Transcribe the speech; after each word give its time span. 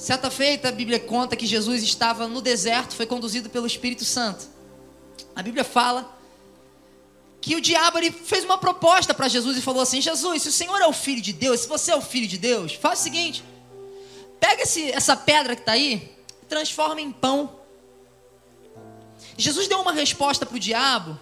Certa 0.00 0.30
feita, 0.30 0.70
a 0.70 0.72
Bíblia 0.72 0.98
conta 0.98 1.36
que 1.36 1.44
Jesus 1.44 1.82
estava 1.82 2.26
no 2.26 2.40
deserto, 2.40 2.96
foi 2.96 3.04
conduzido 3.04 3.50
pelo 3.50 3.66
Espírito 3.66 4.02
Santo. 4.02 4.48
A 5.36 5.42
Bíblia 5.42 5.62
fala 5.62 6.18
que 7.38 7.54
o 7.54 7.60
diabo 7.60 7.98
ele 7.98 8.10
fez 8.10 8.42
uma 8.42 8.56
proposta 8.56 9.12
para 9.12 9.28
Jesus 9.28 9.58
e 9.58 9.60
falou 9.60 9.82
assim: 9.82 10.00
Jesus, 10.00 10.40
se 10.40 10.48
o 10.48 10.52
Senhor 10.52 10.80
é 10.80 10.86
o 10.86 10.92
filho 10.94 11.20
de 11.20 11.34
Deus, 11.34 11.60
se 11.60 11.68
você 11.68 11.90
é 11.90 11.96
o 11.96 12.00
filho 12.00 12.26
de 12.26 12.38
Deus, 12.38 12.72
faz 12.72 13.00
o 13.00 13.02
seguinte: 13.02 13.44
pega 14.40 14.62
esse, 14.62 14.90
essa 14.90 15.14
pedra 15.14 15.54
que 15.54 15.60
está 15.60 15.72
aí, 15.72 16.10
e 16.42 16.46
transforma 16.46 16.98
em 16.98 17.12
pão. 17.12 17.60
Jesus 19.36 19.68
deu 19.68 19.82
uma 19.82 19.92
resposta 19.92 20.46
para 20.46 20.56
o 20.56 20.58
diabo, 20.58 21.20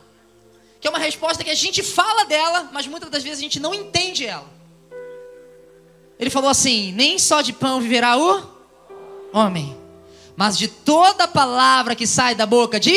que 0.80 0.86
é 0.86 0.90
uma 0.90 1.00
resposta 1.00 1.42
que 1.42 1.50
a 1.50 1.54
gente 1.56 1.82
fala 1.82 2.24
dela, 2.26 2.70
mas 2.72 2.86
muitas 2.86 3.10
das 3.10 3.24
vezes 3.24 3.40
a 3.40 3.42
gente 3.42 3.58
não 3.58 3.74
entende 3.74 4.24
ela. 4.24 4.48
Ele 6.16 6.30
falou 6.30 6.48
assim: 6.48 6.92
nem 6.92 7.18
só 7.18 7.40
de 7.40 7.52
pão 7.52 7.80
viverá 7.80 8.16
o 8.16 8.57
homem, 9.32 9.76
mas 10.36 10.56
de 10.56 10.68
toda 10.68 11.28
palavra 11.28 11.94
que 11.94 12.06
sai 12.06 12.34
da 12.34 12.46
boca 12.46 12.78
de. 12.78 12.94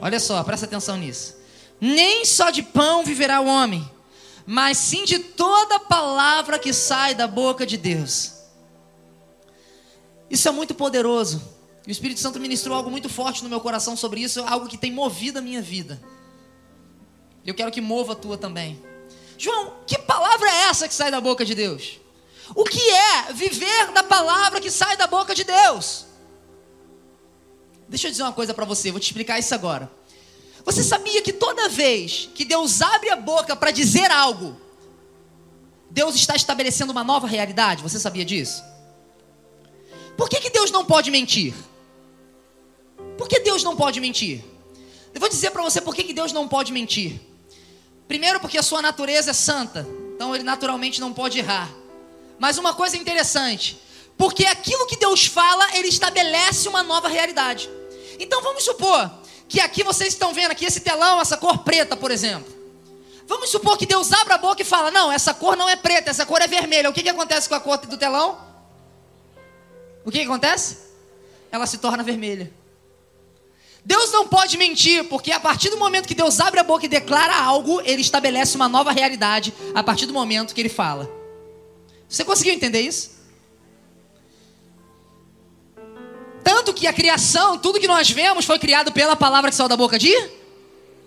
Olha 0.00 0.20
só, 0.20 0.42
presta 0.42 0.66
atenção 0.66 0.96
nisso. 0.96 1.36
Nem 1.80 2.24
só 2.24 2.50
de 2.50 2.62
pão 2.62 3.04
viverá 3.04 3.40
o 3.40 3.46
homem, 3.46 3.88
mas 4.46 4.76
sim 4.78 5.04
de 5.04 5.18
toda 5.18 5.80
palavra 5.80 6.58
que 6.58 6.72
sai 6.72 7.14
da 7.14 7.26
boca 7.26 7.66
de 7.66 7.76
Deus. 7.76 8.32
Isso 10.30 10.48
é 10.48 10.52
muito 10.52 10.74
poderoso. 10.74 11.42
O 11.86 11.90
Espírito 11.90 12.20
Santo 12.20 12.38
ministrou 12.38 12.76
algo 12.76 12.90
muito 12.90 13.08
forte 13.08 13.42
no 13.42 13.48
meu 13.48 13.60
coração 13.60 13.96
sobre 13.96 14.20
isso, 14.20 14.44
algo 14.46 14.68
que 14.68 14.78
tem 14.78 14.92
movido 14.92 15.38
a 15.38 15.42
minha 15.42 15.60
vida. 15.60 16.00
Eu 17.44 17.54
quero 17.54 17.72
que 17.72 17.80
mova 17.80 18.12
a 18.12 18.16
tua 18.16 18.36
também. 18.36 18.80
João, 19.36 19.74
que 19.86 19.98
palavra 19.98 20.48
é 20.48 20.68
essa 20.68 20.86
que 20.86 20.94
sai 20.94 21.10
da 21.10 21.20
boca 21.20 21.44
de 21.44 21.54
Deus? 21.54 21.98
O 22.54 22.64
que 22.64 22.80
é 22.80 23.32
viver 23.32 23.92
da 23.92 24.02
palavra 24.02 24.60
que 24.60 24.70
sai 24.70 24.96
da 24.96 25.06
boca 25.06 25.34
de 25.34 25.44
Deus? 25.44 26.06
Deixa 27.88 28.06
eu 28.06 28.10
dizer 28.10 28.22
uma 28.22 28.32
coisa 28.32 28.54
para 28.54 28.64
você, 28.64 28.90
vou 28.90 29.00
te 29.00 29.04
explicar 29.04 29.38
isso 29.38 29.54
agora. 29.54 29.90
Você 30.64 30.82
sabia 30.82 31.22
que 31.22 31.32
toda 31.32 31.68
vez 31.68 32.28
que 32.34 32.44
Deus 32.44 32.82
abre 32.82 33.10
a 33.10 33.16
boca 33.16 33.56
para 33.56 33.70
dizer 33.70 34.10
algo, 34.10 34.60
Deus 35.90 36.14
está 36.14 36.36
estabelecendo 36.36 36.92
uma 36.92 37.02
nova 37.02 37.26
realidade? 37.26 37.82
Você 37.82 37.98
sabia 37.98 38.24
disso? 38.24 38.62
Por 40.16 40.28
que, 40.28 40.40
que 40.40 40.50
Deus 40.50 40.70
não 40.70 40.84
pode 40.84 41.10
mentir? 41.10 41.54
Por 43.16 43.28
que 43.28 43.40
Deus 43.40 43.64
não 43.64 43.76
pode 43.76 44.00
mentir? 44.00 44.44
Eu 45.12 45.20
vou 45.20 45.28
dizer 45.28 45.50
para 45.50 45.62
você 45.62 45.80
por 45.80 45.94
que, 45.94 46.04
que 46.04 46.12
Deus 46.12 46.32
não 46.32 46.46
pode 46.46 46.72
mentir. 46.72 47.20
Primeiro, 48.06 48.38
porque 48.38 48.58
a 48.58 48.62
sua 48.62 48.82
natureza 48.82 49.30
é 49.30 49.34
santa, 49.34 49.86
então 50.14 50.34
ele 50.34 50.44
naturalmente 50.44 51.00
não 51.00 51.12
pode 51.12 51.38
errar. 51.38 51.79
Mas 52.40 52.56
uma 52.56 52.72
coisa 52.72 52.96
interessante, 52.96 53.78
porque 54.16 54.46
aquilo 54.46 54.86
que 54.86 54.96
Deus 54.96 55.26
fala, 55.26 55.76
ele 55.76 55.88
estabelece 55.88 56.66
uma 56.70 56.82
nova 56.82 57.06
realidade. 57.06 57.68
Então 58.18 58.42
vamos 58.42 58.64
supor 58.64 59.10
que 59.46 59.60
aqui 59.60 59.84
vocês 59.84 60.14
estão 60.14 60.32
vendo 60.32 60.50
aqui 60.50 60.64
esse 60.64 60.80
telão, 60.80 61.20
essa 61.20 61.36
cor 61.36 61.58
preta, 61.58 61.94
por 61.94 62.10
exemplo. 62.10 62.50
Vamos 63.26 63.50
supor 63.50 63.76
que 63.76 63.84
Deus 63.84 64.10
abra 64.10 64.36
a 64.36 64.38
boca 64.38 64.62
e 64.62 64.64
fala: 64.64 64.90
"Não, 64.90 65.12
essa 65.12 65.34
cor 65.34 65.54
não 65.54 65.68
é 65.68 65.76
preta, 65.76 66.08
essa 66.08 66.24
cor 66.24 66.40
é 66.40 66.46
vermelha". 66.46 66.88
O 66.88 66.94
que 66.94 67.02
que 67.02 67.10
acontece 67.10 67.46
com 67.46 67.54
a 67.54 67.60
cor 67.60 67.76
do 67.76 67.98
telão? 67.98 68.40
O 70.02 70.10
que 70.10 70.20
que 70.20 70.24
acontece? 70.24 70.78
Ela 71.52 71.66
se 71.66 71.76
torna 71.76 72.02
vermelha. 72.02 72.50
Deus 73.84 74.10
não 74.12 74.26
pode 74.26 74.56
mentir, 74.56 75.04
porque 75.08 75.30
a 75.30 75.40
partir 75.40 75.68
do 75.68 75.76
momento 75.76 76.08
que 76.08 76.14
Deus 76.14 76.40
abre 76.40 76.58
a 76.58 76.64
boca 76.64 76.86
e 76.86 76.88
declara 76.88 77.36
algo, 77.36 77.82
ele 77.82 78.00
estabelece 78.00 78.56
uma 78.56 78.68
nova 78.68 78.92
realidade 78.92 79.52
a 79.74 79.82
partir 79.82 80.06
do 80.06 80.14
momento 80.14 80.54
que 80.54 80.60
ele 80.60 80.70
fala. 80.70 81.19
Você 82.10 82.24
conseguiu 82.24 82.52
entender 82.52 82.80
isso? 82.80 83.12
Tanto 86.42 86.74
que 86.74 86.88
a 86.88 86.92
criação, 86.92 87.56
tudo 87.56 87.78
que 87.78 87.86
nós 87.86 88.10
vemos, 88.10 88.44
foi 88.44 88.58
criado 88.58 88.90
pela 88.90 89.14
palavra 89.14 89.48
que 89.48 89.56
saiu 89.56 89.68
da 89.68 89.76
boca 89.76 89.96
de 89.96 90.12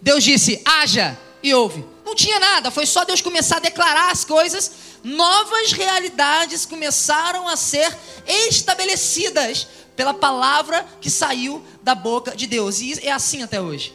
Deus 0.01 0.23
disse: 0.23 0.61
haja 0.63 1.19
e 1.41 1.53
ouve. 1.53 1.85
Não 2.05 2.15
tinha 2.15 2.39
nada, 2.39 2.71
foi 2.71 2.85
só 2.85 3.03
Deus 3.03 3.21
começar 3.21 3.57
a 3.57 3.59
declarar 3.59 4.11
as 4.11 4.23
coisas, 4.23 4.71
novas 5.03 5.71
realidades 5.71 6.65
começaram 6.65 7.47
a 7.47 7.55
ser 7.55 7.97
estabelecidas 8.27 9.67
pela 9.95 10.13
palavra 10.13 10.85
que 11.01 11.09
saiu 11.09 11.65
da 11.81 11.95
boca 11.95 12.35
de 12.35 12.47
Deus. 12.47 12.79
E 12.79 12.99
é 13.01 13.11
assim 13.11 13.41
até 13.43 13.59
hoje. 13.59 13.93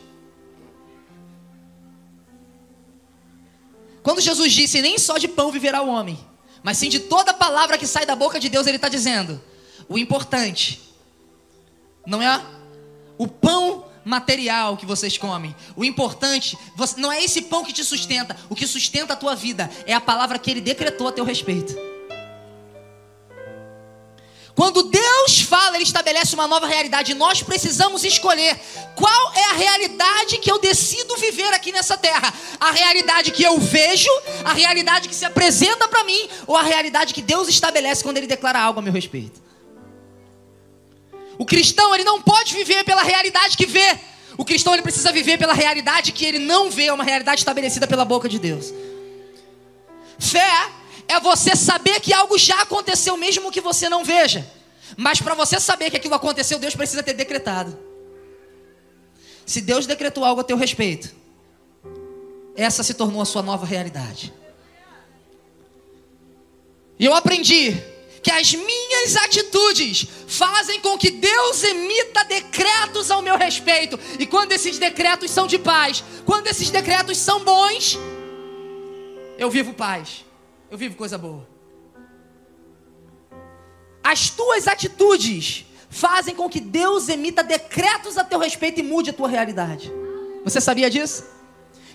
Quando 4.03 4.21
Jesus 4.21 4.53
disse: 4.53 4.83
Nem 4.83 4.99
só 4.99 5.16
de 5.16 5.28
pão 5.28 5.50
viverá 5.50 5.83
o 5.83 5.88
homem, 5.88 6.19
mas 6.63 6.79
sim 6.79 6.89
de 6.89 7.01
toda 7.01 7.33
palavra 7.35 7.79
que 7.79 7.87
sai 7.87 8.05
da 8.05 8.17
boca 8.17 8.39
de 8.41 8.49
Deus, 8.49 8.67
ele 8.67 8.77
está 8.77 8.89
dizendo: 8.89 9.41
o 9.89 9.99
importante 9.99 10.81
não 12.07 12.23
é 12.23 12.41
o 13.17 13.27
pão 13.27 13.85
material 14.05 14.77
que 14.77 14.87
vocês 14.87 15.19
comem. 15.19 15.55
O 15.77 15.85
importante 15.85 16.57
não 16.97 17.13
é 17.13 17.23
esse 17.23 17.43
pão 17.43 17.65
que 17.65 17.73
te 17.73 17.85
sustenta. 17.85 18.37
O 18.49 18.55
que 18.55 18.67
sustenta 18.67 19.13
a 19.13 19.17
tua 19.17 19.35
vida 19.35 19.71
é 19.87 19.93
a 19.93 20.01
palavra 20.01 20.39
que 20.39 20.51
ele 20.51 20.61
decretou 20.61 21.09
a 21.09 21.13
teu 21.13 21.25
respeito. 21.25 21.97
Quando 24.59 24.83
Deus 24.83 25.41
fala, 25.43 25.77
Ele 25.77 25.85
estabelece 25.85 26.35
uma 26.35 26.49
nova 26.49 26.67
realidade. 26.67 27.15
Nós 27.15 27.41
precisamos 27.45 28.03
escolher 28.03 28.59
qual 28.97 29.33
é 29.33 29.45
a 29.51 29.53
realidade 29.53 30.39
que 30.39 30.51
eu 30.51 30.59
decido 30.59 31.17
viver 31.17 31.55
aqui 31.55 31.71
nessa 31.71 31.97
terra: 31.97 32.35
a 32.59 32.73
realidade 32.73 33.31
que 33.31 33.45
eu 33.45 33.57
vejo, 33.61 34.11
a 34.45 34.53
realidade 34.53 35.09
que 35.09 35.15
se 35.15 35.25
apresenta 35.25 35.87
para 35.87 36.03
mim, 36.03 36.29
ou 36.45 36.57
a 36.57 36.63
realidade 36.63 37.15
que 37.15 37.23
Deus 37.23 37.49
estabelece 37.49 38.03
quando 38.03 38.17
Ele 38.17 38.27
declara 38.27 38.59
algo 38.59 38.81
a 38.81 38.83
meu 38.83 38.93
respeito. 38.93 39.41
O 41.39 41.47
cristão 41.47 41.95
ele 41.95 42.03
não 42.03 42.21
pode 42.21 42.53
viver 42.53 42.83
pela 42.83 43.05
realidade 43.05 43.57
que 43.57 43.65
vê. 43.65 43.97
O 44.37 44.45
cristão 44.45 44.73
ele 44.73 44.83
precisa 44.83 45.13
viver 45.13 45.39
pela 45.39 45.55
realidade 45.55 46.11
que 46.11 46.25
ele 46.25 46.41
não 46.41 46.69
vê, 46.69 46.87
é 46.87 46.93
uma 46.93 47.05
realidade 47.05 47.43
estabelecida 47.43 47.87
pela 47.87 48.05
boca 48.05 48.29
de 48.29 48.41
Deus. 48.41 48.75
Fé 50.19 50.78
é 51.09 51.19
você 51.19 51.57
saber 51.57 52.01
que 52.01 52.13
algo 52.13 52.37
já 52.39 52.61
aconteceu, 52.61 53.17
mesmo 53.17 53.51
que 53.51 53.61
você 53.61 53.89
não 53.89 54.05
veja. 54.05 54.47
Mas 54.97 55.21
para 55.21 55.35
você 55.35 55.59
saber 55.59 55.91
que 55.91 55.97
aquilo 55.97 56.15
aconteceu, 56.15 56.59
Deus 56.59 56.77
precisa 56.77 57.03
ter 57.03 57.15
decretado. 57.15 57.77
Se 59.47 59.63
Deus 59.63 59.87
decretou 59.87 60.25
algo 60.25 60.43
a 60.43 60.45
teu 60.45 60.57
respeito, 60.57 61.15
essa 62.55 62.83
se 62.83 62.93
tornou 62.93 63.23
a 63.23 63.25
sua 63.25 63.43
nova 63.43 63.65
realidade. 63.65 64.33
E 66.99 67.07
eu 67.07 67.15
aprendi 67.15 67.75
que 68.23 68.31
as 68.31 68.53
minhas 68.53 69.17
atitudes 69.17 70.07
fazem 70.27 70.81
com 70.81 70.99
que 70.99 71.11
Deus 71.11 71.63
emita 71.63 72.25
decretos 72.25 73.11
ao 73.11 73.23
meu 73.23 73.39
respeito. 73.39 73.99
E 74.19 74.27
quando 74.27 74.53
esses 74.53 74.79
decretos 74.79 75.31
são 75.31 75.47
de 75.47 75.59
paz, 75.59 76.05
quando 76.27 76.49
esses 76.49 76.69
decretos 76.69 77.17
são 77.17 77.45
bons, 77.45 77.97
eu 79.39 79.49
vivo 79.51 79.73
paz. 79.73 80.28
Eu 80.71 80.77
vivo 80.77 80.97
coisa 80.97 81.17
boa. 81.17 81.47
As 84.03 84.31
tuas 84.31 84.67
atitudes 84.67 85.67
fazem 85.91 86.34
com 86.34 86.49
que 86.49 86.61
Deus 86.61 87.09
emita 87.09 87.43
decretos 87.43 88.19
a 88.19 88.25
teu 88.25 88.39
respeito 88.39 88.81
e 88.81 88.83
mude 88.83 89.11
a 89.11 89.12
tua 89.12 89.28
realidade. 89.28 89.93
Você 90.45 90.61
sabia 90.61 90.91
disso? 90.91 91.25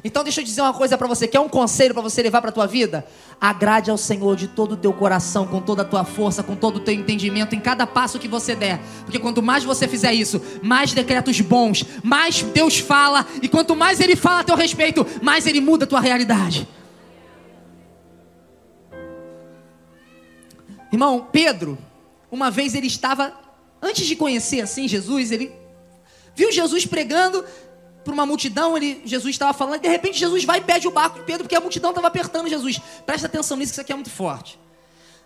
Então 0.04 0.22
deixa 0.22 0.42
eu 0.42 0.46
dizer 0.46 0.62
uma 0.62 0.74
coisa 0.74 0.98
para 0.98 1.08
você, 1.08 1.28
que 1.28 1.38
é 1.38 1.40
um 1.40 1.48
conselho 1.48 1.94
para 1.94 2.04
você 2.04 2.22
levar 2.22 2.42
para 2.42 2.52
tua 2.52 2.68
vida. 2.68 3.08
Agrade 3.40 3.90
ao 3.90 3.98
Senhor 3.98 4.36
de 4.36 4.50
todo 4.50 4.74
o 4.74 4.78
teu 4.78 4.92
coração, 4.92 5.48
com 5.48 5.62
toda 5.62 5.84
a 5.84 5.86
tua 5.86 6.04
força, 6.04 6.44
com 6.44 6.56
todo 6.56 6.78
o 6.78 6.80
teu 6.82 6.94
entendimento 6.94 7.56
em 7.56 7.60
cada 7.60 7.88
passo 7.88 8.20
que 8.20 8.28
você 8.28 8.54
der. 8.54 8.82
Porque 9.06 9.18
quanto 9.18 9.42
mais 9.42 9.64
você 9.64 9.88
fizer 9.88 10.14
isso, 10.14 10.42
mais 10.62 10.92
decretos 10.92 11.40
bons, 11.40 11.86
mais 12.04 12.42
Deus 12.42 12.80
fala, 12.80 13.26
e 13.42 13.48
quanto 13.48 13.76
mais 13.76 14.02
ele 14.02 14.16
fala 14.16 14.42
a 14.42 14.44
teu 14.44 14.58
respeito, 14.58 15.06
mais 15.22 15.48
ele 15.48 15.62
muda 15.62 15.86
a 15.86 15.88
tua 15.88 16.02
realidade. 16.02 16.68
Irmão, 20.94 21.28
Pedro, 21.32 21.76
uma 22.32 22.52
vez 22.52 22.76
ele 22.76 22.86
estava, 22.86 23.34
antes 23.82 24.06
de 24.06 24.16
conhecer 24.16 24.62
assim 24.62 24.88
Jesus, 24.88 25.32
ele 25.32 25.52
viu 26.36 26.52
Jesus 26.52 26.86
pregando 26.86 27.44
para 28.04 28.14
uma 28.14 28.28
multidão, 28.28 28.78
ele, 28.78 29.02
Jesus 29.04 29.34
estava 29.34 29.54
falando, 29.54 29.78
e 29.78 29.80
de 29.80 29.88
repente 29.88 30.20
Jesus 30.20 30.44
vai 30.44 30.60
e 30.60 30.62
pede 30.62 30.88
o 30.88 30.92
barco 30.92 31.18
de 31.18 31.26
Pedro, 31.26 31.46
porque 31.46 31.56
a 31.56 31.60
multidão 31.60 31.90
estava 31.90 32.08
apertando 32.08 32.48
Jesus. 32.48 32.80
Presta 33.08 33.26
atenção 33.26 33.58
nisso, 33.58 33.72
que 33.72 33.74
isso 33.74 33.82
aqui 33.82 33.92
é 33.92 33.96
muito 33.96 34.12
forte. 34.12 34.60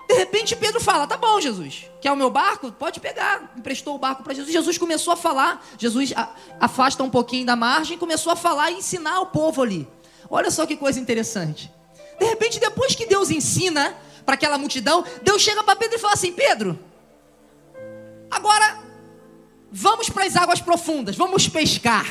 De 0.08 0.14
repente 0.14 0.56
Pedro 0.56 0.80
fala: 0.80 1.06
Tá 1.06 1.18
bom, 1.18 1.42
Jesus, 1.42 1.88
quer 2.00 2.14
o 2.14 2.16
meu 2.16 2.30
barco? 2.30 2.72
Pode 2.72 3.02
pegar. 3.02 3.54
Emprestou 3.58 3.94
o 3.96 4.00
barco 4.00 4.24
para 4.24 4.34
Jesus. 4.34 4.54
Jesus 4.54 4.78
começou 4.78 5.12
a 5.12 5.18
falar. 5.18 5.68
Jesus 5.78 6.14
afasta 6.62 7.04
um 7.04 7.10
pouquinho 7.10 7.46
da 7.46 7.58
margem 7.58 7.98
começou 7.98 8.32
a 8.32 8.38
falar 8.38 8.72
e 8.72 8.76
ensinar 8.76 9.20
o 9.20 9.26
povo 9.26 9.64
ali. 9.64 9.86
Olha 10.30 10.50
só 10.50 10.66
que 10.66 10.78
coisa 10.78 10.98
interessante. 10.98 11.70
De 12.18 12.26
repente, 12.26 12.58
depois 12.58 12.96
que 12.96 13.06
Deus 13.06 13.30
ensina, 13.30 13.98
para 14.28 14.36
aquela 14.36 14.58
multidão, 14.58 15.06
Deus 15.24 15.42
chega 15.42 15.64
para 15.64 15.78
Pedro 15.78 15.96
e 15.96 16.00
fala 16.00 16.14
assim: 16.14 16.34
Pedro, 16.34 16.78
agora 18.30 18.84
vamos 19.72 20.10
para 20.10 20.26
as 20.26 20.36
águas 20.36 20.60
profundas, 20.60 21.16
vamos 21.16 21.48
pescar. 21.48 22.06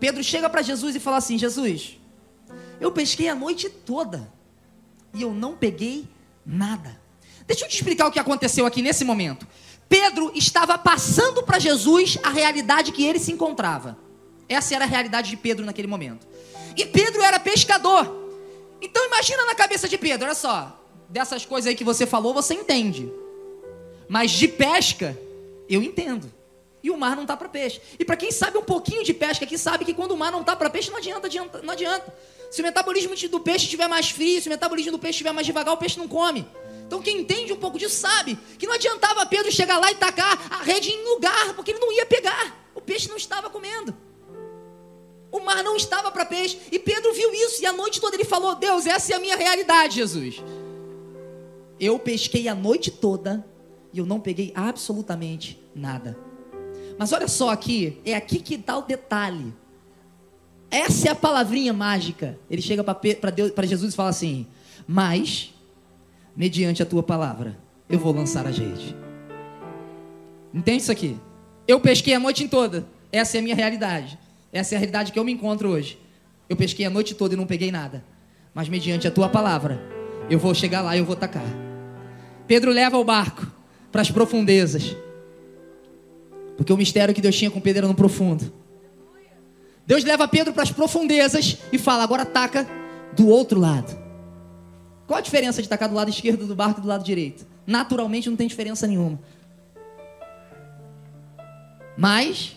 Pedro 0.00 0.24
chega 0.24 0.48
para 0.48 0.62
Jesus 0.62 0.96
e 0.96 1.00
fala 1.00 1.18
assim: 1.18 1.36
Jesus, 1.36 2.00
eu 2.80 2.90
pesquei 2.90 3.28
a 3.28 3.34
noite 3.34 3.68
toda 3.68 4.32
e 5.12 5.20
eu 5.20 5.34
não 5.34 5.54
peguei 5.54 6.08
nada. 6.44 6.98
Deixa 7.46 7.66
eu 7.66 7.68
te 7.68 7.76
explicar 7.76 8.06
o 8.06 8.10
que 8.10 8.18
aconteceu 8.18 8.64
aqui 8.64 8.80
nesse 8.80 9.04
momento. 9.04 9.46
Pedro 9.90 10.32
estava 10.34 10.78
passando 10.78 11.42
para 11.42 11.58
Jesus 11.58 12.16
a 12.22 12.30
realidade 12.30 12.92
que 12.92 13.04
ele 13.04 13.18
se 13.18 13.30
encontrava. 13.30 13.98
Essa 14.48 14.74
era 14.74 14.86
a 14.86 14.88
realidade 14.88 15.28
de 15.28 15.36
Pedro 15.36 15.66
naquele 15.66 15.86
momento. 15.86 16.26
E 16.74 16.86
Pedro 16.86 17.22
era 17.22 17.38
pescador. 17.38 18.23
Então 18.84 19.06
imagina 19.06 19.46
na 19.46 19.54
cabeça 19.54 19.88
de 19.88 19.96
Pedro, 19.96 20.26
olha 20.26 20.34
só, 20.34 20.78
dessas 21.08 21.46
coisas 21.46 21.68
aí 21.68 21.74
que 21.74 21.82
você 21.82 22.06
falou, 22.06 22.34
você 22.34 22.52
entende. 22.52 23.10
Mas 24.06 24.30
de 24.30 24.46
pesca, 24.46 25.18
eu 25.66 25.82
entendo. 25.82 26.30
E 26.82 26.90
o 26.90 26.96
mar 26.98 27.16
não 27.16 27.22
está 27.22 27.34
para 27.34 27.48
peixe. 27.48 27.80
E 27.98 28.04
para 28.04 28.14
quem 28.14 28.30
sabe 28.30 28.58
um 28.58 28.62
pouquinho 28.62 29.02
de 29.02 29.14
pesca 29.14 29.46
aqui, 29.46 29.56
sabe 29.56 29.86
que 29.86 29.94
quando 29.94 30.10
o 30.10 30.16
mar 30.18 30.30
não 30.30 30.42
está 30.42 30.54
para 30.54 30.68
peixe, 30.68 30.90
não 30.90 30.98
adianta, 30.98 31.26
adianta, 31.28 31.62
não 31.62 31.72
adianta. 31.72 32.14
Se 32.50 32.60
o 32.60 32.64
metabolismo 32.64 33.16
do 33.30 33.40
peixe 33.40 33.64
estiver 33.64 33.88
mais 33.88 34.10
frio, 34.10 34.38
se 34.42 34.48
o 34.48 34.50
metabolismo 34.50 34.92
do 34.92 34.98
peixe 34.98 35.16
estiver 35.16 35.32
mais 35.32 35.46
devagar, 35.46 35.72
o 35.72 35.78
peixe 35.78 35.98
não 35.98 36.06
come. 36.06 36.46
Então 36.86 37.00
quem 37.00 37.20
entende 37.20 37.54
um 37.54 37.56
pouco 37.56 37.78
disso 37.78 37.96
sabe 37.96 38.38
que 38.58 38.66
não 38.66 38.74
adiantava 38.74 39.24
Pedro 39.24 39.50
chegar 39.50 39.78
lá 39.78 39.90
e 39.90 39.94
tacar 39.94 40.38
a 40.52 40.62
rede 40.62 40.90
em 40.90 41.04
lugar, 41.04 41.54
porque 41.54 41.70
ele 41.70 41.80
não 41.80 41.90
ia 41.90 42.04
pegar. 42.04 42.70
O 42.74 42.82
peixe 42.82 43.08
não 43.08 43.16
estava 43.16 43.48
comendo. 43.48 43.96
O 45.34 45.40
mar 45.40 45.64
não 45.64 45.74
estava 45.74 46.12
para 46.12 46.24
peixe. 46.24 46.56
E 46.70 46.78
Pedro 46.78 47.12
viu 47.12 47.34
isso. 47.34 47.60
E 47.60 47.66
a 47.66 47.72
noite 47.72 48.00
toda 48.00 48.14
ele 48.14 48.24
falou: 48.24 48.54
Deus, 48.54 48.86
essa 48.86 49.12
é 49.12 49.16
a 49.16 49.18
minha 49.18 49.34
realidade, 49.34 49.96
Jesus. 49.96 50.40
Eu 51.80 51.98
pesquei 51.98 52.46
a 52.46 52.54
noite 52.54 52.88
toda 52.88 53.44
e 53.92 53.98
eu 53.98 54.06
não 54.06 54.20
peguei 54.20 54.52
absolutamente 54.54 55.60
nada. 55.74 56.16
Mas 56.96 57.12
olha 57.12 57.26
só 57.26 57.50
aqui, 57.50 58.00
é 58.04 58.14
aqui 58.14 58.38
que 58.38 58.54
está 58.54 58.78
o 58.78 58.82
detalhe. 58.82 59.52
Essa 60.70 61.08
é 61.08 61.10
a 61.10 61.16
palavrinha 61.16 61.72
mágica. 61.72 62.38
Ele 62.48 62.62
chega 62.62 62.84
para 62.84 63.66
Jesus 63.66 63.92
e 63.92 63.96
fala 63.96 64.10
assim: 64.10 64.46
Mas, 64.86 65.52
mediante 66.36 66.80
a 66.80 66.86
tua 66.86 67.02
palavra, 67.02 67.58
eu 67.88 67.98
vou 67.98 68.14
lançar 68.14 68.46
a 68.46 68.50
rede. 68.50 68.94
Entende 70.54 70.82
isso 70.82 70.92
aqui? 70.92 71.18
Eu 71.66 71.80
pesquei 71.80 72.14
a 72.14 72.20
noite 72.20 72.46
toda. 72.46 72.86
Essa 73.10 73.38
é 73.38 73.40
a 73.40 73.42
minha 73.42 73.56
realidade. 73.56 74.16
Essa 74.54 74.74
é 74.74 74.76
a 74.76 74.78
realidade 74.78 75.10
que 75.10 75.18
eu 75.18 75.24
me 75.24 75.32
encontro 75.32 75.68
hoje. 75.68 75.98
Eu 76.48 76.56
pesquei 76.56 76.86
a 76.86 76.90
noite 76.90 77.12
toda 77.12 77.34
e 77.34 77.36
não 77.36 77.44
peguei 77.44 77.72
nada. 77.72 78.04
Mas 78.54 78.68
mediante 78.68 79.08
a 79.08 79.10
tua 79.10 79.28
palavra, 79.28 79.82
eu 80.30 80.38
vou 80.38 80.54
chegar 80.54 80.80
lá 80.80 80.94
e 80.94 81.00
eu 81.00 81.04
vou 81.04 81.16
tacar. 81.16 81.44
Pedro 82.46 82.70
leva 82.70 82.96
o 82.96 83.02
barco 83.02 83.50
para 83.90 84.00
as 84.00 84.12
profundezas. 84.12 84.96
Porque 86.56 86.72
o 86.72 86.76
mistério 86.76 87.12
que 87.12 87.20
Deus 87.20 87.36
tinha 87.36 87.50
com 87.50 87.60
Pedro 87.60 87.80
era 87.80 87.88
no 87.88 87.96
profundo. 87.96 88.52
Deus 89.84 90.04
leva 90.04 90.28
Pedro 90.28 90.52
para 90.52 90.62
as 90.62 90.70
profundezas 90.70 91.58
e 91.72 91.76
fala: 91.76 92.04
agora 92.04 92.24
taca 92.24 92.64
do 93.16 93.26
outro 93.28 93.58
lado. 93.58 93.98
Qual 95.04 95.18
a 95.18 95.20
diferença 95.20 95.60
de 95.60 95.68
tacar 95.68 95.88
do 95.88 95.96
lado 95.96 96.10
esquerdo 96.10 96.46
do 96.46 96.54
barco 96.54 96.78
e 96.78 96.82
do 96.82 96.88
lado 96.88 97.02
direito? 97.02 97.44
Naturalmente 97.66 98.30
não 98.30 98.36
tem 98.36 98.46
diferença 98.46 98.86
nenhuma. 98.86 99.18
Mas 101.96 102.56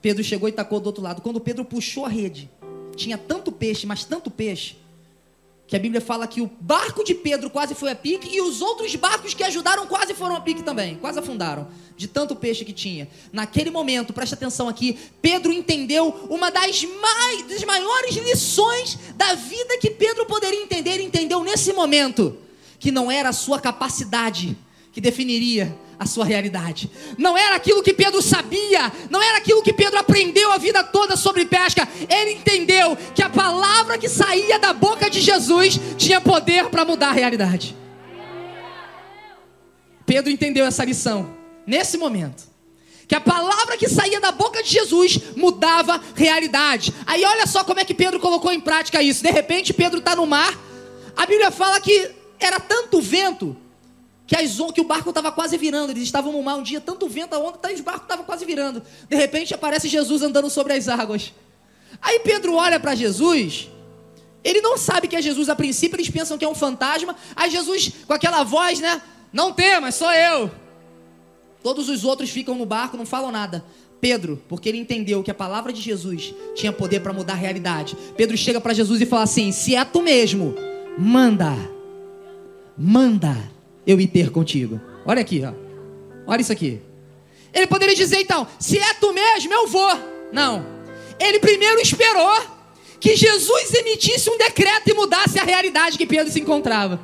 Pedro 0.00 0.22
chegou 0.22 0.48
e 0.48 0.52
tacou 0.52 0.80
do 0.80 0.86
outro 0.86 1.02
lado. 1.02 1.22
Quando 1.22 1.40
Pedro 1.40 1.64
puxou 1.64 2.04
a 2.04 2.08
rede, 2.08 2.50
tinha 2.96 3.18
tanto 3.18 3.50
peixe, 3.50 3.86
mas 3.86 4.04
tanto 4.04 4.30
peixe, 4.30 4.76
que 5.68 5.76
a 5.76 5.78
Bíblia 5.78 6.00
fala 6.00 6.26
que 6.26 6.40
o 6.40 6.50
barco 6.60 7.04
de 7.04 7.14
Pedro 7.14 7.50
quase 7.50 7.74
foi 7.74 7.90
a 7.90 7.94
pique 7.94 8.34
e 8.34 8.40
os 8.40 8.62
outros 8.62 8.94
barcos 8.96 9.34
que 9.34 9.44
ajudaram 9.44 9.86
quase 9.86 10.14
foram 10.14 10.34
a 10.34 10.40
pique 10.40 10.62
também, 10.62 10.96
quase 10.96 11.18
afundaram, 11.18 11.68
de 11.94 12.08
tanto 12.08 12.34
peixe 12.34 12.64
que 12.64 12.72
tinha. 12.72 13.06
Naquele 13.30 13.70
momento, 13.70 14.14
preste 14.14 14.32
atenção 14.32 14.66
aqui, 14.66 14.98
Pedro 15.20 15.52
entendeu 15.52 16.26
uma 16.30 16.50
das, 16.50 16.82
mais, 16.84 17.46
das 17.48 17.64
maiores 17.64 18.16
lições 18.16 18.98
da 19.14 19.34
vida 19.34 19.76
que 19.78 19.90
Pedro 19.90 20.24
poderia 20.24 20.62
entender, 20.62 21.02
entendeu 21.02 21.44
nesse 21.44 21.70
momento 21.74 22.38
que 22.78 22.90
não 22.90 23.10
era 23.10 23.28
a 23.28 23.34
sua 23.34 23.60
capacidade 23.60 24.56
que 24.98 25.00
definiria 25.00 25.72
a 25.96 26.06
sua 26.06 26.24
realidade. 26.24 26.90
Não 27.16 27.38
era 27.38 27.54
aquilo 27.54 27.84
que 27.84 27.94
Pedro 27.94 28.20
sabia, 28.20 28.92
não 29.08 29.22
era 29.22 29.38
aquilo 29.38 29.62
que 29.62 29.72
Pedro 29.72 29.96
aprendeu 29.96 30.50
a 30.50 30.58
vida 30.58 30.82
toda 30.82 31.16
sobre 31.16 31.44
pesca. 31.44 31.86
Ele 32.10 32.32
entendeu 32.32 32.98
que 33.14 33.22
a 33.22 33.30
palavra 33.30 33.96
que 33.96 34.08
saía 34.08 34.58
da 34.58 34.72
boca 34.72 35.08
de 35.08 35.20
Jesus 35.20 35.78
tinha 35.96 36.20
poder 36.20 36.68
para 36.68 36.84
mudar 36.84 37.10
a 37.10 37.12
realidade. 37.12 37.76
Pedro 40.04 40.32
entendeu 40.32 40.66
essa 40.66 40.84
lição 40.84 41.32
nesse 41.64 41.96
momento. 41.96 42.42
Que 43.06 43.14
a 43.14 43.20
palavra 43.20 43.76
que 43.76 43.88
saía 43.88 44.20
da 44.20 44.32
boca 44.32 44.64
de 44.64 44.70
Jesus 44.70 45.20
mudava 45.36 46.02
realidade. 46.16 46.92
Aí 47.06 47.24
olha 47.24 47.46
só 47.46 47.62
como 47.62 47.78
é 47.78 47.84
que 47.84 47.94
Pedro 47.94 48.18
colocou 48.18 48.50
em 48.50 48.60
prática 48.60 49.00
isso. 49.00 49.22
De 49.22 49.30
repente, 49.30 49.72
Pedro 49.72 50.00
está 50.00 50.16
no 50.16 50.26
mar. 50.26 50.58
A 51.16 51.24
Bíblia 51.24 51.52
fala 51.52 51.80
que 51.80 52.10
era 52.40 52.58
tanto 52.58 53.00
vento 53.00 53.56
que, 54.28 54.36
as, 54.36 54.58
que 54.74 54.80
o 54.82 54.84
barco 54.84 55.08
estava 55.08 55.32
quase 55.32 55.56
virando. 55.56 55.90
Eles 55.90 56.02
estavam 56.02 56.30
no 56.30 56.42
mar 56.42 56.56
um 56.56 56.62
dia, 56.62 56.82
tanto 56.82 57.08
vento, 57.08 57.32
a 57.32 57.38
onda, 57.38 57.56
tá, 57.56 57.70
o 57.70 57.82
barco 57.82 58.02
estava 58.02 58.22
quase 58.22 58.44
virando. 58.44 58.82
De 59.08 59.16
repente 59.16 59.54
aparece 59.54 59.88
Jesus 59.88 60.20
andando 60.20 60.50
sobre 60.50 60.74
as 60.74 60.86
águas. 60.86 61.32
Aí 62.00 62.20
Pedro 62.20 62.52
olha 62.54 62.78
para 62.78 62.94
Jesus. 62.94 63.70
Ele 64.44 64.60
não 64.60 64.76
sabe 64.76 65.08
que 65.08 65.16
é 65.16 65.22
Jesus 65.22 65.48
a 65.48 65.56
princípio, 65.56 65.96
eles 65.96 66.10
pensam 66.10 66.36
que 66.36 66.44
é 66.44 66.48
um 66.48 66.54
fantasma. 66.54 67.16
Aí 67.34 67.50
Jesus, 67.50 67.90
com 68.06 68.12
aquela 68.12 68.44
voz, 68.44 68.80
né? 68.80 69.00
Não 69.32 69.50
temas, 69.50 69.94
sou 69.94 70.12
eu. 70.12 70.50
Todos 71.62 71.88
os 71.88 72.04
outros 72.04 72.28
ficam 72.28 72.54
no 72.54 72.66
barco, 72.66 72.98
não 72.98 73.06
falam 73.06 73.32
nada. 73.32 73.64
Pedro, 73.98 74.42
porque 74.46 74.68
ele 74.68 74.78
entendeu 74.78 75.22
que 75.22 75.30
a 75.30 75.34
palavra 75.34 75.72
de 75.72 75.80
Jesus 75.80 76.34
tinha 76.54 76.70
poder 76.70 77.00
para 77.00 77.14
mudar 77.14 77.32
a 77.32 77.36
realidade. 77.36 77.96
Pedro 78.14 78.36
chega 78.36 78.60
para 78.60 78.74
Jesus 78.74 79.00
e 79.00 79.06
fala 79.06 79.22
assim: 79.22 79.50
Se 79.52 79.74
é 79.74 79.84
tu 79.86 80.02
mesmo, 80.02 80.54
manda, 80.98 81.56
manda 82.76 83.57
eu 83.88 83.98
ir 83.98 84.06
ter 84.06 84.30
contigo. 84.30 84.78
Olha 85.06 85.22
aqui, 85.22 85.42
ó. 85.42 85.52
Olha 86.30 86.42
isso 86.42 86.52
aqui. 86.52 86.78
Ele 87.54 87.66
poderia 87.66 87.94
dizer 87.94 88.20
então: 88.20 88.46
se 88.60 88.78
é 88.78 88.94
tu 88.94 89.14
mesmo, 89.14 89.52
eu 89.52 89.66
vou. 89.66 89.90
Não. 90.30 90.64
Ele 91.18 91.38
primeiro 91.38 91.80
esperou 91.80 92.38
que 93.00 93.16
Jesus 93.16 93.74
emitisse 93.74 94.28
um 94.28 94.36
decreto 94.36 94.90
e 94.90 94.94
mudasse 94.94 95.38
a 95.38 95.44
realidade 95.44 95.96
que 95.96 96.06
Pedro 96.06 96.30
se 96.30 96.38
encontrava. 96.38 97.00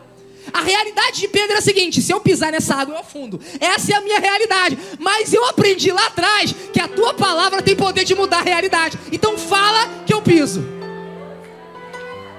A 0.52 0.60
realidade 0.60 1.20
de 1.20 1.28
Pedro 1.28 1.54
é 1.54 1.58
a 1.58 1.62
seguinte: 1.62 2.02
se 2.02 2.12
eu 2.12 2.20
pisar 2.20 2.52
nessa 2.52 2.74
água, 2.74 2.96
eu 2.96 3.00
afundo. 3.00 3.40
Essa 3.58 3.94
é 3.94 3.96
a 3.96 4.02
minha 4.02 4.18
realidade. 4.18 4.78
Mas 4.98 5.32
eu 5.32 5.42
aprendi 5.46 5.90
lá 5.90 6.06
atrás 6.06 6.54
que 6.70 6.80
a 6.80 6.86
tua 6.86 7.14
palavra 7.14 7.62
tem 7.62 7.74
poder 7.74 8.04
de 8.04 8.14
mudar 8.14 8.40
a 8.40 8.42
realidade. 8.42 8.98
Então 9.10 9.38
fala 9.38 9.88
que 10.04 10.12
eu 10.12 10.20
piso. 10.20 10.62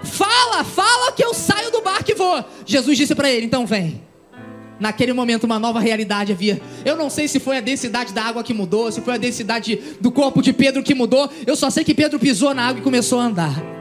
Fala, 0.04 0.64
fala 0.64 1.12
que 1.14 1.26
eu 1.26 1.34
saio 1.34 1.72
do 1.72 1.82
barco 1.82 2.12
e 2.12 2.14
vou. 2.14 2.46
Jesus 2.64 2.96
disse 2.96 3.16
para 3.16 3.32
ele: 3.32 3.48
então 3.48 3.66
vem. 3.66 4.06
Naquele 4.80 5.14
momento, 5.14 5.46
uma 5.46 5.58
nova 5.58 5.80
realidade 5.80 6.32
havia. 6.32 6.62
Eu 6.84 6.96
não 6.98 7.10
sei 7.10 7.28
se 7.28 7.40
foi 7.40 7.58
a 7.58 7.62
densidade 7.62 8.14
da 8.14 8.24
água 8.24 8.44
que 8.44 8.54
mudou, 8.54 8.92
se 8.92 9.02
foi 9.02 9.14
a 9.14 9.18
densidade 9.18 9.80
do 10.02 10.12
corpo 10.12 10.42
de 10.42 10.52
Pedro 10.52 10.84
que 10.84 10.94
mudou. 10.94 11.30
Eu 11.46 11.56
só 11.56 11.70
sei 11.70 11.84
que 11.84 11.94
Pedro 11.94 12.20
pisou 12.20 12.54
na 12.54 12.68
água 12.68 12.80
e 12.80 12.84
começou 12.84 13.20
a 13.20 13.24
andar. 13.24 13.76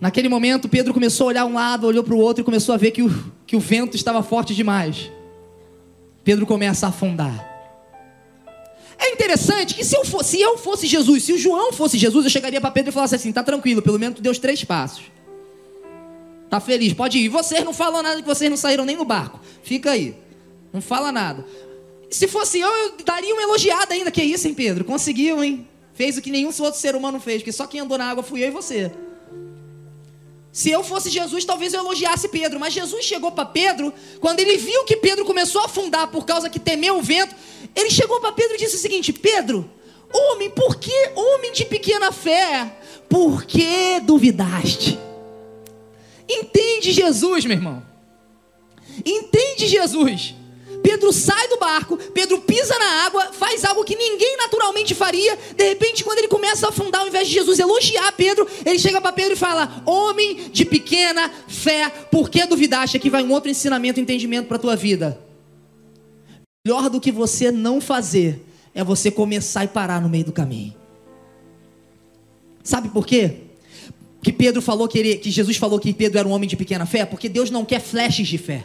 Naquele 0.00 0.28
momento, 0.28 0.68
Pedro 0.68 0.94
começou 0.94 1.26
a 1.26 1.28
olhar 1.28 1.44
um 1.44 1.54
lado, 1.54 1.86
olhou 1.86 2.02
para 2.02 2.14
o 2.14 2.18
outro 2.18 2.40
e 2.40 2.44
começou 2.44 2.74
a 2.74 2.78
ver 2.78 2.90
que 2.90 3.02
o, 3.02 3.32
que 3.46 3.54
o 3.54 3.60
vento 3.60 3.96
estava 3.96 4.22
forte 4.22 4.54
demais. 4.54 5.10
Pedro 6.24 6.46
começa 6.46 6.86
a 6.86 6.88
afundar. 6.88 7.48
É 8.98 9.10
interessante 9.10 9.74
que 9.74 9.84
se 9.84 9.96
eu 9.96 10.04
fosse, 10.04 10.36
se 10.36 10.40
eu 10.40 10.58
fosse 10.58 10.86
Jesus, 10.86 11.24
se 11.24 11.32
o 11.32 11.38
João 11.38 11.72
fosse 11.72 11.96
Jesus, 11.96 12.24
eu 12.24 12.30
chegaria 12.30 12.60
para 12.60 12.70
Pedro 12.70 12.90
e 12.90 12.92
falasse 12.92 13.14
assim: 13.14 13.30
tá 13.30 13.42
tranquilo, 13.42 13.82
pelo 13.82 13.98
menos 13.98 14.16
tu 14.16 14.22
deu 14.22 14.32
os 14.32 14.38
três 14.38 14.64
passos. 14.64 15.02
Tá 16.50 16.58
feliz? 16.58 16.92
Pode 16.92 17.16
ir. 17.16 17.28
Vocês 17.28 17.64
não 17.64 17.72
falam 17.72 18.02
nada 18.02 18.20
que 18.20 18.26
vocês 18.26 18.50
não 18.50 18.56
saíram 18.56 18.84
nem 18.84 18.96
no 18.96 19.04
barco. 19.04 19.38
Fica 19.62 19.92
aí. 19.92 20.16
Não 20.72 20.82
fala 20.82 21.12
nada. 21.12 21.46
Se 22.10 22.26
fosse 22.26 22.58
eu, 22.58 22.68
eu 22.68 22.94
daria 23.04 23.32
uma 23.32 23.42
elogiada 23.42 23.94
ainda. 23.94 24.10
Que 24.10 24.20
isso, 24.20 24.48
hein, 24.48 24.54
Pedro? 24.54 24.84
Conseguiu, 24.84 25.44
hein? 25.44 25.66
Fez 25.94 26.18
o 26.18 26.22
que 26.22 26.30
nenhum 26.30 26.48
outro 26.58 26.80
ser 26.80 26.96
humano 26.96 27.20
fez, 27.20 27.38
porque 27.38 27.52
só 27.52 27.66
quem 27.66 27.80
andou 27.80 27.96
na 27.96 28.10
água 28.10 28.22
fui 28.22 28.42
eu 28.42 28.48
e 28.48 28.50
você. 28.50 28.90
Se 30.50 30.70
eu 30.70 30.82
fosse 30.82 31.08
Jesus, 31.08 31.44
talvez 31.44 31.72
eu 31.72 31.80
elogiasse 31.80 32.26
Pedro. 32.28 32.58
Mas 32.58 32.72
Jesus 32.72 33.04
chegou 33.04 33.30
para 33.30 33.46
Pedro, 33.46 33.94
quando 34.20 34.40
ele 34.40 34.56
viu 34.56 34.84
que 34.84 34.96
Pedro 34.96 35.24
começou 35.24 35.60
a 35.60 35.66
afundar 35.66 36.08
por 36.08 36.26
causa 36.26 36.50
que 36.50 36.58
temeu 36.58 36.98
o 36.98 37.02
vento, 37.02 37.36
ele 37.76 37.90
chegou 37.90 38.18
para 38.20 38.32
Pedro 38.32 38.56
e 38.56 38.58
disse 38.58 38.74
o 38.74 38.80
seguinte: 38.80 39.12
Pedro, 39.12 39.70
homem, 40.12 40.50
por 40.50 40.76
que, 40.76 41.10
homem 41.14 41.52
de 41.52 41.64
pequena 41.64 42.10
fé, 42.10 42.76
por 43.08 43.44
que 43.44 44.00
duvidaste? 44.00 44.98
Entende 46.30 46.92
Jesus, 46.92 47.44
meu 47.44 47.56
irmão. 47.56 47.82
Entende 49.04 49.66
Jesus. 49.66 50.34
Pedro 50.82 51.12
sai 51.12 51.48
do 51.48 51.58
barco, 51.58 51.96
Pedro 51.96 52.40
pisa 52.40 52.78
na 52.78 53.04
água, 53.04 53.32
faz 53.32 53.64
algo 53.64 53.84
que 53.84 53.96
ninguém 53.96 54.36
naturalmente 54.36 54.94
faria. 54.94 55.36
De 55.54 55.68
repente, 55.68 56.04
quando 56.04 56.18
ele 56.18 56.28
começa 56.28 56.66
a 56.66 56.68
afundar, 56.70 57.02
ao 57.02 57.08
invés 57.08 57.28
de 57.28 57.34
Jesus 57.34 57.58
elogiar 57.58 58.12
Pedro, 58.12 58.46
ele 58.64 58.78
chega 58.78 59.00
para 59.00 59.12
Pedro 59.12 59.32
e 59.32 59.36
fala: 59.36 59.82
Homem 59.84 60.48
de 60.50 60.64
pequena 60.64 61.30
fé, 61.48 61.90
por 62.10 62.30
que 62.30 62.46
duvidaste? 62.46 62.96
Aqui 62.96 63.10
vai 63.10 63.22
um 63.22 63.32
outro 63.32 63.50
ensinamento, 63.50 64.00
entendimento 64.00 64.46
para 64.46 64.56
a 64.56 64.60
tua 64.60 64.76
vida. 64.76 65.20
Melhor 66.64 66.88
do 66.88 67.00
que 67.00 67.10
você 67.10 67.50
não 67.50 67.80
fazer 67.80 68.44
é 68.74 68.84
você 68.84 69.10
começar 69.10 69.64
e 69.64 69.68
parar 69.68 70.00
no 70.00 70.08
meio 70.08 70.24
do 70.24 70.32
caminho. 70.32 70.74
Sabe 72.62 72.88
por 72.88 73.06
quê? 73.06 73.49
Que 74.22 74.32
Pedro 74.32 74.60
falou 74.60 74.86
que, 74.86 74.98
ele, 74.98 75.16
que 75.16 75.30
Jesus 75.30 75.56
falou 75.56 75.78
que 75.78 75.92
Pedro 75.94 76.18
era 76.18 76.28
um 76.28 76.32
homem 76.32 76.48
de 76.48 76.56
pequena 76.56 76.84
fé? 76.84 77.04
Porque 77.04 77.28
Deus 77.28 77.50
não 77.50 77.64
quer 77.64 77.80
flashes 77.80 78.28
de 78.28 78.36
fé. 78.36 78.64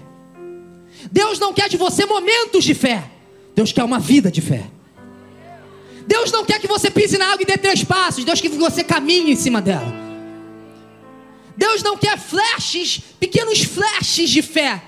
Deus 1.11 1.39
não 1.39 1.53
quer 1.53 1.69
de 1.69 1.77
você 1.77 2.05
momentos 2.05 2.63
de 2.63 2.73
fé. 2.73 3.09
Deus 3.55 3.71
quer 3.71 3.83
uma 3.83 3.99
vida 3.99 4.29
de 4.29 4.41
fé. 4.41 4.65
Deus 6.07 6.31
não 6.31 6.45
quer 6.45 6.59
que 6.59 6.67
você 6.67 6.91
pise 6.91 7.17
na 7.17 7.27
água 7.27 7.41
e 7.41 7.45
dê 7.45 7.57
três 7.57 7.83
passos. 7.83 8.25
Deus 8.25 8.41
quer 8.41 8.49
que 8.49 8.57
você 8.57 8.83
caminhe 8.83 9.31
em 9.31 9.35
cima 9.35 9.61
dela. 9.61 10.05
Deus 11.57 11.81
não 11.81 11.97
quer 11.97 12.19
flashes, 12.19 13.01
pequenos 13.19 13.63
flashes 13.63 14.29
de 14.29 14.41
fé. 14.41 14.81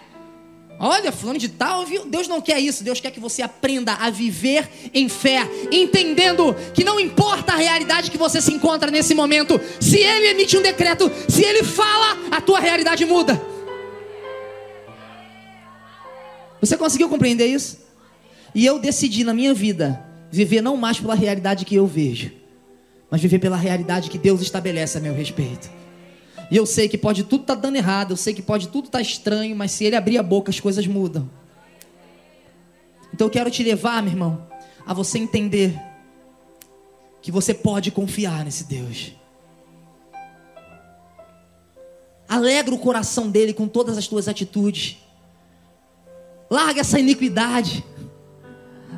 Olha, 0.79 1.11
fulano 1.11 1.39
de 1.39 1.49
tal, 1.49 1.85
viu? 1.85 2.05
Deus 2.05 2.27
não 2.27 2.39
quer 2.39 2.59
isso. 2.59 2.83
Deus 2.83 2.99
quer 2.99 3.09
que 3.11 3.19
você 3.19 3.41
aprenda 3.41 3.93
a 3.93 4.09
viver 4.09 4.69
em 4.93 5.09
fé, 5.09 5.47
entendendo 5.71 6.55
que 6.73 6.83
não 6.83 6.99
importa 6.99 7.53
a 7.53 7.55
realidade 7.55 8.11
que 8.11 8.17
você 8.17 8.39
se 8.41 8.53
encontra 8.53 8.91
nesse 8.91 9.15
momento. 9.15 9.59
Se 9.79 9.97
Ele 9.97 10.27
emite 10.27 10.55
um 10.55 10.61
decreto, 10.61 11.11
se 11.27 11.43
Ele 11.43 11.63
fala, 11.63 12.17
a 12.29 12.39
tua 12.39 12.59
realidade 12.59 13.05
muda. 13.05 13.41
Você 16.61 16.77
conseguiu 16.77 17.09
compreender 17.09 17.47
isso? 17.47 17.79
E 18.53 18.65
eu 18.65 18.79
decidi 18.79 19.23
na 19.23 19.33
minha 19.33 19.53
vida 19.53 20.03
viver 20.31 20.61
não 20.61 20.77
mais 20.77 20.99
pela 20.99 21.15
realidade 21.15 21.65
que 21.65 21.75
eu 21.75 21.87
vejo, 21.87 22.31
mas 23.09 23.21
viver 23.21 23.39
pela 23.39 23.57
realidade 23.57 24.09
que 24.09 24.17
Deus 24.17 24.41
estabelece 24.41 24.97
a 24.97 25.01
meu 25.01 25.13
respeito. 25.13 25.69
E 26.49 26.55
eu 26.55 26.65
sei 26.65 26.87
que 26.87 26.97
pode 26.97 27.23
tudo 27.23 27.41
estar 27.41 27.55
tá 27.55 27.61
dando 27.61 27.75
errado, 27.75 28.11
eu 28.11 28.17
sei 28.17 28.33
que 28.33 28.41
pode 28.41 28.69
tudo 28.69 28.85
estar 28.85 28.99
tá 28.99 29.01
estranho, 29.01 29.55
mas 29.55 29.71
se 29.71 29.85
ele 29.85 29.95
abrir 29.95 30.17
a 30.17 30.23
boca, 30.23 30.49
as 30.49 30.59
coisas 30.59 30.87
mudam. 30.87 31.29
Então 33.13 33.27
eu 33.27 33.31
quero 33.31 33.51
te 33.51 33.63
levar, 33.63 34.01
meu 34.01 34.11
irmão, 34.11 34.47
a 34.85 34.93
você 34.93 35.17
entender 35.17 35.77
que 37.21 37.31
você 37.31 37.53
pode 37.53 37.91
confiar 37.91 38.45
nesse 38.45 38.63
Deus. 38.63 39.13
Alegra 42.29 42.73
o 42.73 42.79
coração 42.79 43.29
dele 43.29 43.53
com 43.53 43.67
todas 43.67 43.97
as 43.97 44.07
tuas 44.07 44.27
atitudes. 44.27 44.97
Larga 46.49 46.81
essa 46.81 46.99
iniquidade. 46.99 47.83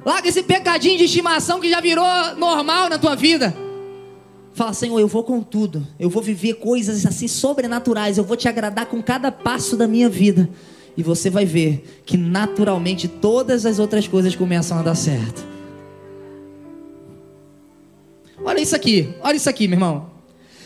Larga 0.06 0.30
esse 0.30 0.44
pecadinho 0.44 0.98
de 0.98 1.06
estimação 1.06 1.60
que 1.60 1.70
já 1.70 1.80
virou 1.80 2.06
normal 2.38 2.90
na 2.90 2.98
tua 2.98 3.16
vida. 3.16 3.56
Fala, 4.54 4.74
Senhor, 4.74 5.00
eu 5.00 5.08
vou 5.08 5.24
com 5.24 5.42
tudo. 5.42 5.86
Eu 6.00 6.10
vou 6.10 6.22
viver 6.22 6.56
coisas 6.56 7.06
assim 7.06 7.28
sobrenaturais. 7.28 8.18
Eu 8.18 8.24
vou 8.24 8.36
te 8.36 8.48
agradar 8.48 8.88
com 8.88 9.02
cada 9.02 9.32
passo 9.32 9.78
da 9.78 9.88
minha 9.88 10.10
vida. 10.10 10.50
E 10.98 11.04
você 11.04 11.30
vai 11.30 11.46
ver 11.46 12.02
que 12.06 12.18
naturalmente 12.18 13.08
todas 13.08 13.66
as 13.66 13.80
outras 13.80 14.08
coisas 14.08 14.36
começam 14.36 14.78
a 14.78 14.82
dar 14.82 14.96
certo. 14.96 15.48
Olha 18.44 18.60
isso 18.60 18.76
aqui, 18.76 19.14
olha 19.22 19.38
isso 19.38 19.50
aqui, 19.50 19.68
meu 19.68 19.76
irmão. 19.76 20.12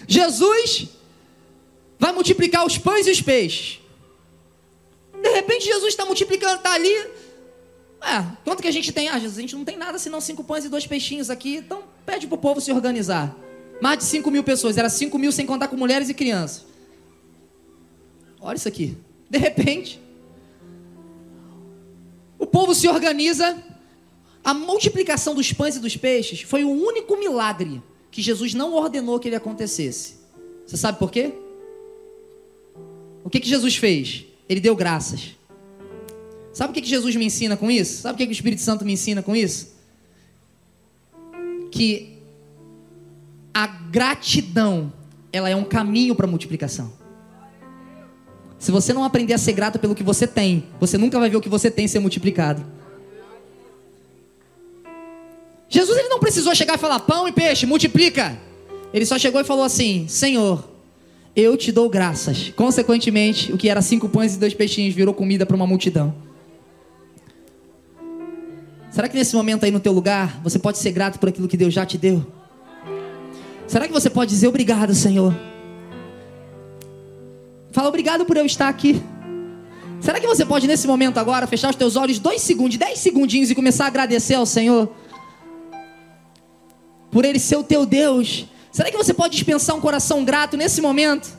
Jesus 0.08 0.90
vai 2.00 2.12
multiplicar 2.12 2.66
os 2.66 2.78
pães 2.78 3.08
e 3.08 3.12
os 3.12 3.22
peixes. 3.22 3.80
De 5.22 5.30
repente 5.30 5.66
Jesus 5.66 5.90
está 5.90 6.06
multiplicando, 6.06 6.56
está 6.56 6.74
ali. 6.74 6.94
É, 8.02 8.26
quanto 8.44 8.62
que 8.62 8.68
a 8.68 8.72
gente 8.72 8.92
tem? 8.92 9.10
Ah, 9.10 9.20
Jesus, 9.20 9.38
a 9.38 9.42
gente 9.42 9.56
não 9.56 9.64
tem 9.64 9.78
nada 9.78 9.98
senão 9.98 10.20
cinco 10.20 10.44
pães 10.44 10.66
e 10.66 10.70
dois 10.70 10.86
peixinhos 10.86 11.30
aqui. 11.30 11.58
Então 11.58 11.84
pede 12.06 12.28
para 12.28 12.36
o 12.36 12.38
povo 12.38 12.60
se 12.60 12.72
organizar. 12.72 13.36
Mais 13.84 13.98
de 13.98 14.06
5 14.06 14.32
mil 14.32 14.46
pessoas. 14.46 14.78
Era 14.78 14.88
5 14.88 15.20
mil 15.20 15.30
sem 15.30 15.46
contar 15.46 15.68
com 15.68 15.76
mulheres 15.76 16.08
e 16.08 16.14
crianças. 16.14 16.66
Olha 18.40 18.56
isso 18.56 18.70
aqui. 18.70 18.98
De 19.30 19.38
repente, 19.38 20.00
o 22.40 22.48
povo 22.48 22.74
se 22.74 22.88
organiza. 22.88 23.62
A 24.42 24.54
multiplicação 24.54 25.36
dos 25.36 25.52
pães 25.52 25.76
e 25.76 25.80
dos 25.82 25.98
peixes 25.98 26.44
foi 26.44 26.64
o 26.64 26.70
único 26.70 27.18
milagre 27.18 27.84
que 28.10 28.22
Jesus 28.22 28.54
não 28.54 28.74
ordenou 28.74 29.20
que 29.20 29.28
ele 29.28 29.36
acontecesse. 29.36 30.16
Você 30.66 30.78
sabe 30.78 30.98
por 30.98 31.12
quê? 31.12 31.34
O 33.22 33.30
que, 33.30 33.42
que 33.42 33.50
Jesus 33.50 33.76
fez? 33.76 34.24
Ele 34.48 34.62
deu 34.62 34.78
graças. 34.78 35.36
Sabe 36.54 36.72
o 36.72 36.74
que, 36.74 36.82
que 36.82 36.90
Jesus 36.90 37.18
me 37.18 37.26
ensina 37.26 37.58
com 37.58 37.70
isso? 37.70 38.02
Sabe 38.02 38.16
o 38.16 38.18
que, 38.18 38.28
que 38.28 38.32
o 38.32 38.40
Espírito 38.40 38.62
Santo 38.62 38.86
me 38.86 38.94
ensina 38.94 39.22
com 39.22 39.36
isso? 39.36 39.74
Que 41.70 42.13
a 43.54 43.68
gratidão, 43.68 44.92
ela 45.32 45.50
é 45.50 45.56
um 45.56 45.64
caminho 45.64 46.16
para 46.16 46.26
multiplicação. 46.26 46.92
Se 48.58 48.72
você 48.72 48.94
não 48.94 49.04
aprender 49.04 49.34
a 49.34 49.38
ser 49.38 49.54
grato 49.54 49.78
pelo 49.78 49.94
que 49.94 50.04
você 50.04 50.26
tem, 50.26 50.64
você 50.80 50.98
nunca 50.98 51.20
vai 51.20 51.30
ver 51.30 51.38
o 51.38 51.42
que 51.42 51.50
você 51.50 51.70
tem 51.70 51.88
ser 51.88 52.00
multiplicado. 52.00 52.64
Jesus 55.68 55.98
ele 55.98 56.08
não 56.08 56.20
precisou 56.20 56.56
chegar 56.56 56.76
e 56.76 56.78
falar 56.78 57.00
pão 57.00 57.28
e 57.28 57.32
peixe, 57.32 57.66
multiplica. 57.66 58.38
Ele 58.94 59.06
só 59.06 59.18
chegou 59.20 59.42
e 59.42 59.44
falou 59.44 59.64
assim: 59.64 60.08
Senhor, 60.08 60.70
eu 61.36 61.58
te 61.58 61.72
dou 61.72 61.90
graças. 61.90 62.54
Consequentemente, 62.56 63.52
o 63.52 63.58
que 63.58 63.70
era 63.70 63.82
cinco 63.82 64.08
pães 64.08 64.36
e 64.36 64.40
dois 64.40 64.54
peixinhos 64.54 64.94
virou 64.94 65.14
comida 65.14 65.46
para 65.46 65.56
uma 65.56 65.68
multidão. 65.68 66.16
Será 68.92 69.10
que 69.10 69.18
nesse 69.18 69.36
momento 69.36 69.66
aí 69.66 69.72
no 69.72 69.80
teu 69.80 69.92
lugar 69.92 70.40
você 70.44 70.60
pode 70.60 70.78
ser 70.78 70.92
grato 70.92 71.20
por 71.20 71.28
aquilo 71.28 71.48
que 71.48 71.58
Deus 71.58 71.74
já 71.74 71.86
te 71.86 71.98
deu? 71.98 72.26
Será 73.68 73.88
que 73.88 73.94
você 73.94 74.10
pode 74.10 74.30
dizer 74.30 74.48
obrigado, 74.48 74.94
Senhor? 74.94 75.34
Fala 77.72 77.88
obrigado 77.88 78.26
por 78.26 78.38
eu 78.38 78.46
estar 78.46 78.68
aqui. 78.68 79.02
Será 80.00 80.20
que 80.20 80.28
você 80.28 80.46
pode 80.46 80.68
nesse 80.68 80.86
momento 80.86 81.18
agora 81.18 81.48
fechar 81.48 81.70
os 81.70 81.76
teus 81.76 81.96
olhos 81.96 82.20
dois 82.20 82.42
segundos, 82.42 82.78
dez 82.78 83.00
segundinhos 83.00 83.50
e 83.50 83.56
começar 83.56 83.86
a 83.86 83.88
agradecer 83.88 84.36
ao 84.36 84.46
Senhor? 84.46 84.94
Por 87.10 87.26
Ele 87.26 87.40
ser 87.40 87.56
o 87.56 87.64
teu 87.64 87.86
Deus. 87.86 88.46
Será 88.72 88.92
que 88.92 88.98
você 88.98 89.14
pode 89.14 89.34
dispensar 89.34 89.76
um 89.76 89.82
coração 89.82 90.26
grato 90.26 90.58
nesse 90.58 90.82
momento? 90.82 91.36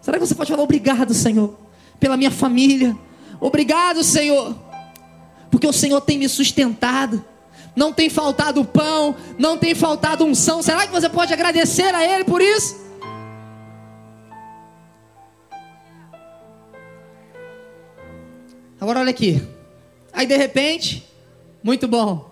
Será 0.00 0.18
que 0.18 0.26
você 0.26 0.34
pode 0.34 0.50
falar 0.50 0.62
obrigado, 0.62 1.14
Senhor, 1.14 1.56
pela 1.98 2.16
minha 2.16 2.30
família? 2.30 2.96
Obrigado, 3.40 4.02
Senhor, 4.02 4.54
porque 5.50 5.66
o 5.66 5.72
Senhor 5.72 6.00
tem 6.00 6.18
me 6.18 6.28
sustentado 6.28 7.24
não 7.74 7.92
tem 7.92 8.10
faltado 8.10 8.64
pão, 8.64 9.16
não 9.38 9.56
tem 9.56 9.74
faltado 9.74 10.24
unção. 10.24 10.62
Será 10.62 10.86
que 10.86 10.92
você 10.92 11.08
pode 11.08 11.32
agradecer 11.32 11.94
a 11.94 12.04
Ele 12.04 12.24
por 12.24 12.40
isso? 12.40 12.78
Agora 18.80 19.00
olha 19.00 19.10
aqui. 19.10 19.42
Aí 20.12 20.26
de 20.26 20.36
repente, 20.36 21.06
muito 21.62 21.86
bom. 21.86 22.30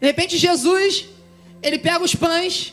De 0.00 0.06
repente 0.06 0.38
Jesus, 0.38 1.06
ele 1.62 1.78
pega 1.78 2.02
os 2.02 2.14
pães, 2.14 2.72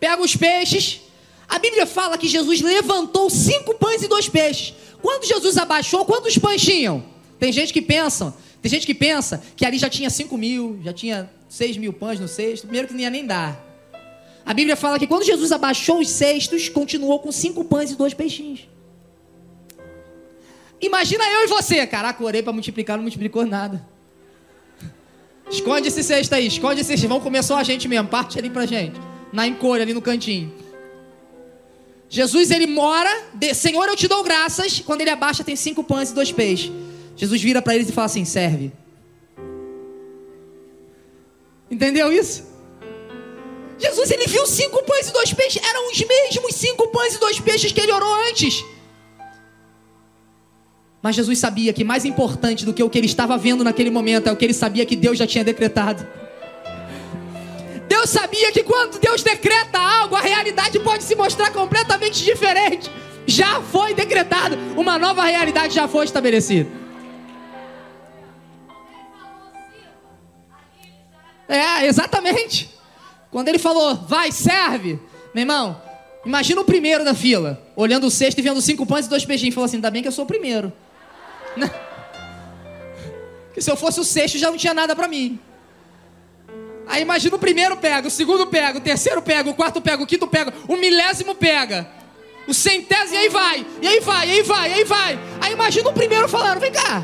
pega 0.00 0.22
os 0.22 0.34
peixes. 0.34 1.02
A 1.48 1.58
Bíblia 1.58 1.86
fala 1.86 2.18
que 2.18 2.26
Jesus 2.26 2.60
levantou 2.60 3.30
cinco 3.30 3.74
pães 3.74 4.02
e 4.02 4.08
dois 4.08 4.28
peixes. 4.28 4.74
Quando 5.00 5.26
Jesus 5.26 5.56
abaixou, 5.58 6.04
quantos 6.04 6.36
pães 6.38 6.62
tinham? 6.62 7.04
Tem 7.38 7.52
gente 7.52 7.72
que 7.72 7.82
pensa, 7.82 8.34
tem 8.62 8.70
gente 8.70 8.86
que 8.86 8.94
pensa 8.94 9.42
que 9.56 9.64
ali 9.64 9.78
já 9.78 9.88
tinha 9.88 10.10
cinco 10.10 10.36
mil, 10.36 10.80
já 10.82 10.92
tinha 10.92 11.30
seis 11.48 11.76
mil 11.76 11.92
pães 11.92 12.18
no 12.18 12.28
cesto, 12.28 12.66
primeiro 12.66 12.88
que 12.88 12.94
não 12.94 13.00
ia 13.00 13.10
nem 13.10 13.24
dar. 13.24 13.64
A 14.44 14.54
Bíblia 14.54 14.76
fala 14.76 14.98
que 14.98 15.06
quando 15.06 15.24
Jesus 15.24 15.50
abaixou 15.50 15.98
os 16.00 16.08
cestos, 16.08 16.68
continuou 16.68 17.18
com 17.18 17.32
cinco 17.32 17.64
pães 17.64 17.90
e 17.90 17.96
dois 17.96 18.14
peixinhos. 18.14 18.68
Imagina 20.80 21.24
eu 21.24 21.44
e 21.44 21.46
você, 21.48 21.86
caraca, 21.86 22.22
orei 22.22 22.42
para 22.42 22.52
multiplicar, 22.52 22.96
não 22.96 23.02
multiplicou 23.02 23.44
nada. 23.46 23.84
Esconde 25.50 25.88
esse 25.88 26.02
cesto 26.02 26.34
aí, 26.34 26.46
esconde 26.46 26.80
esse 26.80 26.88
cesto. 26.88 27.08
Vamos 27.08 27.24
comer 27.24 27.42
só 27.42 27.56
a 27.56 27.62
gente 27.62 27.88
mesmo, 27.88 28.08
parte 28.08 28.38
ali 28.38 28.50
pra 28.50 28.66
gente. 28.66 29.00
Na 29.32 29.46
encolha, 29.46 29.82
ali 29.82 29.94
no 29.94 30.02
cantinho. 30.02 30.52
Jesus, 32.08 32.50
ele 32.50 32.66
mora, 32.66 33.10
de, 33.34 33.52
Senhor, 33.54 33.88
eu 33.88 33.96
te 33.96 34.06
dou 34.06 34.22
graças. 34.22 34.80
Quando 34.80 35.00
ele 35.00 35.10
abaixa, 35.10 35.42
tem 35.42 35.56
cinco 35.56 35.82
pães 35.82 36.10
e 36.10 36.14
dois 36.14 36.30
peixes. 36.30 36.70
Jesus 37.16 37.42
vira 37.42 37.62
para 37.62 37.74
eles 37.74 37.88
e 37.88 37.92
fala 37.92 38.06
assim: 38.06 38.24
serve. 38.24 38.72
Entendeu 41.70 42.12
isso? 42.12 42.44
Jesus 43.78 44.10
ele 44.10 44.26
viu 44.26 44.46
cinco 44.46 44.82
pães 44.84 45.08
e 45.08 45.12
dois 45.12 45.32
peixes, 45.34 45.62
eram 45.62 45.90
os 45.90 45.98
mesmos 45.98 46.54
cinco 46.54 46.88
pães 46.88 47.14
e 47.14 47.18
dois 47.20 47.40
peixes 47.40 47.72
que 47.72 47.80
ele 47.80 47.92
orou 47.92 48.14
antes. 48.28 48.64
Mas 51.02 51.14
Jesus 51.14 51.38
sabia 51.38 51.72
que 51.72 51.84
mais 51.84 52.04
importante 52.04 52.64
do 52.64 52.72
que 52.72 52.82
o 52.82 52.90
que 52.90 52.98
ele 52.98 53.06
estava 53.06 53.36
vendo 53.36 53.62
naquele 53.62 53.90
momento 53.90 54.28
é 54.28 54.32
o 54.32 54.36
que 54.36 54.44
ele 54.44 54.54
sabia 54.54 54.86
que 54.86 54.96
Deus 54.96 55.18
já 55.18 55.26
tinha 55.26 55.44
decretado. 55.44 56.06
Deus 57.88 58.10
sabia 58.10 58.50
que 58.50 58.62
quando 58.62 58.98
Deus 58.98 59.22
decreta 59.22 59.78
algo, 59.78 60.16
a 60.16 60.20
realidade 60.20 60.78
pode 60.80 61.04
se 61.04 61.14
mostrar 61.14 61.50
completamente 61.50 62.24
diferente. 62.24 62.90
Já 63.26 63.60
foi 63.60 63.94
decretado, 63.94 64.56
uma 64.76 64.98
nova 64.98 65.24
realidade 65.24 65.74
já 65.74 65.86
foi 65.86 66.04
estabelecida. 66.04 66.85
É, 71.48 71.86
exatamente. 71.86 72.74
Quando 73.30 73.48
ele 73.48 73.58
falou, 73.58 73.94
vai, 73.94 74.32
serve, 74.32 74.98
meu 75.34 75.42
irmão, 75.42 75.80
imagina 76.24 76.60
o 76.60 76.64
primeiro 76.64 77.04
da 77.04 77.14
fila, 77.14 77.62
olhando 77.76 78.06
o 78.06 78.10
cesto 78.10 78.38
e 78.38 78.42
vendo 78.42 78.60
cinco 78.60 78.86
pães 78.86 79.06
e 79.06 79.08
dois 79.08 79.24
peixinhos. 79.24 79.54
Falou 79.54 79.66
assim: 79.66 79.76
ainda 79.76 79.90
bem 79.90 80.02
que 80.02 80.08
eu 80.08 80.12
sou 80.12 80.24
o 80.24 80.28
primeiro. 80.28 80.72
Que 83.52 83.62
se 83.62 83.70
eu 83.70 83.76
fosse 83.76 83.98
o 83.98 84.04
sexto 84.04 84.36
já 84.36 84.50
não 84.50 84.58
tinha 84.58 84.74
nada 84.74 84.94
para 84.94 85.08
mim. 85.08 85.40
Aí 86.86 87.00
imagina 87.00 87.36
o 87.36 87.38
primeiro 87.38 87.74
pega, 87.78 88.06
o 88.06 88.10
segundo 88.10 88.46
pega, 88.48 88.76
o 88.76 88.82
terceiro 88.82 89.22
pega, 89.22 89.48
o 89.48 89.54
quarto 89.54 89.80
pega, 89.80 90.02
o 90.02 90.06
quinto 90.06 90.26
pega, 90.26 90.52
o 90.68 90.76
milésimo 90.76 91.34
pega. 91.34 91.88
o 92.46 92.52
centésimo, 92.52 93.14
e 93.14 93.16
aí 93.16 93.28
vai, 93.30 93.66
e 93.80 93.88
aí 93.88 94.00
vai, 94.00 94.28
e 94.28 94.32
aí 94.32 94.42
vai, 94.42 94.70
e 94.70 94.74
aí 94.74 94.84
vai. 94.84 95.18
Aí 95.40 95.52
imagina 95.54 95.88
o 95.88 95.92
primeiro 95.94 96.28
falando: 96.28 96.60
vem 96.60 96.70
cá. 96.70 97.02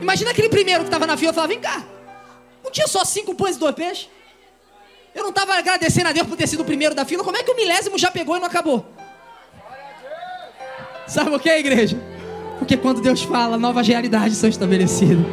Imagina 0.00 0.30
aquele 0.30 0.48
primeiro 0.48 0.80
que 0.80 0.88
estava 0.88 1.06
na 1.06 1.14
fila 1.14 1.32
falando: 1.32 1.50
vem 1.50 1.60
cá. 1.60 1.84
Não 2.62 2.70
tinha 2.70 2.86
só 2.86 3.04
cinco 3.04 3.34
pães 3.34 3.56
e 3.56 3.58
dois 3.58 3.74
peixes? 3.74 4.08
Eu 5.14 5.22
não 5.22 5.30
estava 5.30 5.54
agradecendo 5.54 6.08
a 6.08 6.12
Deus 6.12 6.26
por 6.26 6.36
ter 6.36 6.46
sido 6.46 6.60
o 6.60 6.64
primeiro 6.64 6.94
da 6.94 7.04
fila. 7.04 7.22
Como 7.22 7.36
é 7.36 7.42
que 7.42 7.50
o 7.50 7.56
milésimo 7.56 7.98
já 7.98 8.10
pegou 8.10 8.36
e 8.36 8.40
não 8.40 8.46
acabou? 8.46 8.84
Sabe 11.06 11.34
o 11.34 11.38
que, 11.38 11.50
igreja? 11.50 12.00
Porque 12.58 12.76
quando 12.76 13.00
Deus 13.00 13.22
fala, 13.22 13.58
novas 13.58 13.86
realidades 13.86 14.38
são 14.38 14.48
estabelecidas. 14.48 15.24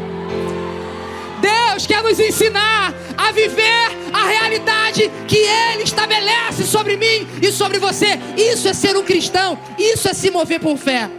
Deus 1.39 1.87
quer 1.87 2.03
nos 2.03 2.19
ensinar 2.19 2.93
a 3.17 3.31
viver 3.31 3.97
a 4.11 4.27
realidade 4.27 5.09
que 5.27 5.37
Ele 5.37 5.83
estabelece 5.83 6.63
sobre 6.63 6.97
mim 6.97 7.27
e 7.41 7.51
sobre 7.51 7.79
você. 7.79 8.19
Isso 8.35 8.67
é 8.67 8.73
ser 8.73 8.97
um 8.97 9.03
cristão, 9.03 9.57
isso 9.77 10.09
é 10.09 10.13
se 10.13 10.29
mover 10.29 10.59
por 10.59 10.77
fé. 10.77 11.09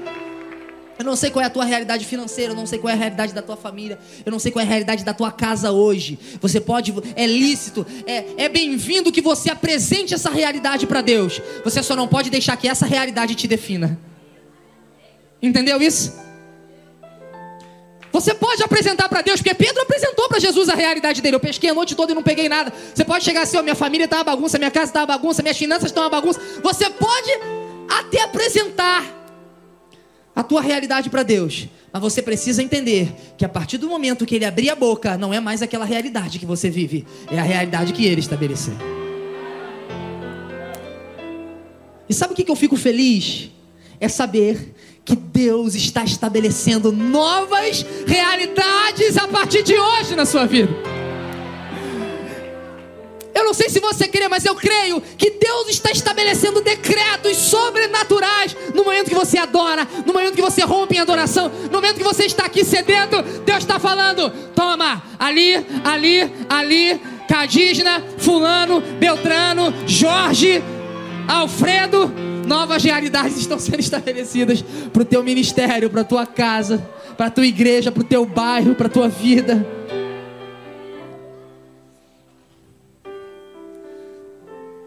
Eu 1.00 1.04
não 1.04 1.16
sei 1.16 1.30
qual 1.30 1.42
é 1.42 1.46
a 1.46 1.50
tua 1.50 1.64
realidade 1.64 2.04
financeira, 2.04 2.52
eu 2.52 2.54
não 2.54 2.66
sei 2.66 2.78
qual 2.78 2.90
é 2.90 2.92
a 2.92 2.96
realidade 2.98 3.32
da 3.32 3.40
tua 3.40 3.56
família, 3.56 3.98
eu 4.22 4.30
não 4.30 4.38
sei 4.38 4.52
qual 4.52 4.62
é 4.62 4.66
a 4.66 4.68
realidade 4.68 5.02
da 5.02 5.14
tua 5.14 5.32
casa 5.32 5.72
hoje. 5.72 6.18
Você 6.42 6.60
pode, 6.60 6.92
é 7.16 7.26
lícito, 7.26 7.86
é, 8.06 8.44
é 8.44 8.48
bem-vindo 8.50 9.10
que 9.10 9.22
você 9.22 9.50
apresente 9.50 10.12
essa 10.12 10.28
realidade 10.28 10.86
para 10.86 11.00
Deus. 11.00 11.40
Você 11.64 11.82
só 11.82 11.96
não 11.96 12.06
pode 12.06 12.28
deixar 12.28 12.54
que 12.58 12.68
essa 12.68 12.84
realidade 12.84 13.34
te 13.34 13.48
defina. 13.48 13.98
Entendeu 15.40 15.80
isso? 15.80 16.12
Você 18.12 18.34
pode 18.34 18.62
apresentar 18.62 19.08
para 19.08 19.22
Deus, 19.22 19.40
porque 19.40 19.54
Pedro 19.54 19.80
apresentou 19.80 20.28
para 20.28 20.38
Jesus 20.38 20.68
a 20.68 20.74
realidade 20.74 21.22
dele. 21.22 21.36
Eu 21.36 21.40
pesquei 21.40 21.70
a 21.70 21.74
noite 21.74 21.94
toda 21.94 22.12
e 22.12 22.14
não 22.14 22.22
peguei 22.22 22.46
nada. 22.46 22.74
Você 22.94 23.06
pode 23.06 23.24
chegar 23.24 23.40
assim: 23.40 23.62
minha 23.62 23.74
família 23.74 24.04
está 24.04 24.18
uma 24.18 24.24
bagunça, 24.24 24.58
minha 24.58 24.70
casa 24.70 24.90
está 24.90 25.00
uma 25.00 25.06
bagunça, 25.06 25.40
minhas 25.40 25.56
finanças 25.56 25.86
estão 25.86 26.02
uma 26.02 26.10
bagunça. 26.10 26.38
Você 26.62 26.90
pode 26.90 27.30
até 27.88 28.20
apresentar 28.20 29.19
a 30.40 30.42
tua 30.42 30.62
realidade 30.62 31.10
para 31.10 31.22
Deus. 31.22 31.68
Mas 31.92 32.00
você 32.00 32.22
precisa 32.22 32.62
entender 32.62 33.12
que 33.36 33.44
a 33.44 33.48
partir 33.48 33.76
do 33.76 33.86
momento 33.86 34.24
que 34.24 34.34
ele 34.34 34.46
abrir 34.46 34.70
a 34.70 34.74
boca, 34.74 35.18
não 35.18 35.34
é 35.34 35.38
mais 35.38 35.60
aquela 35.60 35.84
realidade 35.84 36.38
que 36.38 36.46
você 36.46 36.70
vive, 36.70 37.06
é 37.30 37.38
a 37.38 37.42
realidade 37.42 37.92
que 37.92 38.06
ele 38.06 38.20
estabeleceu. 38.20 38.74
E 42.08 42.14
sabe 42.14 42.32
o 42.32 42.36
que 42.36 42.50
eu 42.50 42.56
fico 42.56 42.76
feliz? 42.76 43.50
É 44.00 44.08
saber 44.08 44.74
que 45.04 45.14
Deus 45.14 45.74
está 45.74 46.04
estabelecendo 46.04 46.90
novas 46.90 47.84
realidades 48.06 49.18
a 49.18 49.28
partir 49.28 49.62
de 49.62 49.74
hoje 49.74 50.16
na 50.16 50.24
sua 50.24 50.46
vida. 50.46 50.99
Eu 53.34 53.44
não 53.44 53.54
sei 53.54 53.68
se 53.68 53.80
você 53.80 54.08
crê, 54.08 54.28
mas 54.28 54.44
eu 54.44 54.54
creio 54.54 55.00
que 55.00 55.30
Deus 55.30 55.68
está 55.68 55.90
estabelecendo 55.90 56.60
decretos 56.60 57.36
sobrenaturais 57.36 58.56
no 58.74 58.84
momento 58.84 59.08
que 59.08 59.14
você 59.14 59.38
adora, 59.38 59.86
no 60.06 60.12
momento 60.12 60.34
que 60.34 60.42
você 60.42 60.62
rompe 60.62 60.96
em 60.96 61.00
adoração, 61.00 61.48
no 61.48 61.72
momento 61.72 61.96
que 61.96 62.04
você 62.04 62.24
está 62.24 62.46
aqui 62.46 62.64
sedento. 62.64 63.22
Deus 63.44 63.58
está 63.58 63.78
falando: 63.78 64.30
toma, 64.54 65.02
ali, 65.18 65.54
ali, 65.84 66.32
ali, 66.48 67.00
Cadígena, 67.28 68.02
Fulano, 68.18 68.80
Beltrano, 68.80 69.72
Jorge, 69.86 70.62
Alfredo 71.28 72.30
novas 72.50 72.82
realidades 72.82 73.36
estão 73.36 73.60
sendo 73.60 73.78
estabelecidas 73.78 74.64
para 74.92 75.02
o 75.02 75.04
teu 75.04 75.22
ministério, 75.22 75.88
para 75.88 76.00
a 76.00 76.04
tua 76.04 76.26
casa, 76.26 76.84
para 77.16 77.26
a 77.26 77.30
tua 77.30 77.46
igreja, 77.46 77.92
para 77.92 78.00
o 78.00 78.04
teu 78.04 78.26
bairro, 78.26 78.74
para 78.74 78.88
a 78.88 78.90
tua 78.90 79.08
vida. 79.08 79.64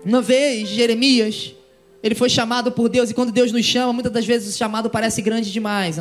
Uma 0.06 0.22
vez, 0.22 0.68
Jeremias, 0.70 1.54
ele 2.02 2.16
foi 2.16 2.30
chamado 2.30 2.72
por 2.72 2.90
Deus, 2.90 3.10
e 3.10 3.14
quando 3.14 3.32
Deus 3.32 3.52
nos 3.52 3.66
chama, 3.66 3.94
muitas 3.94 4.12
das 4.12 4.26
vezes 4.26 4.54
o 4.54 4.58
chamado 4.58 4.90
parece 4.90 5.22
grande 5.22 5.52
demais 5.52 5.96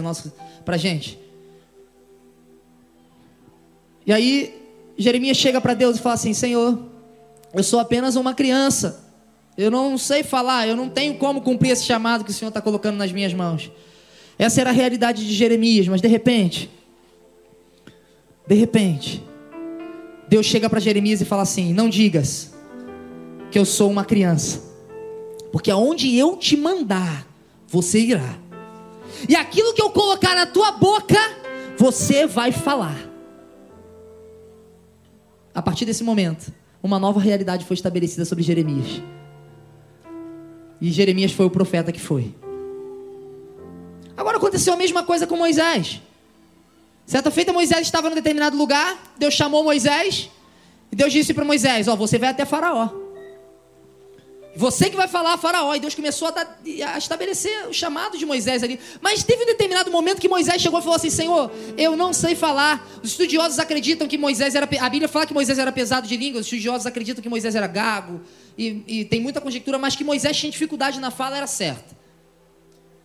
para 0.65 0.75
a 0.75 0.79
gente. 0.79 1.19
E 4.05 4.12
aí, 4.12 4.61
Jeremias 4.99 5.37
chega 5.37 5.61
para 5.61 5.75
Deus 5.75 5.97
e 5.97 6.01
fala 6.01 6.17
assim: 6.17 6.35
Senhor, 6.35 6.79
eu 7.55 7.62
sou 7.62 7.79
apenas 7.79 8.17
uma 8.17 8.35
criança. 8.35 9.05
Eu 9.57 9.71
não 9.71 9.97
sei 9.97 10.23
falar, 10.23 10.67
eu 10.67 10.75
não 10.75 10.88
tenho 10.88 11.15
como 11.19 11.43
cumprir 11.43 11.71
esse 11.71 11.85
chamado 11.85 12.25
que 12.25 12.31
o 12.31 12.35
Senhor 12.35 12.49
está 12.49 12.61
colocando 12.61 12.97
nas 12.97 13.12
minhas 13.12 13.33
mãos. 13.33 13.71
Essa 14.38 14.62
era 14.62 14.71
a 14.71 14.73
realidade 14.73 15.27
de 15.27 15.33
Jeremias, 15.33 15.87
mas 15.87 16.01
de 16.01 16.09
repente, 16.09 16.71
de 18.47 18.55
repente, 18.55 19.23
Deus 20.27 20.47
chega 20.47 20.69
para 20.69 20.81
Jeremias 20.81 21.21
e 21.21 21.25
fala 21.25 21.43
assim: 21.43 21.73
Não 21.73 21.88
digas 21.88 22.52
que 23.53 23.59
eu 23.59 23.67
sou 23.67 23.91
uma 23.91 24.05
criança, 24.05 24.62
porque 25.53 25.71
aonde 25.71 26.17
eu 26.17 26.37
te 26.37 26.57
mandar, 26.57 27.27
você 27.69 28.01
irá, 28.01 28.38
e 29.29 29.37
aquilo 29.37 29.75
que 29.75 29.83
eu 29.83 29.91
colocar 29.91 30.35
na 30.35 30.47
tua 30.47 30.73
boca, 30.73 31.19
você 31.77 32.27
vai 32.27 32.51
falar. 32.51 32.97
A 35.55 35.61
partir 35.61 35.85
desse 35.85 36.03
momento, 36.03 36.51
uma 36.83 36.99
nova 36.99 37.21
realidade 37.21 37.65
foi 37.67 37.75
estabelecida 37.75 38.25
sobre 38.25 38.43
Jeremias. 38.43 39.03
E 40.81 40.91
Jeremias 40.91 41.33
foi 41.33 41.45
o 41.47 41.51
profeta 41.51 41.93
que 41.93 42.01
foi. 42.01 42.35
Agora 44.17 44.38
aconteceu 44.38 44.73
a 44.73 44.77
mesma 44.77 45.03
coisa 45.03 45.27
com 45.27 45.37
Moisés. 45.37 46.01
Certa 47.07 47.31
feita, 47.31 47.53
Moisés 47.53 47.83
estava 47.83 48.09
em 48.09 48.15
determinado 48.15 48.57
lugar. 48.57 49.12
Deus 49.19 49.35
chamou 49.35 49.62
Moisés. 49.62 50.31
E 50.91 50.97
Deus 50.97 51.12
disse 51.12 51.35
para 51.35 51.45
Moisés: 51.45 51.87
Ó, 51.87 51.95
você 51.95 52.19
vai 52.19 52.31
até 52.31 52.45
Faraó. 52.45 53.02
Você 54.55 54.91
que 54.91 54.97
vai 54.97 55.09
falar 55.09 55.33
a 55.33 55.38
Faraó. 55.38 55.75
E 55.75 55.81
Deus 55.81 55.95
começou 55.95 56.29
a, 56.29 56.31
dar, 56.31 56.59
a, 56.87 56.99
estabelecer 56.99 57.69
o 57.69 57.73
chamado 57.73 58.19
de 58.19 58.27
Moisés 58.27 58.62
ali. 58.62 58.79
Mas 59.01 59.23
teve 59.23 59.45
um 59.45 59.47
determinado 59.47 59.91
momento 59.91 60.21
que 60.21 60.29
Moisés 60.29 60.61
chegou 60.61 60.79
e 60.79 60.83
falou 60.83 60.97
assim: 60.97 61.11
Senhor, 61.11 61.51
eu 61.77 61.97
não 61.97 62.12
sei 62.12 62.35
falar. 62.35 62.87
Os 63.03 63.11
estudiosos 63.12 63.59
acreditam 63.59 64.07
que 64.07 64.19
Moisés 64.19 64.55
era. 64.55 64.69
A 64.81 64.88
Bíblia 64.88 65.09
fala 65.09 65.27
que 65.27 65.33
Moisés 65.33 65.59
era 65.59 65.73
pesado 65.73 66.07
de 66.07 66.17
língua. 66.17 66.41
Os 66.41 66.47
estudiosos 66.47 66.87
acreditam 66.87 67.23
que 67.23 67.29
Moisés 67.29 67.55
era 67.55 67.67
gago. 67.67 68.21
E, 68.57 68.83
e 68.87 69.05
tem 69.07 69.21
muita 69.21 69.41
conjectura, 69.41 69.79
mas 69.79 69.97
que 69.97 70.05
Moisés 70.05 70.37
tinha 70.37 70.53
dificuldade 70.53 71.01
na 71.01 71.11
fala 71.11 71.38
era 71.38 71.47
certo. 71.47 71.97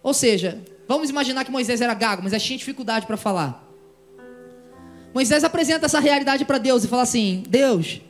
Ou 0.03 0.13
seja, 0.13 0.61
vamos 0.87 1.09
imaginar 1.09 1.45
que 1.45 1.51
Moisés 1.51 1.79
era 1.79 1.93
gago, 1.93 2.21
Moisés 2.21 2.43
tinha 2.43 2.57
dificuldade 2.57 3.05
para 3.05 3.15
falar. 3.15 3.65
Moisés 5.13 5.43
apresenta 5.43 5.85
essa 5.85 5.99
realidade 5.99 6.43
para 6.43 6.57
Deus 6.57 6.83
e 6.83 6.87
fala 6.89 7.03
assim: 7.03 7.43
Deus, 7.47 8.01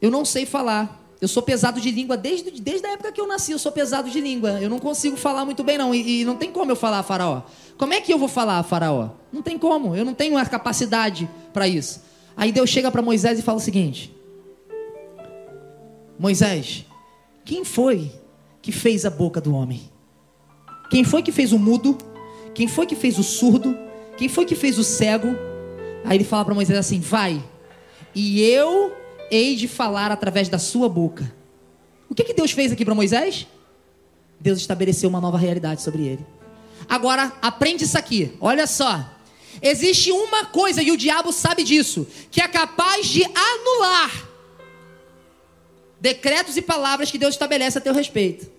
eu 0.00 0.10
não 0.10 0.24
sei 0.24 0.46
falar. 0.46 0.99
Eu 1.20 1.28
sou 1.28 1.42
pesado 1.42 1.80
de 1.80 1.90
língua 1.90 2.16
desde, 2.16 2.50
desde 2.50 2.86
a 2.86 2.92
época 2.92 3.12
que 3.12 3.20
eu 3.20 3.26
nasci, 3.26 3.52
eu 3.52 3.58
sou 3.58 3.70
pesado 3.70 4.08
de 4.08 4.20
língua. 4.20 4.58
Eu 4.60 4.70
não 4.70 4.78
consigo 4.78 5.16
falar 5.16 5.44
muito 5.44 5.62
bem, 5.62 5.76
não. 5.76 5.94
E, 5.94 6.22
e, 6.22 6.24
não 6.24 6.36
tem 6.36 6.50
como 6.50 6.70
eu 6.70 6.76
falar 6.76 7.00
a 7.00 7.02
Faraó. 7.02 7.42
Como 7.76 7.92
é 7.92 8.00
que 8.00 8.12
eu 8.12 8.18
vou 8.18 8.28
falar 8.28 8.58
a 8.58 8.62
Faraó? 8.62 9.10
Não 9.30 9.42
tem 9.42 9.58
como. 9.58 9.94
Eu 9.94 10.04
não 10.04 10.14
tenho 10.14 10.38
a 10.38 10.46
capacidade 10.46 11.28
para 11.52 11.68
isso. 11.68 12.02
Aí 12.34 12.50
Deus 12.50 12.70
chega 12.70 12.90
para 12.90 13.02
Moisés 13.02 13.38
e 13.38 13.42
fala 13.42 13.58
o 13.58 13.60
seguinte: 13.60 14.16
Moisés, 16.18 16.86
quem 17.44 17.66
foi 17.66 18.10
que 18.62 18.72
fez 18.72 19.04
a 19.04 19.10
boca 19.10 19.42
do 19.42 19.54
homem? 19.54 19.82
Quem 20.90 21.04
foi 21.04 21.22
que 21.22 21.32
fez 21.32 21.52
o 21.52 21.58
mudo? 21.58 21.98
Quem 22.54 22.66
foi 22.66 22.86
que 22.86 22.96
fez 22.96 23.18
o 23.18 23.22
surdo? 23.22 23.76
Quem 24.16 24.28
foi 24.28 24.46
que 24.46 24.54
fez 24.54 24.78
o 24.78 24.84
cego? 24.84 25.28
Aí 26.02 26.16
ele 26.16 26.24
fala 26.24 26.46
para 26.46 26.54
Moisés 26.54 26.78
assim: 26.78 26.98
Vai, 26.98 27.42
e 28.14 28.40
eu 28.40 28.99
hei 29.30 29.56
de 29.56 29.68
falar 29.68 30.10
através 30.10 30.48
da 30.48 30.58
sua 30.58 30.88
boca. 30.88 31.32
O 32.08 32.14
que, 32.14 32.24
que 32.24 32.34
Deus 32.34 32.50
fez 32.50 32.72
aqui 32.72 32.84
para 32.84 32.94
Moisés? 32.94 33.46
Deus 34.40 34.58
estabeleceu 34.58 35.08
uma 35.08 35.20
nova 35.20 35.38
realidade 35.38 35.82
sobre 35.82 36.06
ele. 36.06 36.26
Agora, 36.88 37.32
aprende 37.40 37.84
isso 37.84 37.96
aqui, 37.96 38.36
olha 38.40 38.66
só. 38.66 39.08
Existe 39.62 40.10
uma 40.10 40.46
coisa, 40.46 40.82
e 40.82 40.90
o 40.90 40.96
diabo 40.96 41.32
sabe 41.32 41.62
disso, 41.62 42.06
que 42.30 42.40
é 42.40 42.48
capaz 42.48 43.06
de 43.06 43.22
anular 43.24 44.28
decretos 46.00 46.56
e 46.56 46.62
palavras 46.62 47.10
que 47.10 47.18
Deus 47.18 47.34
estabelece 47.34 47.76
a 47.76 47.80
teu 47.80 47.92
respeito. 47.92 48.50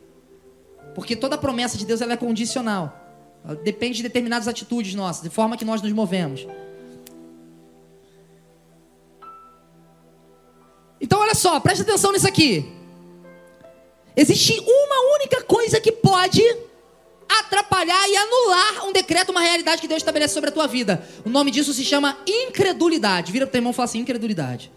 Porque 0.93 1.15
toda 1.15 1.37
promessa 1.37 1.77
de 1.77 1.85
Deus 1.85 2.01
ela 2.01 2.13
é 2.13 2.17
condicional. 2.17 2.97
Ela 3.43 3.55
depende 3.55 3.97
de 3.97 4.03
determinadas 4.03 4.47
atitudes 4.47 4.93
nossas, 4.93 5.23
de 5.23 5.29
forma 5.29 5.57
que 5.57 5.65
nós 5.65 5.81
nos 5.81 5.91
movemos. 5.91 6.45
Então 11.01 11.19
olha 11.19 11.33
só, 11.33 11.59
preste 11.59 11.81
atenção 11.81 12.11
nisso 12.11 12.27
aqui. 12.27 12.71
Existe 14.15 14.59
uma 14.59 15.15
única 15.15 15.41
coisa 15.43 15.81
que 15.81 15.91
pode 15.91 16.43
atrapalhar 17.27 18.07
e 18.09 18.15
anular 18.15 18.85
um 18.87 18.91
decreto, 18.91 19.31
uma 19.31 19.41
realidade 19.41 19.81
que 19.81 19.87
Deus 19.87 20.01
estabelece 20.01 20.33
sobre 20.33 20.49
a 20.49 20.53
tua 20.53 20.67
vida. 20.67 21.03
O 21.25 21.29
nome 21.29 21.49
disso 21.49 21.73
se 21.73 21.83
chama 21.83 22.17
incredulidade. 22.27 23.31
Vira 23.31 23.45
para 23.45 23.51
o 23.51 23.53
teu 23.53 23.59
irmão 23.59 23.71
e 23.71 23.75
fala 23.75 23.85
assim: 23.85 23.99
incredulidade. 23.99 24.71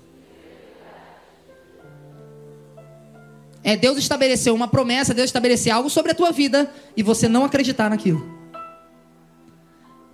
É 3.63 3.77
Deus 3.77 3.97
estabelecer 3.99 4.53
uma 4.53 4.69
promessa, 4.69 5.15
Deus 5.15 5.27
estabelecer 5.27 5.73
algo 5.73 5.89
sobre 5.89 6.13
a 6.13 6.15
tua 6.15 6.31
vida 6.31 6.71
e 6.97 7.03
você 7.03 7.27
não 7.29 7.45
acreditar 7.45 7.89
naquilo. 7.89 8.33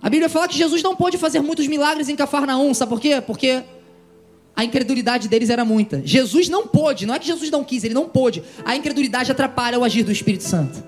A 0.01 0.09
Bíblia 0.09 0.29
fala 0.29 0.47
que 0.47 0.57
Jesus 0.57 0.81
não 0.81 0.95
pôde 0.95 1.17
fazer 1.17 1.41
muitos 1.41 1.67
milagres 1.67 2.09
em 2.09 2.15
Cafarnaum, 2.15 2.73
sabe 2.73 2.89
por 2.89 2.99
quê? 2.99 3.21
Porque 3.21 3.63
a 4.61 4.63
incredulidade 4.63 5.27
deles 5.27 5.49
era 5.49 5.65
muita. 5.65 6.03
Jesus 6.05 6.47
não 6.47 6.67
pôde, 6.67 7.07
não 7.07 7.15
é 7.15 7.19
que 7.19 7.25
Jesus 7.25 7.49
não 7.49 7.63
quis, 7.63 7.83
ele 7.83 7.95
não 7.95 8.07
pôde. 8.07 8.43
A 8.63 8.75
incredulidade 8.75 9.31
atrapalha 9.31 9.79
o 9.79 9.83
agir 9.83 10.03
do 10.03 10.11
Espírito 10.11 10.43
Santo. 10.43 10.83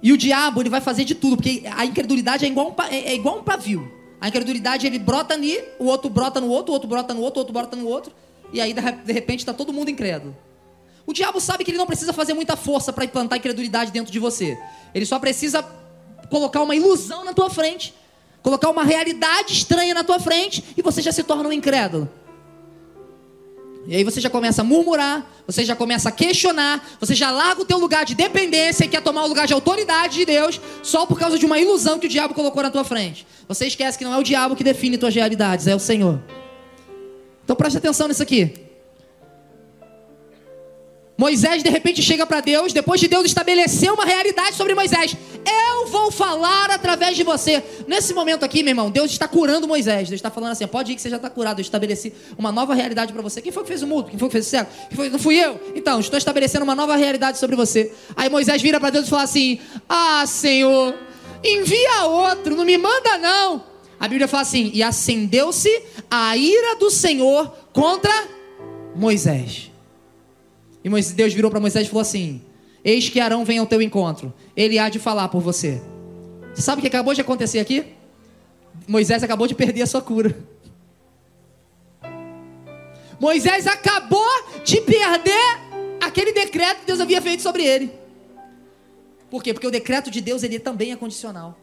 E 0.00 0.12
o 0.12 0.16
diabo, 0.16 0.62
ele 0.62 0.70
vai 0.70 0.80
fazer 0.80 1.04
de 1.04 1.16
tudo, 1.16 1.34
porque 1.34 1.64
a 1.68 1.84
incredulidade 1.84 2.44
é 2.44 2.48
igual 2.48 2.68
um, 2.68 2.82
é, 2.84 2.96
é 3.10 3.14
igual 3.16 3.40
um 3.40 3.42
pavio. 3.42 3.90
A 4.20 4.28
incredulidade, 4.28 4.86
ele 4.86 5.00
brota 5.00 5.34
ali, 5.34 5.58
o 5.80 5.86
outro 5.86 6.08
brota 6.08 6.40
no 6.40 6.46
outro, 6.46 6.70
o 6.70 6.74
outro 6.74 6.88
brota 6.88 7.12
no 7.12 7.22
outro, 7.22 7.38
o 7.38 7.40
outro 7.40 7.52
brota 7.52 7.74
no 7.74 7.88
outro. 7.88 8.12
E 8.52 8.60
aí, 8.60 8.72
de 8.72 9.12
repente, 9.12 9.40
está 9.40 9.52
todo 9.52 9.72
mundo 9.72 9.90
incrédulo. 9.90 10.36
O 11.04 11.12
diabo 11.12 11.40
sabe 11.40 11.64
que 11.64 11.72
ele 11.72 11.78
não 11.78 11.86
precisa 11.86 12.12
fazer 12.12 12.34
muita 12.34 12.56
força 12.56 12.92
para 12.92 13.04
implantar 13.04 13.36
incredulidade 13.36 13.90
dentro 13.90 14.12
de 14.12 14.20
você. 14.20 14.56
Ele 14.94 15.04
só 15.04 15.18
precisa 15.18 15.64
colocar 16.30 16.62
uma 16.62 16.74
ilusão 16.74 17.24
na 17.24 17.32
tua 17.32 17.50
frente, 17.50 17.94
colocar 18.42 18.70
uma 18.70 18.84
realidade 18.84 19.52
estranha 19.52 19.94
na 19.94 20.04
tua 20.04 20.18
frente, 20.18 20.62
e 20.76 20.82
você 20.82 21.02
já 21.02 21.12
se 21.12 21.22
torna 21.22 21.48
um 21.48 21.52
incrédulo. 21.52 22.08
E 23.88 23.94
aí 23.94 24.02
você 24.02 24.20
já 24.20 24.28
começa 24.28 24.62
a 24.62 24.64
murmurar, 24.64 25.24
você 25.46 25.64
já 25.64 25.76
começa 25.76 26.08
a 26.08 26.12
questionar, 26.12 26.84
você 26.98 27.14
já 27.14 27.30
larga 27.30 27.62
o 27.62 27.64
teu 27.64 27.78
lugar 27.78 28.04
de 28.04 28.16
dependência 28.16 28.84
e 28.84 28.88
quer 28.88 29.00
tomar 29.00 29.24
o 29.24 29.28
lugar 29.28 29.46
de 29.46 29.54
autoridade 29.54 30.16
de 30.16 30.24
Deus 30.24 30.60
só 30.82 31.06
por 31.06 31.16
causa 31.18 31.38
de 31.38 31.46
uma 31.46 31.58
ilusão 31.58 31.98
que 31.98 32.06
o 32.06 32.08
diabo 32.08 32.34
colocou 32.34 32.62
na 32.64 32.70
tua 32.70 32.82
frente. 32.82 33.24
Você 33.46 33.66
esquece 33.66 33.96
que 33.96 34.04
não 34.04 34.12
é 34.12 34.18
o 34.18 34.24
diabo 34.24 34.56
que 34.56 34.64
define 34.64 34.98
tuas 34.98 35.14
realidades, 35.14 35.68
é 35.68 35.74
o 35.74 35.78
Senhor. 35.78 36.20
Então 37.44 37.54
preste 37.54 37.78
atenção 37.78 38.08
nisso 38.08 38.24
aqui. 38.24 38.65
Moisés 41.16 41.62
de 41.62 41.70
repente 41.70 42.02
chega 42.02 42.26
para 42.26 42.40
Deus, 42.40 42.72
depois 42.72 43.00
de 43.00 43.08
Deus 43.08 43.24
estabelecer 43.24 43.90
uma 43.90 44.04
realidade 44.04 44.54
sobre 44.54 44.74
Moisés. 44.74 45.16
Eu 45.44 45.86
vou 45.86 46.10
falar 46.10 46.70
através 46.70 47.16
de 47.16 47.22
você. 47.22 47.62
Nesse 47.86 48.12
momento 48.12 48.44
aqui, 48.44 48.62
meu 48.62 48.72
irmão, 48.72 48.90
Deus 48.90 49.10
está 49.10 49.26
curando 49.26 49.66
Moisés. 49.66 50.08
Deus 50.08 50.18
está 50.18 50.30
falando 50.30 50.52
assim: 50.52 50.66
pode 50.66 50.92
ir 50.92 50.94
que 50.96 51.00
você 51.00 51.08
já 51.08 51.16
está 51.16 51.30
curado. 51.30 51.60
Eu 51.60 51.62
estabeleci 51.62 52.12
uma 52.36 52.52
nova 52.52 52.74
realidade 52.74 53.12
para 53.12 53.22
você. 53.22 53.40
Quem 53.40 53.50
foi 53.50 53.62
que 53.62 53.68
fez 53.68 53.82
o 53.82 53.86
mudo? 53.86 54.10
Quem 54.10 54.18
foi 54.18 54.28
que 54.28 54.32
fez 54.32 54.46
o 54.46 54.50
cego? 54.50 54.68
Foi? 54.94 55.08
Não 55.08 55.18
fui 55.18 55.36
eu? 55.36 55.58
Então, 55.74 56.00
estou 56.00 56.18
estabelecendo 56.18 56.64
uma 56.64 56.74
nova 56.74 56.96
realidade 56.96 57.38
sobre 57.38 57.56
você. 57.56 57.92
Aí 58.14 58.28
Moisés 58.28 58.60
vira 58.60 58.78
para 58.78 58.90
Deus 58.90 59.06
e 59.06 59.10
fala 59.10 59.22
assim: 59.22 59.58
Ah, 59.88 60.24
Senhor, 60.26 60.94
envia 61.42 62.04
outro, 62.04 62.54
não 62.54 62.64
me 62.64 62.76
manda 62.76 63.16
não. 63.16 63.64
A 63.98 64.06
Bíblia 64.06 64.28
fala 64.28 64.42
assim: 64.42 64.70
E 64.74 64.82
acendeu-se 64.82 65.82
a 66.10 66.36
ira 66.36 66.76
do 66.76 66.90
Senhor 66.90 67.50
contra 67.72 68.12
Moisés. 68.94 69.75
E 70.86 71.12
Deus 71.14 71.34
virou 71.34 71.50
para 71.50 71.58
Moisés 71.58 71.86
e 71.86 71.90
falou 71.90 72.02
assim: 72.02 72.40
Eis 72.84 73.08
que 73.08 73.18
Arão 73.18 73.44
vem 73.44 73.58
ao 73.58 73.66
teu 73.66 73.82
encontro, 73.82 74.32
ele 74.56 74.78
há 74.78 74.88
de 74.88 75.00
falar 75.00 75.26
por 75.28 75.40
você. 75.40 75.82
Você 76.54 76.62
sabe 76.62 76.78
o 76.78 76.80
que 76.80 76.86
acabou 76.86 77.12
de 77.12 77.20
acontecer 77.20 77.58
aqui? 77.58 77.84
Moisés 78.86 79.24
acabou 79.24 79.48
de 79.48 79.54
perder 79.54 79.82
a 79.82 79.86
sua 79.86 80.00
cura. 80.00 80.36
Moisés 83.18 83.66
acabou 83.66 84.24
de 84.62 84.80
perder 84.80 85.58
aquele 86.00 86.32
decreto 86.32 86.80
que 86.80 86.86
Deus 86.86 87.00
havia 87.00 87.20
feito 87.20 87.42
sobre 87.42 87.64
ele. 87.64 87.90
Por 89.28 89.42
quê? 89.42 89.52
Porque 89.52 89.66
o 89.66 89.72
decreto 89.72 90.08
de 90.08 90.20
Deus 90.20 90.44
ele 90.44 90.60
também 90.60 90.92
é 90.92 90.96
condicional. 90.96 91.58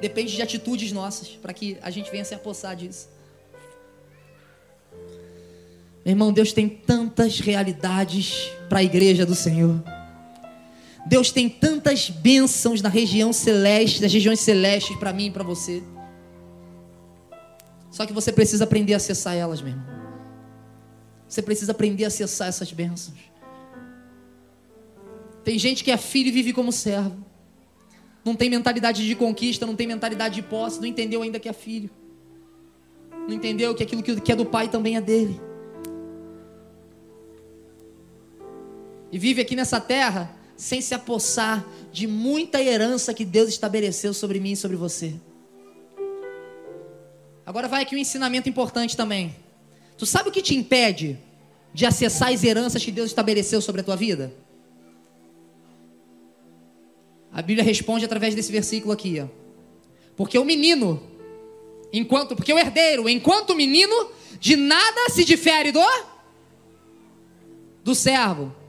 Depende 0.00 0.36
de 0.36 0.42
atitudes 0.42 0.92
nossas 0.92 1.28
para 1.28 1.52
que 1.52 1.76
a 1.82 1.90
gente 1.90 2.08
venha 2.08 2.24
se 2.24 2.34
apossar 2.34 2.76
disso. 2.76 3.08
Meu 6.04 6.12
irmão, 6.12 6.32
Deus 6.32 6.52
tem 6.52 6.68
tantas 6.68 7.40
realidades 7.40 8.50
para 8.68 8.78
a 8.78 8.82
igreja 8.82 9.26
do 9.26 9.34
Senhor. 9.34 9.82
Deus 11.06 11.30
tem 11.30 11.48
tantas 11.48 12.08
bênçãos 12.08 12.82
na 12.82 12.88
região 12.88 13.32
celeste, 13.32 14.02
nas 14.02 14.12
regiões 14.12 14.40
celestes 14.40 14.96
para 14.96 15.12
mim 15.12 15.26
e 15.26 15.30
para 15.30 15.44
você. 15.44 15.82
Só 17.90 18.06
que 18.06 18.12
você 18.12 18.32
precisa 18.32 18.64
aprender 18.64 18.94
a 18.94 18.96
acessar 18.96 19.34
elas, 19.34 19.60
meu 19.60 19.72
irmão. 19.72 19.86
Você 21.28 21.42
precisa 21.42 21.72
aprender 21.72 22.04
a 22.04 22.08
acessar 22.08 22.48
essas 22.48 22.72
bênçãos. 22.72 23.18
Tem 25.44 25.58
gente 25.58 25.82
que 25.82 25.90
é 25.90 25.96
filho 25.96 26.28
e 26.28 26.32
vive 26.32 26.52
como 26.52 26.72
servo. 26.72 27.16
Não 28.24 28.34
tem 28.34 28.50
mentalidade 28.50 29.06
de 29.06 29.14
conquista, 29.14 29.66
não 29.66 29.74
tem 29.74 29.86
mentalidade 29.86 30.34
de 30.34 30.42
posse, 30.42 30.78
não 30.78 30.86
entendeu 30.86 31.22
ainda 31.22 31.40
que 31.40 31.48
é 31.48 31.52
filho. 31.52 31.90
Não 33.26 33.34
entendeu 33.34 33.74
que 33.74 33.82
aquilo 33.82 34.02
que 34.02 34.32
é 34.32 34.36
do 34.36 34.44
pai 34.44 34.68
também 34.68 34.96
é 34.96 35.00
dele. 35.00 35.40
E 39.12 39.18
vive 39.18 39.40
aqui 39.40 39.56
nessa 39.56 39.80
terra 39.80 40.34
sem 40.56 40.80
se 40.80 40.94
apossar 40.94 41.66
de 41.92 42.06
muita 42.06 42.62
herança 42.62 43.14
que 43.14 43.24
Deus 43.24 43.48
estabeleceu 43.48 44.12
sobre 44.12 44.38
mim 44.38 44.52
e 44.52 44.56
sobre 44.56 44.76
você. 44.76 45.14
Agora 47.46 47.66
vai 47.66 47.82
aqui 47.82 47.96
um 47.96 47.98
ensinamento 47.98 48.48
importante 48.48 48.96
também. 48.96 49.34
Tu 49.96 50.06
sabe 50.06 50.28
o 50.28 50.32
que 50.32 50.42
te 50.42 50.54
impede 50.54 51.18
de 51.72 51.86
acessar 51.86 52.32
as 52.32 52.44
heranças 52.44 52.84
que 52.84 52.92
Deus 52.92 53.08
estabeleceu 53.08 53.60
sobre 53.60 53.80
a 53.80 53.84
tua 53.84 53.96
vida? 53.96 54.32
A 57.32 57.42
Bíblia 57.42 57.64
responde 57.64 58.04
através 58.04 58.34
desse 58.34 58.52
versículo 58.52 58.92
aqui, 58.92 59.20
ó. 59.20 59.26
Porque 60.16 60.38
o 60.38 60.44
menino, 60.44 61.02
enquanto, 61.92 62.36
porque 62.36 62.52
o 62.52 62.58
herdeiro, 62.58 63.08
enquanto 63.08 63.54
menino, 63.54 64.10
de 64.38 64.56
nada 64.56 65.08
se 65.10 65.24
difere 65.24 65.72
do 65.72 65.80
do 67.82 67.94
servo. 67.94 68.59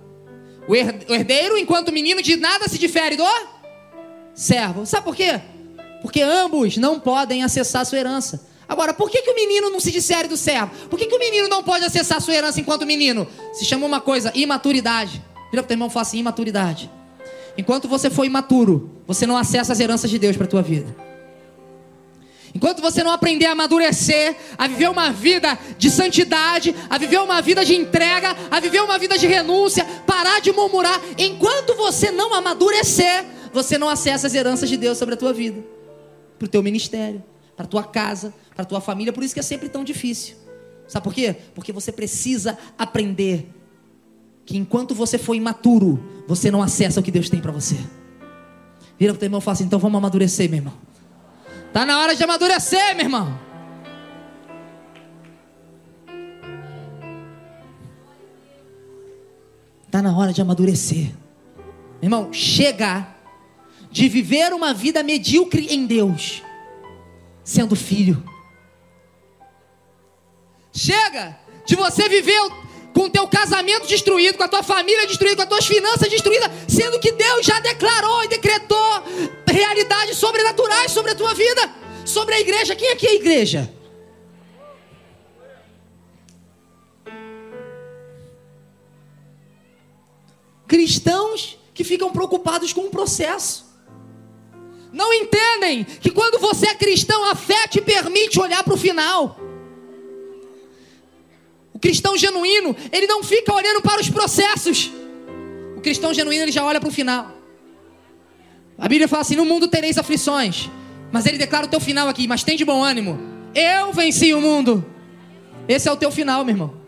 O 0.71 1.13
herdeiro, 1.13 1.57
enquanto 1.57 1.91
menino, 1.91 2.21
de 2.21 2.37
nada 2.37 2.65
se 2.69 2.77
difere 2.77 3.17
do 3.17 3.25
servo. 4.33 4.85
Sabe 4.85 5.03
por 5.03 5.13
quê? 5.13 5.41
Porque 6.01 6.21
ambos 6.21 6.77
não 6.77 6.97
podem 6.97 7.43
acessar 7.43 7.85
sua 7.85 7.99
herança. 7.99 8.47
Agora, 8.69 8.93
por 8.93 9.09
que, 9.09 9.21
que 9.21 9.29
o 9.29 9.35
menino 9.35 9.69
não 9.69 9.81
se 9.81 9.91
difere 9.91 10.29
do 10.29 10.37
servo? 10.37 10.71
Por 10.87 10.97
que, 10.97 11.07
que 11.07 11.13
o 11.13 11.19
menino 11.19 11.49
não 11.49 11.61
pode 11.61 11.83
acessar 11.83 12.21
sua 12.21 12.33
herança 12.33 12.61
enquanto 12.61 12.85
menino? 12.85 13.27
Se 13.51 13.65
chama 13.65 13.85
uma 13.85 13.99
coisa, 13.99 14.31
imaturidade. 14.33 15.21
Vira 15.51 15.61
para 15.61 15.61
o 15.61 15.63
teu 15.63 15.75
irmão 15.75 15.89
e 15.89 15.91
fala 15.91 16.03
assim, 16.03 16.19
imaturidade. 16.19 16.89
Enquanto 17.57 17.89
você 17.89 18.09
for 18.09 18.23
imaturo, 18.23 18.89
você 19.05 19.25
não 19.25 19.35
acessa 19.35 19.73
as 19.73 19.79
heranças 19.81 20.09
de 20.09 20.17
Deus 20.17 20.37
para 20.37 20.45
a 20.45 20.49
tua 20.49 20.61
vida. 20.61 20.95
Enquanto 22.53 22.81
você 22.81 23.03
não 23.03 23.11
aprender 23.11 23.45
a 23.45 23.53
amadurecer, 23.53 24.35
a 24.57 24.67
viver 24.67 24.89
uma 24.89 25.11
vida 25.11 25.57
de 25.77 25.89
santidade, 25.89 26.75
a 26.89 26.97
viver 26.97 27.19
uma 27.19 27.41
vida 27.41 27.63
de 27.63 27.75
entrega, 27.75 28.35
a 28.49 28.59
viver 28.59 28.81
uma 28.81 28.97
vida 28.99 29.17
de 29.17 29.25
renúncia, 29.25 29.85
parar 30.05 30.41
de 30.41 30.51
murmurar, 30.51 30.99
enquanto 31.17 31.75
você 31.75 32.11
não 32.11 32.33
amadurecer, 32.33 33.25
você 33.53 33.77
não 33.77 33.87
acessa 33.87 34.27
as 34.27 34.33
heranças 34.33 34.69
de 34.69 34.77
Deus 34.77 34.97
sobre 34.97 35.13
a 35.13 35.17
tua 35.17 35.33
vida, 35.33 35.63
para 36.37 36.45
o 36.45 36.49
teu 36.49 36.61
ministério, 36.61 37.23
para 37.55 37.65
a 37.65 37.67
tua 37.67 37.83
casa, 37.83 38.33
para 38.53 38.63
a 38.63 38.65
tua 38.65 38.81
família. 38.81 39.13
Por 39.13 39.23
isso 39.23 39.33
que 39.33 39.39
é 39.39 39.43
sempre 39.43 39.69
tão 39.69 39.83
difícil. 39.83 40.35
Sabe 40.87 41.03
por 41.05 41.13
quê? 41.13 41.35
Porque 41.55 41.71
você 41.71 41.91
precisa 41.91 42.57
aprender 42.77 43.49
que 44.45 44.57
enquanto 44.57 44.93
você 44.93 45.17
for 45.17 45.35
imaturo, 45.35 46.03
você 46.27 46.51
não 46.51 46.61
acessa 46.61 46.99
o 46.99 47.03
que 47.03 47.11
Deus 47.11 47.29
tem 47.29 47.39
para 47.39 47.51
você. 47.51 47.77
Vira 48.99 49.13
para 49.13 49.17
o 49.17 49.19
teu 49.19 49.27
irmão 49.27 49.39
e 49.39 49.43
fala 49.43 49.53
assim: 49.53 49.63
então 49.63 49.79
vamos 49.79 49.97
amadurecer, 49.97 50.49
meu 50.49 50.57
irmão. 50.57 50.90
Está 51.71 51.85
na 51.85 52.01
hora 52.01 52.13
de 52.13 52.21
amadurecer, 52.21 52.93
meu 52.97 53.05
irmão. 53.05 53.39
Está 59.85 60.01
na 60.01 60.17
hora 60.17 60.33
de 60.33 60.41
amadurecer. 60.41 61.13
Meu 62.01 62.03
irmão, 62.03 62.33
chega 62.33 63.07
de 63.89 64.09
viver 64.09 64.51
uma 64.51 64.73
vida 64.73 65.01
medíocre 65.01 65.73
em 65.73 65.85
Deus, 65.85 66.43
sendo 67.41 67.73
filho. 67.73 68.21
Chega 70.73 71.39
de 71.65 71.77
você 71.77 72.09
viver 72.09 72.41
com 72.93 73.03
o 73.03 73.09
teu 73.09 73.25
casamento 73.29 73.87
destruído, 73.87 74.37
com 74.37 74.43
a 74.43 74.49
tua 74.49 74.61
família 74.61 75.07
destruída, 75.07 75.37
com 75.37 75.43
as 75.43 75.49
tuas 75.49 75.65
finanças 75.65 76.09
destruídas, 76.09 76.51
sendo 76.67 76.99
que 76.99 77.13
Deus 77.13 77.45
já 77.45 77.61
declarou 77.61 78.25
e 78.25 78.27
decretou 78.27 79.03
realidades 79.51 80.17
sobrenaturais 80.17 80.91
sobre 80.91 81.11
a 81.11 81.15
tua 81.15 81.33
vida, 81.33 81.61
sobre 82.05 82.33
a 82.33 82.39
igreja. 82.39 82.75
Quem 82.75 82.91
aqui 82.91 83.05
é 83.05 83.11
a 83.11 83.15
igreja? 83.15 83.73
Cristãos 90.67 91.57
que 91.73 91.83
ficam 91.83 92.11
preocupados 92.11 92.71
com 92.73 92.81
o 92.81 92.89
processo. 92.89 93.69
Não 94.91 95.13
entendem 95.13 95.83
que 95.83 96.09
quando 96.09 96.39
você 96.39 96.67
é 96.67 96.75
cristão, 96.75 97.23
a 97.29 97.35
fé 97.35 97.67
te 97.67 97.81
permite 97.81 98.39
olhar 98.39 98.63
para 98.63 98.73
o 98.73 98.77
final 98.77 99.41
cristão 101.81 102.15
genuíno, 102.15 102.75
ele 102.91 103.07
não 103.07 103.23
fica 103.23 103.51
olhando 103.53 103.81
para 103.81 103.99
os 103.99 104.09
processos. 104.09 104.91
O 105.75 105.81
cristão 105.81 106.13
genuíno, 106.13 106.43
ele 106.43 106.51
já 106.51 106.63
olha 106.63 106.79
para 106.79 106.87
o 106.87 106.91
final. 106.91 107.40
A 108.77 108.87
Bíblia 108.87 109.07
fala 109.07 109.21
assim: 109.21 109.35
no 109.35 109.45
mundo 109.45 109.67
tereis 109.67 109.97
aflições. 109.97 110.69
Mas 111.11 111.25
ele 111.25 111.37
declara 111.37 111.65
o 111.65 111.69
teu 111.69 111.79
final 111.79 112.07
aqui, 112.07 112.27
mas 112.27 112.43
tem 112.43 112.55
de 112.55 112.63
bom 112.63 112.81
ânimo. 112.83 113.19
Eu 113.53 113.91
venci 113.91 114.33
o 114.33 114.39
mundo. 114.39 114.85
Esse 115.67 115.89
é 115.89 115.91
o 115.91 115.97
teu 115.97 116.09
final, 116.09 116.43
meu 116.45 116.53
irmão. 116.53 116.81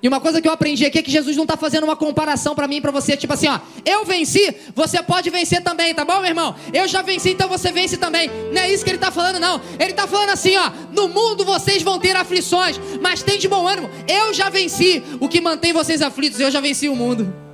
E 0.00 0.06
uma 0.06 0.20
coisa 0.20 0.40
que 0.40 0.46
eu 0.46 0.52
aprendi 0.52 0.86
aqui 0.86 1.00
é 1.00 1.02
que 1.02 1.10
Jesus 1.10 1.36
não 1.36 1.42
está 1.42 1.56
fazendo 1.56 1.82
uma 1.82 1.96
comparação 1.96 2.54
para 2.54 2.68
mim 2.68 2.76
e 2.76 2.80
para 2.80 2.92
você, 2.92 3.16
tipo 3.16 3.32
assim, 3.32 3.48
ó, 3.48 3.58
eu 3.84 4.04
venci, 4.04 4.54
você 4.72 5.02
pode 5.02 5.28
vencer 5.28 5.60
também, 5.60 5.92
tá 5.92 6.04
bom, 6.04 6.20
meu 6.20 6.26
irmão? 6.26 6.54
Eu 6.72 6.86
já 6.86 7.02
venci, 7.02 7.30
então 7.30 7.48
você 7.48 7.72
vence 7.72 7.96
também. 7.96 8.30
Não 8.52 8.62
é 8.62 8.72
isso 8.72 8.84
que 8.84 8.90
ele 8.90 8.96
está 8.96 9.10
falando, 9.10 9.40
não. 9.40 9.60
Ele 9.76 9.90
está 9.90 10.06
falando 10.06 10.30
assim, 10.30 10.56
ó, 10.56 10.70
no 10.92 11.08
mundo 11.08 11.44
vocês 11.44 11.82
vão 11.82 11.98
ter 11.98 12.14
aflições, 12.14 12.78
mas 13.00 13.24
tem 13.24 13.38
de 13.38 13.48
bom 13.48 13.66
ânimo. 13.66 13.90
Eu 14.06 14.32
já 14.32 14.48
venci 14.48 15.02
o 15.18 15.28
que 15.28 15.40
mantém 15.40 15.72
vocês 15.72 16.00
aflitos, 16.00 16.38
eu 16.38 16.50
já 16.50 16.60
venci 16.60 16.88
o 16.88 16.94
mundo. 16.94 17.47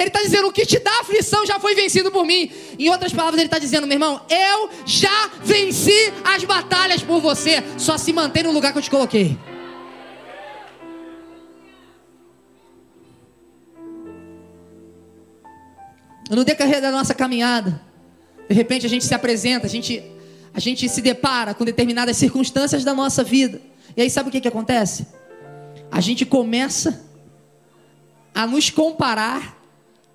Ele 0.00 0.08
está 0.08 0.22
dizendo: 0.22 0.48
o 0.48 0.52
que 0.52 0.64
te 0.64 0.78
dá 0.78 0.90
aflição 1.00 1.44
já 1.44 1.60
foi 1.60 1.74
vencido 1.74 2.10
por 2.10 2.24
mim. 2.24 2.50
Em 2.78 2.88
outras 2.88 3.12
palavras, 3.12 3.38
ele 3.38 3.48
está 3.48 3.58
dizendo: 3.58 3.86
meu 3.86 3.96
irmão, 3.96 4.22
eu 4.30 4.70
já 4.86 5.30
venci 5.42 6.10
as 6.24 6.42
batalhas 6.42 7.02
por 7.02 7.20
você. 7.20 7.62
Só 7.76 7.98
se 7.98 8.10
mantém 8.10 8.42
no 8.42 8.50
lugar 8.50 8.72
que 8.72 8.78
eu 8.78 8.82
te 8.82 8.90
coloquei. 8.90 9.38
No 16.30 16.44
decorrer 16.44 16.80
da 16.80 16.90
nossa 16.90 17.12
caminhada, 17.12 17.82
de 18.48 18.54
repente 18.54 18.86
a 18.86 18.88
gente 18.88 19.04
se 19.04 19.12
apresenta, 19.12 19.66
a 19.66 19.70
gente, 19.70 20.02
a 20.54 20.60
gente 20.60 20.88
se 20.88 21.02
depara 21.02 21.52
com 21.52 21.64
determinadas 21.64 22.16
circunstâncias 22.16 22.84
da 22.84 22.94
nossa 22.94 23.22
vida. 23.22 23.60
E 23.94 24.00
aí 24.00 24.08
sabe 24.08 24.30
o 24.30 24.32
que, 24.32 24.40
que 24.40 24.48
acontece? 24.48 25.06
A 25.90 26.00
gente 26.00 26.24
começa 26.24 27.04
a 28.32 28.46
nos 28.46 28.70
comparar 28.70 29.59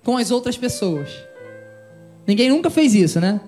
com 0.06 0.16
as 0.16 0.30
outras 0.30 0.56
pessoas. 0.56 1.10
Ninguém 2.24 2.48
nunca 2.48 2.70
fez 2.70 2.94
isso, 2.94 3.18
né? 3.18 3.40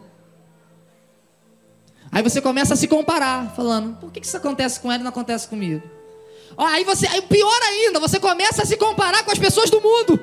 Aí 2.10 2.20
você 2.20 2.40
começa 2.40 2.74
a 2.74 2.76
se 2.76 2.88
comparar, 2.88 3.54
falando: 3.54 3.96
por 4.00 4.10
que 4.10 4.18
isso 4.18 4.36
acontece 4.36 4.80
com 4.80 4.90
ela 4.90 5.00
e 5.00 5.04
não 5.04 5.10
acontece 5.10 5.46
comigo? 5.46 5.80
Aí 6.56 6.82
você, 6.82 7.06
aí 7.06 7.22
pior 7.22 7.60
ainda, 7.62 8.00
você 8.00 8.18
começa 8.18 8.64
a 8.64 8.66
se 8.66 8.76
comparar 8.76 9.22
com 9.22 9.30
as 9.30 9.38
pessoas 9.38 9.70
do 9.70 9.80
mundo. 9.80 10.18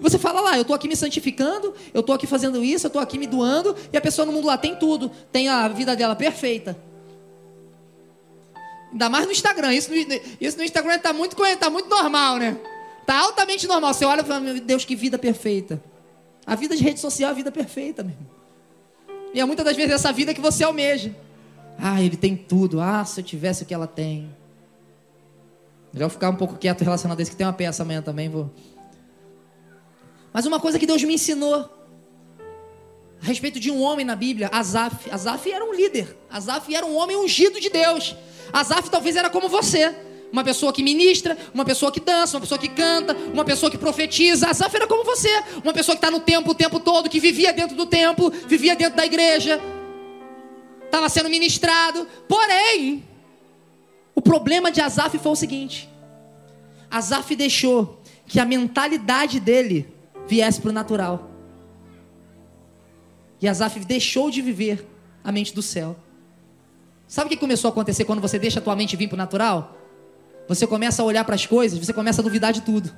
Você 0.00 0.16
fala 0.16 0.40
lá, 0.40 0.56
eu 0.56 0.62
estou 0.62 0.76
aqui 0.76 0.86
me 0.86 0.94
santificando, 0.94 1.74
eu 1.92 2.00
estou 2.00 2.14
aqui 2.14 2.28
fazendo 2.28 2.62
isso, 2.62 2.86
eu 2.86 2.88
estou 2.88 3.02
aqui 3.02 3.18
me 3.18 3.26
doando, 3.26 3.74
e 3.92 3.96
a 3.96 4.00
pessoa 4.00 4.24
no 4.24 4.32
mundo 4.32 4.46
lá 4.46 4.56
tem 4.56 4.76
tudo, 4.76 5.10
tem 5.32 5.48
a 5.48 5.66
vida 5.66 5.96
dela 5.96 6.14
perfeita. 6.14 6.78
Ainda 8.92 9.08
mais 9.08 9.26
no 9.26 9.32
Instagram, 9.32 9.74
isso 9.74 9.90
no, 9.90 9.96
isso 10.40 10.56
no 10.56 10.62
Instagram 10.62 10.94
está 10.94 11.12
muito, 11.12 11.36
tá 11.58 11.68
muito 11.68 11.88
normal, 11.88 12.36
né? 12.36 12.56
Está 13.00 13.18
altamente 13.20 13.66
normal. 13.66 13.92
Você 13.94 14.04
olha 14.04 14.20
e 14.22 14.24
fala, 14.24 14.40
meu 14.40 14.60
Deus, 14.60 14.84
que 14.84 14.94
vida 14.94 15.18
perfeita. 15.18 15.82
A 16.46 16.54
vida 16.54 16.76
de 16.76 16.82
rede 16.82 17.00
social 17.00 17.28
é 17.28 17.32
a 17.32 17.34
vida 17.34 17.52
perfeita, 17.52 18.02
meu 18.02 18.12
irmão. 18.12 18.30
E 19.32 19.40
é 19.40 19.44
muitas 19.44 19.64
das 19.64 19.76
vezes 19.76 19.92
essa 19.92 20.12
vida 20.12 20.34
que 20.34 20.40
você 20.40 20.64
almeja. 20.64 21.14
Ah, 21.78 22.02
ele 22.02 22.16
tem 22.16 22.36
tudo. 22.36 22.80
Ah, 22.80 23.04
se 23.04 23.20
eu 23.20 23.24
tivesse 23.24 23.62
o 23.62 23.66
que 23.66 23.72
ela 23.72 23.86
tem. 23.86 24.34
Melhor 25.92 26.08
ficar 26.08 26.30
um 26.30 26.36
pouco 26.36 26.56
quieto 26.56 26.82
relacionado 26.82 27.18
a 27.18 27.22
isso, 27.22 27.30
que 27.30 27.36
tem 27.36 27.46
uma 27.46 27.52
peça 27.52 27.82
amanhã 27.82 28.02
também, 28.02 28.28
vou. 28.28 28.50
Mas 30.32 30.46
uma 30.46 30.60
coisa 30.60 30.78
que 30.78 30.86
Deus 30.86 31.02
me 31.02 31.14
ensinou 31.14 31.68
a 33.22 33.26
respeito 33.26 33.60
de 33.60 33.70
um 33.70 33.82
homem 33.82 34.04
na 34.04 34.16
Bíblia, 34.16 34.48
Asaf. 34.52 35.10
Asaf 35.10 35.50
era 35.50 35.64
um 35.64 35.74
líder. 35.74 36.16
Asaf 36.30 36.74
era 36.74 36.86
um 36.86 36.96
homem 36.96 37.16
ungido 37.16 37.60
de 37.60 37.68
Deus. 37.68 38.16
Asaf 38.52 38.88
talvez 38.88 39.16
era 39.16 39.28
como 39.28 39.48
você. 39.48 39.94
Uma 40.32 40.44
pessoa 40.44 40.72
que 40.72 40.82
ministra, 40.82 41.36
uma 41.52 41.64
pessoa 41.64 41.90
que 41.90 42.00
dança, 42.00 42.36
uma 42.36 42.40
pessoa 42.40 42.58
que 42.58 42.68
canta, 42.68 43.16
uma 43.32 43.44
pessoa 43.44 43.70
que 43.70 43.76
profetiza. 43.76 44.48
Asaf 44.48 44.74
era 44.76 44.86
como 44.86 45.04
você. 45.04 45.28
Uma 45.62 45.72
pessoa 45.72 45.96
que 45.96 46.04
está 46.04 46.10
no 46.10 46.20
templo 46.20 46.52
o 46.52 46.54
tempo 46.54 46.78
todo, 46.78 47.08
que 47.08 47.18
vivia 47.18 47.52
dentro 47.52 47.76
do 47.76 47.86
templo, 47.86 48.30
vivia 48.30 48.76
dentro 48.76 48.96
da 48.96 49.04
igreja. 49.04 49.60
Estava 50.84 51.08
sendo 51.08 51.28
ministrado. 51.28 52.06
Porém, 52.28 53.04
o 54.14 54.20
problema 54.20 54.70
de 54.70 54.80
Asaf 54.80 55.18
foi 55.18 55.32
o 55.32 55.36
seguinte: 55.36 55.88
Asaf 56.90 57.34
deixou 57.34 58.00
que 58.26 58.38
a 58.38 58.44
mentalidade 58.44 59.40
dele 59.40 59.88
viesse 60.28 60.60
para 60.60 60.70
o 60.70 60.72
natural. 60.72 61.30
E 63.40 63.48
Asaf 63.48 63.80
deixou 63.80 64.30
de 64.30 64.40
viver 64.42 64.86
a 65.24 65.32
mente 65.32 65.54
do 65.54 65.62
céu. 65.62 65.96
Sabe 67.08 67.26
o 67.26 67.30
que 67.30 67.36
começou 67.36 67.68
a 67.68 67.72
acontecer 67.72 68.04
quando 68.04 68.20
você 68.20 68.38
deixa 68.38 68.60
a 68.60 68.62
tua 68.62 68.76
mente 68.76 68.94
vir 68.96 69.08
para 69.08 69.16
o 69.16 69.18
natural? 69.18 69.79
Você 70.50 70.66
começa 70.66 71.00
a 71.00 71.04
olhar 71.04 71.24
para 71.24 71.36
as 71.36 71.46
coisas, 71.46 71.78
você 71.78 71.92
começa 71.92 72.20
a 72.20 72.24
duvidar 72.24 72.52
de 72.52 72.62
tudo. 72.62 72.90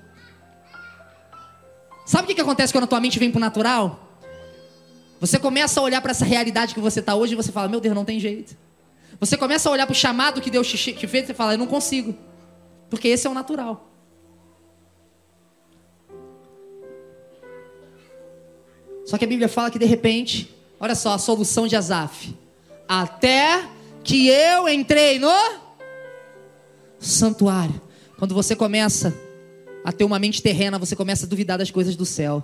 Sabe 2.07 2.33
o 2.33 2.35
que 2.35 2.41
acontece 2.41 2.73
quando 2.73 2.85
a 2.85 2.87
tua 2.87 2.99
mente 2.99 3.19
vem 3.19 3.31
para 3.31 3.37
o 3.37 3.41
natural? 3.41 4.09
Você 5.21 5.39
começa 5.39 5.79
a 5.79 5.83
olhar 5.83 6.01
para 6.01 6.13
essa 6.13 6.25
realidade 6.25 6.73
que 6.73 6.81
você 6.81 7.01
está 7.01 7.15
hoje 7.15 7.35
e 7.35 7.37
você 7.37 7.53
fala: 7.53 7.69
Meu 7.69 7.79
Deus, 7.79 7.95
não 7.95 8.07
tem 8.07 8.19
jeito. 8.19 8.57
Você 9.21 9.37
começa 9.37 9.69
a 9.69 9.73
olhar 9.73 9.87
para 9.87 9.93
o 9.93 9.95
chamado 9.95 10.41
que 10.41 10.51
Deus 10.51 10.67
te, 10.67 11.07
fez 11.07 11.25
e 11.25 11.27
você 11.27 11.35
fala: 11.35 11.53
Eu 11.53 11.59
não 11.59 11.67
consigo. 11.67 12.17
Porque 12.89 13.09
esse 13.09 13.27
é 13.27 13.31
o 13.31 13.35
natural. 13.35 13.87
Só 19.05 19.19
que 19.19 19.27
a 19.27 19.29
Bíblia 19.29 19.51
fala 19.51 19.71
que 19.71 19.79
de 19.79 19.85
repente, 19.85 20.57
olha 20.81 20.95
só 20.95 21.13
a 21.13 21.19
solução 21.19 21.67
de 21.67 21.77
Asaf. 21.77 22.35
Até 22.89 23.69
que 24.03 24.29
eu 24.29 24.67
entrei 24.71 25.19
no 25.19 25.62
santuário. 27.03 27.81
Quando 28.19 28.35
você 28.35 28.55
começa 28.55 29.15
a 29.85 29.93
ter 29.93 30.05
uma 30.05 30.19
mente 30.19 30.41
terrena, 30.41 30.79
você 30.79 30.95
começa 30.95 31.27
a 31.27 31.29
duvidar 31.29 31.59
das 31.59 31.71
coisas 31.71 31.97
do 31.97 32.07
céu. 32.07 32.43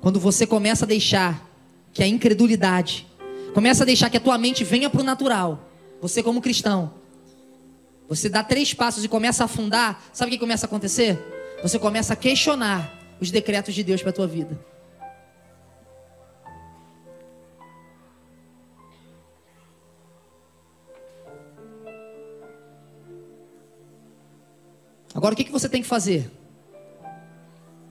Quando 0.00 0.20
você 0.20 0.46
começa 0.46 0.84
a 0.84 0.88
deixar 0.88 1.50
que 1.92 2.02
a 2.02 2.06
incredulidade, 2.06 3.06
começa 3.54 3.82
a 3.82 3.86
deixar 3.86 4.10
que 4.10 4.18
a 4.18 4.20
tua 4.20 4.36
mente 4.36 4.62
venha 4.62 4.90
para 4.90 5.00
o 5.00 5.04
natural, 5.04 5.68
você 6.00 6.22
como 6.22 6.42
cristão, 6.42 6.92
você 8.08 8.28
dá 8.28 8.44
três 8.44 8.72
passos 8.74 9.02
e 9.02 9.08
começa 9.08 9.42
a 9.42 9.46
afundar, 9.46 10.00
sabe 10.12 10.28
o 10.28 10.32
que 10.32 10.38
começa 10.38 10.66
a 10.66 10.68
acontecer? 10.68 11.18
Você 11.62 11.78
começa 11.78 12.12
a 12.12 12.16
questionar 12.16 13.16
os 13.20 13.30
decretos 13.30 13.74
de 13.74 13.82
Deus 13.82 14.02
para 14.02 14.10
a 14.10 14.12
tua 14.12 14.26
vida. 14.26 14.58
Agora 25.16 25.32
o 25.32 25.36
que, 25.36 25.44
que 25.44 25.52
você 25.52 25.66
tem 25.66 25.80
que 25.80 25.88
fazer? 25.88 26.30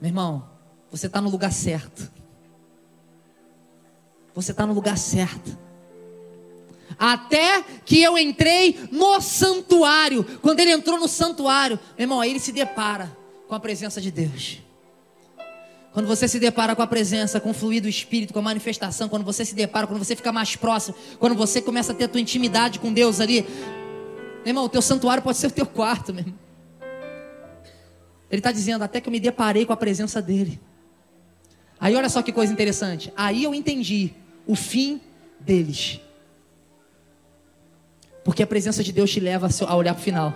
Meu 0.00 0.10
irmão, 0.10 0.48
você 0.88 1.08
está 1.08 1.20
no 1.20 1.28
lugar 1.28 1.52
certo. 1.52 2.08
Você 4.32 4.52
está 4.52 4.64
no 4.64 4.72
lugar 4.72 4.96
certo. 4.96 5.58
Até 6.96 7.64
que 7.84 8.00
eu 8.00 8.16
entrei 8.16 8.78
no 8.92 9.20
santuário. 9.20 10.22
Quando 10.40 10.60
ele 10.60 10.70
entrou 10.70 11.00
no 11.00 11.08
santuário, 11.08 11.80
meu 11.98 12.04
irmão, 12.04 12.20
aí 12.20 12.30
ele 12.30 12.38
se 12.38 12.52
depara 12.52 13.10
com 13.48 13.56
a 13.56 13.60
presença 13.60 14.00
de 14.00 14.12
Deus. 14.12 14.62
Quando 15.92 16.06
você 16.06 16.28
se 16.28 16.38
depara 16.38 16.76
com 16.76 16.82
a 16.82 16.86
presença, 16.86 17.40
com 17.40 17.50
o 17.50 17.54
fluir 17.54 17.82
do 17.82 17.88
Espírito, 17.88 18.32
com 18.32 18.38
a 18.38 18.42
manifestação, 18.42 19.08
quando 19.08 19.24
você 19.24 19.44
se 19.44 19.54
depara, 19.56 19.88
quando 19.88 19.98
você 19.98 20.14
fica 20.14 20.30
mais 20.30 20.54
próximo, 20.54 20.94
quando 21.18 21.34
você 21.34 21.60
começa 21.60 21.90
a 21.90 21.94
ter 21.94 22.04
a 22.04 22.08
tua 22.08 22.20
intimidade 22.20 22.78
com 22.78 22.92
Deus 22.92 23.20
ali, 23.20 23.42
meu 24.44 24.46
irmão, 24.46 24.64
o 24.66 24.68
teu 24.68 24.80
santuário 24.80 25.24
pode 25.24 25.38
ser 25.38 25.48
o 25.48 25.50
teu 25.50 25.66
quarto, 25.66 26.14
meu 26.14 26.22
irmão. 26.22 26.45
Ele 28.30 28.40
está 28.40 28.50
dizendo, 28.52 28.82
até 28.82 29.00
que 29.00 29.08
eu 29.08 29.12
me 29.12 29.20
deparei 29.20 29.64
com 29.64 29.72
a 29.72 29.76
presença 29.76 30.20
dele. 30.20 30.60
Aí 31.78 31.94
olha 31.94 32.08
só 32.08 32.22
que 32.22 32.32
coisa 32.32 32.52
interessante. 32.52 33.12
Aí 33.16 33.44
eu 33.44 33.54
entendi 33.54 34.12
o 34.46 34.54
fim 34.54 35.00
deles. 35.38 36.00
Porque 38.24 38.42
a 38.42 38.46
presença 38.46 38.82
de 38.82 38.92
Deus 38.92 39.10
te 39.10 39.20
leva 39.20 39.48
a 39.66 39.76
olhar 39.76 39.94
para 39.94 40.00
o 40.00 40.04
final. 40.04 40.34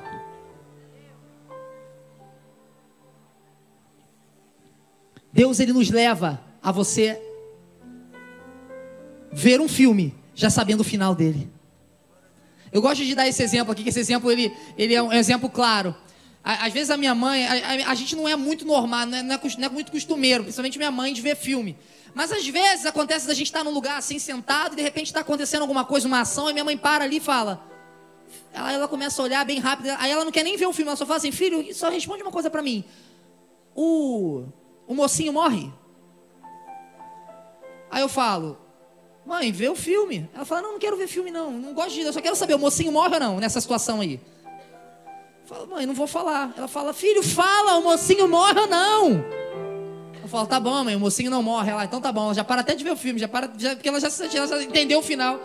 Deus 5.33 5.61
ele 5.61 5.73
nos 5.73 5.91
leva 5.91 6.41
a 6.63 6.73
você 6.73 7.21
ver 9.33 9.61
um 9.61 9.69
filme 9.69 10.15
já 10.35 10.51
sabendo 10.51 10.81
o 10.81 10.85
final 10.85 11.15
dele. 11.15 11.49
Eu 12.73 12.81
gosto 12.81 13.05
de 13.05 13.15
dar 13.15 13.27
esse 13.27 13.43
exemplo 13.43 13.73
aqui, 13.73 13.83
que 13.83 13.89
esse 13.89 13.99
exemplo 13.99 14.31
ele, 14.31 14.53
ele 14.77 14.95
é 14.95 15.03
um 15.03 15.13
exemplo 15.13 15.49
claro. 15.49 15.95
Às 16.43 16.73
vezes 16.73 16.91
a 16.91 16.97
minha 16.97 17.15
mãe, 17.15 17.47
a, 17.47 17.53
a, 17.53 17.91
a 17.91 17.95
gente 17.95 18.17
não 18.17 18.27
é 18.27 18.35
muito 18.35 18.65
normal, 18.65 19.07
não 19.07 19.19
é, 19.19 19.23
não, 19.23 19.35
é, 19.35 19.41
não 19.59 19.67
é, 19.67 19.69
muito 19.69 19.93
costumeiro, 19.93 20.43
principalmente 20.43 20.79
minha 20.79 20.91
mãe, 20.91 21.13
de 21.13 21.21
ver 21.21 21.37
filme. 21.37 21.77
Mas 22.15 22.33
às 22.33 22.47
vezes 22.47 22.87
acontece 22.87 23.27
da 23.27 23.35
gente 23.35 23.47
estar 23.47 23.63
num 23.63 23.71
lugar 23.71 23.99
assim, 23.99 24.19
sentado, 24.19 24.73
e 24.73 24.77
de 24.77 24.83
repente 24.83 25.07
está 25.07 25.21
acontecendo 25.21 25.63
alguma 25.63 25.85
coisa, 25.85 26.09
uma 26.09 26.21
ação, 26.21 26.49
e 26.49 26.53
minha 26.53 26.65
mãe 26.65 26.77
para 26.77 27.05
ali 27.05 27.19
e 27.19 27.21
fala. 27.21 27.63
Ela, 28.53 28.73
ela 28.73 28.89
começa 28.89 29.21
a 29.21 29.25
olhar 29.25 29.45
bem 29.45 29.59
rápido, 29.59 29.91
aí 29.99 30.11
ela 30.11 30.25
não 30.25 30.33
quer 30.33 30.43
nem 30.43 30.57
ver 30.57 30.67
o 30.67 30.73
filme, 30.73 30.89
ela 30.89 30.97
só 30.97 31.05
fala 31.05 31.19
assim: 31.19 31.31
filho, 31.31 31.75
só 31.75 31.91
responde 31.91 32.23
uma 32.23 32.33
coisa 32.33 32.49
para 32.49 32.63
mim. 32.63 32.85
O, 33.75 34.45
o 34.87 34.95
mocinho 34.95 35.33
morre? 35.33 35.71
Aí 37.91 38.01
eu 38.03 38.09
falo, 38.09 38.59
mãe, 39.27 39.53
vê 39.53 39.69
o 39.69 39.77
filme. 39.77 40.29
Ela 40.35 40.45
fala: 40.45 40.63
não, 40.63 40.73
não 40.73 40.79
quero 40.79 40.97
ver 40.97 41.07
filme 41.07 41.31
não, 41.31 41.53
não 41.53 41.75
gosto 41.75 41.93
de, 41.93 42.01
eu 42.01 42.13
só 42.13 42.21
quero 42.21 42.35
saber, 42.35 42.55
o 42.55 42.59
mocinho 42.59 42.93
morre 42.93 43.15
ou 43.15 43.21
não 43.21 43.41
nessa 43.41 43.61
situação 43.61 44.01
aí? 44.01 44.21
Fala, 45.51 45.67
mãe, 45.67 45.85
não 45.85 45.95
vou 45.95 46.07
falar. 46.07 46.55
Ela 46.57 46.69
fala, 46.69 46.93
filho, 46.93 47.25
fala, 47.25 47.77
o 47.79 47.83
mocinho 47.83 48.29
morre 48.29 48.61
ou 48.61 48.69
não? 48.69 49.25
Eu 50.23 50.29
falo, 50.29 50.47
tá 50.47 50.61
bom, 50.61 50.85
mãe, 50.85 50.95
o 50.95 51.01
mocinho 51.01 51.29
não 51.29 51.43
morre. 51.43 51.73
Ela, 51.73 51.85
então 51.87 52.01
tá 52.01 52.13
bom, 52.13 52.27
ela 52.27 52.35
já 52.35 52.45
para 52.45 52.61
até 52.61 52.77
de 52.77 52.85
ver 52.85 52.93
o 52.93 52.97
filme, 52.97 53.19
já 53.19 53.27
para, 53.27 53.51
já, 53.59 53.75
porque 53.75 53.89
ela 53.89 53.99
já, 53.99 54.09
ela 54.33 54.47
já 54.47 54.63
entendeu 54.63 55.01
o 55.01 55.03
final. 55.03 55.41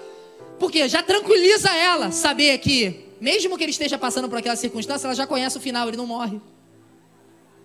Porque 0.60 0.88
já 0.88 1.02
tranquiliza 1.02 1.72
ela 1.72 2.12
saber 2.12 2.56
que, 2.60 3.10
mesmo 3.20 3.58
que 3.58 3.64
ele 3.64 3.72
esteja 3.72 3.98
passando 3.98 4.30
por 4.30 4.38
aquela 4.38 4.56
circunstância, 4.56 5.08
ela 5.08 5.16
já 5.16 5.26
conhece 5.26 5.58
o 5.58 5.60
final, 5.60 5.88
ele 5.88 5.98
não 5.98 6.06
morre. 6.06 6.40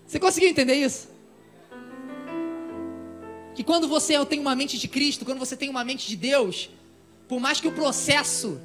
Você 0.07 0.19
conseguiu 0.19 0.49
entender 0.49 0.77
isso? 0.77 1.11
Que 3.55 3.63
quando 3.63 3.87
você 3.87 4.25
tem 4.25 4.41
uma 4.41 4.57
mente 4.57 4.79
de 4.79 4.89
Cristo, 4.89 5.27
quando 5.27 5.39
você 5.39 5.59
tem 5.59 5.69
uma 5.69 5.85
mente 5.85 6.09
de 6.09 6.17
Deus, 6.17 6.71
por 7.29 7.39
mais 7.39 7.61
que 7.61 7.69
o 7.69 7.73
processo 7.73 8.59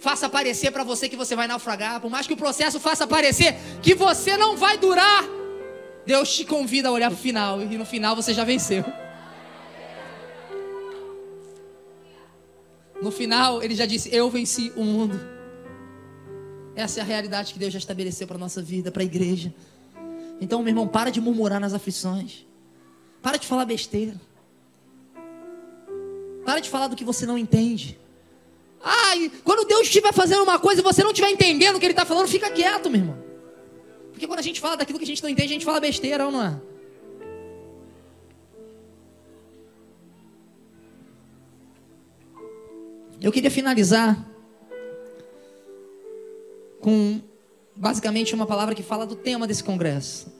faça 0.00 0.28
parecer 0.28 0.72
para 0.72 0.82
você 0.82 1.08
que 1.08 1.16
você 1.16 1.36
vai 1.36 1.46
naufragar, 1.46 2.00
por 2.00 2.10
mais 2.10 2.26
que 2.26 2.32
o 2.32 2.36
processo 2.36 2.80
faça 2.80 3.06
parecer 3.06 3.54
que 3.82 3.94
você 3.94 4.36
não 4.36 4.56
vai 4.56 4.78
durar, 4.78 5.24
Deus 6.06 6.34
te 6.34 6.44
convida 6.44 6.88
a 6.88 6.92
olhar 6.92 7.10
para 7.10 7.18
o 7.18 7.20
final 7.20 7.62
e 7.62 7.76
no 7.76 7.84
final 7.84 8.16
você 8.16 8.32
já 8.32 8.42
venceu. 8.42 8.84
No 13.00 13.10
final, 13.10 13.62
ele 13.62 13.74
já 13.74 13.86
disse: 13.86 14.14
Eu 14.14 14.28
venci 14.28 14.72
o 14.76 14.84
mundo. 14.84 15.18
Essa 16.74 17.00
é 17.00 17.02
a 17.02 17.06
realidade 17.06 17.52
que 17.52 17.58
Deus 17.58 17.72
já 17.72 17.78
estabeleceu 17.78 18.26
para 18.26 18.36
a 18.36 18.38
nossa 18.38 18.62
vida, 18.62 18.90
para 18.90 19.02
a 19.02 19.04
igreja. 19.04 19.54
Então, 20.40 20.60
meu 20.60 20.68
irmão, 20.68 20.86
para 20.86 21.10
de 21.10 21.20
murmurar 21.20 21.60
nas 21.60 21.72
aflições. 21.72 22.46
Para 23.22 23.36
de 23.36 23.46
falar 23.46 23.64
besteira. 23.64 24.14
Para 26.44 26.60
de 26.60 26.68
falar 26.68 26.88
do 26.88 26.96
que 26.96 27.04
você 27.04 27.26
não 27.26 27.36
entende. 27.36 27.98
Ai, 28.82 29.30
quando 29.44 29.66
Deus 29.66 29.82
estiver 29.82 30.12
fazendo 30.12 30.42
uma 30.42 30.58
coisa 30.58 30.80
e 30.80 30.84
você 30.84 31.02
não 31.02 31.10
estiver 31.10 31.30
entendendo 31.30 31.76
o 31.76 31.78
que 31.78 31.86
Ele 31.86 31.92
está 31.92 32.06
falando, 32.06 32.28
fica 32.28 32.50
quieto, 32.50 32.88
meu 32.90 33.00
irmão. 33.00 33.18
Porque 34.10 34.26
quando 34.26 34.38
a 34.38 34.42
gente 34.42 34.60
fala 34.60 34.76
daquilo 34.76 34.98
que 34.98 35.04
a 35.04 35.06
gente 35.06 35.22
não 35.22 35.28
entende, 35.28 35.48
a 35.48 35.52
gente 35.54 35.64
fala 35.64 35.80
besteira, 35.80 36.26
ou 36.26 36.32
não 36.32 36.42
é? 36.42 36.60
Eu 43.20 43.30
queria 43.30 43.50
finalizar 43.50 44.26
com 46.80 47.20
basicamente 47.76 48.34
uma 48.34 48.46
palavra 48.46 48.74
que 48.74 48.82
fala 48.82 49.06
do 49.06 49.14
tema 49.14 49.46
desse 49.46 49.62
congresso. 49.62 50.39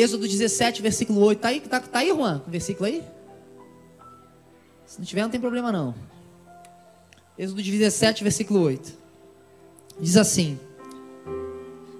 Êxodo 0.00 0.28
17, 0.28 0.80
versículo 0.80 1.20
8. 1.20 1.40
Tá 1.40 1.48
aí, 1.48 1.60
tá, 1.60 1.80
tá 1.80 1.98
aí, 1.98 2.10
Juan? 2.10 2.40
O 2.46 2.50
versículo 2.50 2.86
aí? 2.86 3.02
Se 4.86 5.00
não 5.00 5.04
tiver, 5.04 5.22
não 5.22 5.28
tem 5.28 5.40
problema 5.40 5.72
não. 5.72 5.92
Êxodo 7.36 7.60
17, 7.60 8.22
versículo 8.22 8.60
8. 8.60 8.92
Diz 10.00 10.16
assim: 10.16 10.56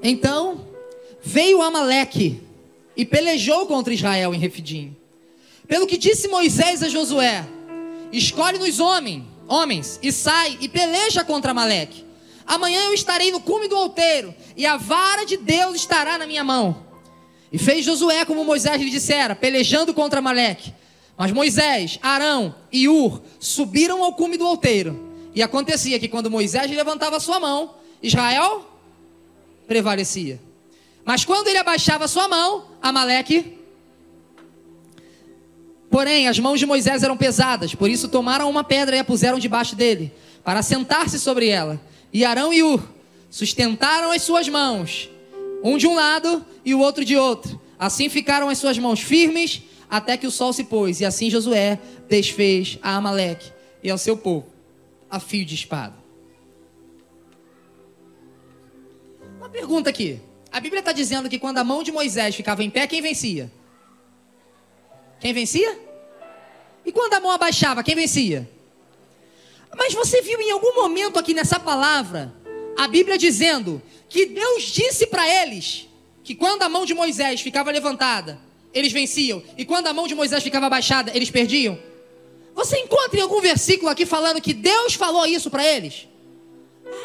Então 0.00 0.64
veio 1.20 1.60
Amaleque 1.60 2.40
e 2.96 3.04
pelejou 3.04 3.66
contra 3.66 3.92
Israel 3.92 4.32
em 4.32 4.38
Refidim. 4.38 4.96
Pelo 5.66 5.84
que 5.84 5.98
disse 5.98 6.28
Moisés 6.28 6.84
a 6.84 6.88
Josué: 6.88 7.44
Escolhe-nos 8.12 8.78
homem, 8.78 9.26
homens 9.48 9.98
e 10.00 10.12
sai 10.12 10.56
e 10.60 10.68
peleja 10.68 11.24
contra 11.24 11.50
Amaleque. 11.50 12.04
Amanhã 12.46 12.84
eu 12.84 12.94
estarei 12.94 13.32
no 13.32 13.40
cume 13.40 13.66
do 13.66 13.76
outeiro 13.76 14.32
e 14.56 14.64
a 14.64 14.76
vara 14.76 15.26
de 15.26 15.36
Deus 15.36 15.74
estará 15.74 16.16
na 16.16 16.28
minha 16.28 16.44
mão. 16.44 16.87
E 17.52 17.58
fez 17.58 17.84
Josué 17.84 18.24
como 18.24 18.44
Moisés 18.44 18.80
lhe 18.80 18.90
dissera, 18.90 19.34
pelejando 19.34 19.94
contra 19.94 20.18
Amaleque. 20.18 20.72
Mas 21.16 21.32
Moisés, 21.32 21.98
Arão 22.02 22.54
e 22.70 22.88
Ur 22.88 23.20
subiram 23.40 24.04
ao 24.04 24.12
cume 24.12 24.36
do 24.36 24.46
outeiro. 24.46 25.08
E 25.34 25.42
acontecia 25.42 25.98
que 25.98 26.08
quando 26.08 26.30
Moisés 26.30 26.70
levantava 26.70 27.18
sua 27.18 27.40
mão, 27.40 27.74
Israel 28.02 28.66
prevalecia. 29.66 30.40
Mas 31.04 31.24
quando 31.24 31.48
ele 31.48 31.58
abaixava 31.58 32.06
sua 32.06 32.28
mão, 32.28 32.66
Amaleque. 32.82 33.58
Porém, 35.90 36.28
as 36.28 36.38
mãos 36.38 36.60
de 36.60 36.66
Moisés 36.66 37.02
eram 37.02 37.16
pesadas, 37.16 37.74
por 37.74 37.88
isso 37.88 38.08
tomaram 38.08 38.48
uma 38.48 38.62
pedra 38.62 38.94
e 38.94 38.98
a 38.98 39.04
puseram 39.04 39.38
debaixo 39.38 39.74
dele, 39.74 40.12
para 40.44 40.62
sentar-se 40.62 41.18
sobre 41.18 41.48
ela. 41.48 41.80
E 42.12 42.24
Arão 42.24 42.52
e 42.52 42.62
Ur 42.62 42.82
sustentaram 43.30 44.10
as 44.10 44.22
suas 44.22 44.48
mãos, 44.48 45.08
um 45.62 45.76
de 45.76 45.86
um 45.86 45.94
lado 45.94 46.44
e 46.64 46.74
o 46.74 46.80
outro 46.80 47.04
de 47.04 47.16
outro. 47.16 47.60
Assim 47.78 48.08
ficaram 48.08 48.48
as 48.48 48.58
suas 48.58 48.78
mãos 48.78 49.00
firmes 49.00 49.62
até 49.88 50.16
que 50.16 50.26
o 50.26 50.30
sol 50.30 50.52
se 50.52 50.64
pôs. 50.64 51.00
E 51.00 51.04
assim 51.04 51.30
Josué 51.30 51.78
desfez 52.08 52.78
a 52.82 52.96
Amaleque 52.96 53.52
e 53.82 53.90
ao 53.90 53.98
seu 53.98 54.16
povo 54.16 54.46
a 55.10 55.18
fio 55.18 55.44
de 55.44 55.54
espada. 55.54 55.94
Uma 59.38 59.48
pergunta 59.48 59.88
aqui. 59.88 60.20
A 60.50 60.60
Bíblia 60.60 60.80
está 60.80 60.92
dizendo 60.92 61.28
que 61.28 61.38
quando 61.38 61.58
a 61.58 61.64
mão 61.64 61.82
de 61.82 61.92
Moisés 61.92 62.34
ficava 62.34 62.62
em 62.62 62.70
pé, 62.70 62.86
quem 62.86 63.00
vencia? 63.00 63.50
Quem 65.20 65.32
vencia? 65.32 65.78
E 66.84 66.92
quando 66.92 67.14
a 67.14 67.20
mão 67.20 67.30
abaixava, 67.30 67.82
quem 67.82 67.94
vencia? 67.94 68.48
Mas 69.76 69.94
você 69.94 70.22
viu 70.22 70.40
em 70.40 70.50
algum 70.50 70.74
momento 70.74 71.18
aqui 71.18 71.34
nessa 71.34 71.60
palavra 71.60 72.34
a 72.78 72.86
Bíblia 72.86 73.18
dizendo 73.18 73.82
que 74.08 74.24
Deus 74.26 74.62
disse 74.62 75.08
para 75.08 75.28
eles 75.42 75.88
que 76.22 76.32
quando 76.32 76.62
a 76.62 76.68
mão 76.68 76.86
de 76.86 76.94
Moisés 76.94 77.40
ficava 77.40 77.72
levantada, 77.72 78.38
eles 78.72 78.92
venciam, 78.92 79.42
e 79.56 79.64
quando 79.64 79.88
a 79.88 79.92
mão 79.92 80.06
de 80.06 80.14
Moisés 80.14 80.44
ficava 80.44 80.66
abaixada, 80.66 81.10
eles 81.12 81.28
perdiam? 81.28 81.76
Você 82.54 82.78
encontra 82.78 83.18
em 83.18 83.22
algum 83.22 83.40
versículo 83.40 83.90
aqui 83.90 84.06
falando 84.06 84.40
que 84.40 84.54
Deus 84.54 84.94
falou 84.94 85.26
isso 85.26 85.50
para 85.50 85.66
eles? 85.66 86.06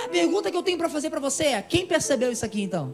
A 0.06 0.10
pergunta 0.10 0.52
que 0.52 0.58
eu 0.58 0.62
tenho 0.62 0.78
para 0.78 0.90
fazer 0.90 1.10
para 1.10 1.20
você 1.20 1.46
é: 1.46 1.62
quem 1.64 1.88
percebeu 1.88 2.32
isso 2.32 2.46
aqui 2.46 2.62
então? 2.62 2.94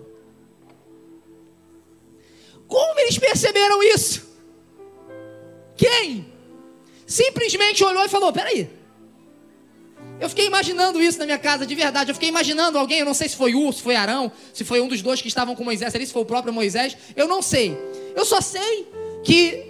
Como 2.66 3.00
eles 3.02 3.20
perceberam 3.20 3.84
isso? 3.84 4.26
Quem? 5.76 6.32
Simplesmente 7.06 7.84
olhou 7.84 8.06
e 8.06 8.10
falou: 8.10 8.32
peraí, 8.32 8.70
eu 10.20 10.28
fiquei 10.28 10.46
imaginando 10.48 11.02
isso 11.02 11.18
na 11.18 11.26
minha 11.26 11.38
casa, 11.38 11.66
de 11.66 11.74
verdade. 11.74 12.12
Eu 12.12 12.16
fiquei 12.16 12.30
imaginando 12.30 12.78
alguém, 12.78 13.00
eu 13.00 13.06
não 13.06 13.14
sei 13.14 13.30
se 13.30 13.38
foi 13.38 13.56
Ur, 13.56 13.74
se 13.74 13.82
foi 13.82 13.96
Arão, 13.96 14.32
se 14.54 14.66
foi 14.66 14.82
um 14.82 14.88
dos 14.88 15.02
dois 15.02 15.22
que 15.22 15.28
estavam 15.28 15.56
com 15.56 15.64
Moisés 15.64 15.96
ali, 15.96 16.06
se 16.06 16.12
foi 16.12 16.22
o 16.22 16.26
próprio 16.26 16.54
Moisés. 16.54 16.98
Eu 17.16 17.28
não 17.28 17.42
sei. 17.42 17.78
Eu 18.16 18.26
só 18.26 18.42
sei 18.42 18.88
que 19.24 19.66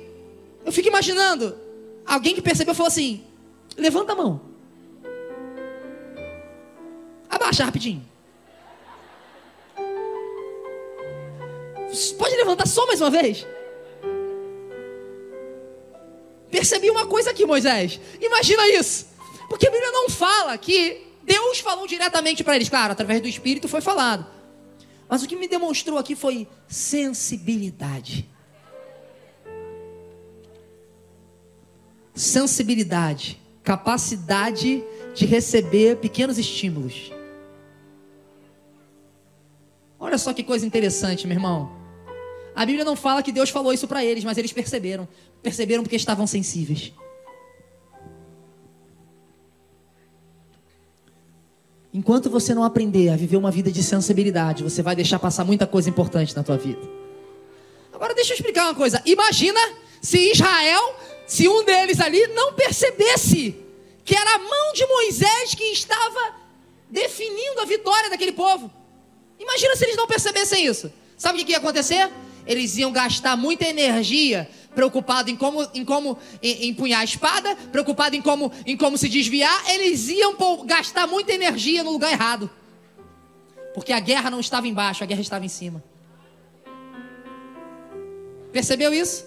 eu 0.66 0.72
fico 0.72 0.88
imaginando 0.88 1.56
alguém 2.06 2.34
que 2.34 2.42
percebeu 2.42 2.74
falou 2.74 2.88
assim: 2.88 3.24
levanta 3.78 4.14
a 4.14 4.16
mão. 4.16 4.42
Abaixa 7.30 7.64
rapidinho. 7.64 8.04
Pode 12.18 12.36
levantar 12.36 12.68
só 12.68 12.86
mais 12.88 13.00
uma 13.02 13.10
vez? 13.10 13.46
Percebi 16.50 16.90
uma 16.90 17.06
coisa 17.06 17.30
aqui, 17.30 17.46
Moisés. 17.46 18.00
Imagina 18.20 18.68
isso. 18.70 19.09
Porque 19.50 19.68
a 19.68 19.72
Bíblia 19.72 19.92
não 19.92 20.10
fala 20.10 20.58
que 20.58 21.08
Deus 21.24 21.60
falou 21.60 21.88
diretamente 21.88 22.44
para 22.44 22.56
eles. 22.56 22.70
Claro, 22.70 22.94
através 22.94 23.20
do 23.20 23.28
Espírito 23.28 23.68
foi 23.68 23.82
falado. 23.82 24.26
Mas 25.10 25.24
o 25.24 25.28
que 25.28 25.36
me 25.36 25.48
demonstrou 25.48 25.98
aqui 25.98 26.16
foi 26.16 26.48
sensibilidade. 26.68 28.30
Sensibilidade, 32.14 33.40
capacidade 33.64 34.84
de 35.16 35.26
receber 35.26 35.98
pequenos 35.98 36.38
estímulos. 36.38 37.12
Olha 40.00 40.18
só 40.18 40.32
que 40.32 40.44
coisa 40.44 40.66
interessante, 40.66 41.26
meu 41.26 41.36
irmão. 41.36 41.72
A 42.56 42.66
Bíblia 42.66 42.86
não 42.86 42.96
fala 42.96 43.24
que 43.24 43.32
Deus 43.32 43.50
falou 43.50 43.74
isso 43.74 43.88
para 43.88 44.04
eles, 44.04 44.24
mas 44.24 44.38
eles 44.38 44.54
perceberam. 44.54 45.08
Perceberam 45.42 45.82
porque 45.84 45.96
estavam 45.96 46.28
sensíveis. 46.28 46.94
Enquanto 52.00 52.30
você 52.30 52.54
não 52.54 52.64
aprender 52.64 53.10
a 53.10 53.18
viver 53.18 53.36
uma 53.36 53.52
vida 53.52 53.70
de 53.70 53.84
sensibilidade, 53.84 54.64
você 54.64 54.82
vai 54.82 54.96
deixar 54.96 55.20
passar 55.20 55.44
muita 55.44 55.68
coisa 55.68 55.90
importante 55.90 56.34
na 56.34 56.42
tua 56.42 56.56
vida. 56.56 56.80
Agora 57.92 58.16
deixa 58.16 58.32
eu 58.32 58.36
explicar 58.36 58.68
uma 58.68 58.74
coisa. 58.74 59.02
Imagina 59.06 59.60
se 60.02 60.32
Israel, 60.32 60.96
se 61.28 61.50
um 61.50 61.66
deles 61.66 62.00
ali 62.00 62.26
não 62.28 62.54
percebesse 62.54 63.54
que 64.06 64.16
era 64.16 64.36
a 64.36 64.40
mão 64.40 64.72
de 64.74 64.86
Moisés 64.86 65.54
que 65.54 65.66
estava 65.66 66.36
definindo 66.90 67.60
a 67.60 67.66
vitória 67.66 68.10
daquele 68.10 68.32
povo. 68.32 68.72
Imagina 69.38 69.76
se 69.76 69.84
eles 69.84 69.98
não 69.98 70.08
percebessem 70.08 70.66
isso. 70.66 70.89
Sabe 71.18 71.41
o 71.41 71.45
que 71.45 71.52
ia 71.52 71.58
acontecer? 71.58 72.10
Eles 72.47 72.78
iam 72.78 72.93
gastar 72.93 73.36
muita 73.36 73.68
energia 73.68 74.50
preocupado 74.74 75.30
em 75.30 75.36
como, 75.36 75.67
em 75.74 75.84
como 75.84 76.17
empunhar 76.41 77.01
a 77.01 77.03
espada, 77.03 77.55
preocupado 77.72 78.15
em 78.15 78.22
como, 78.22 78.51
em 78.65 78.78
como 78.78 78.97
se 78.97 79.09
desviar, 79.09 79.70
eles 79.70 80.07
iam 80.09 80.36
gastar 80.65 81.07
muita 81.07 81.34
energia 81.34 81.84
no 81.84 81.91
lugar 81.91 82.11
errado. 82.11 82.49
Porque 83.74 83.93
a 83.93 83.99
guerra 83.99 84.30
não 84.30 84.39
estava 84.39 84.67
embaixo, 84.67 85.03
a 85.03 85.07
guerra 85.07 85.22
estava 85.22 85.45
em 85.45 85.49
cima. 85.49 85.84
Percebeu 88.51 88.93
isso? 88.93 89.26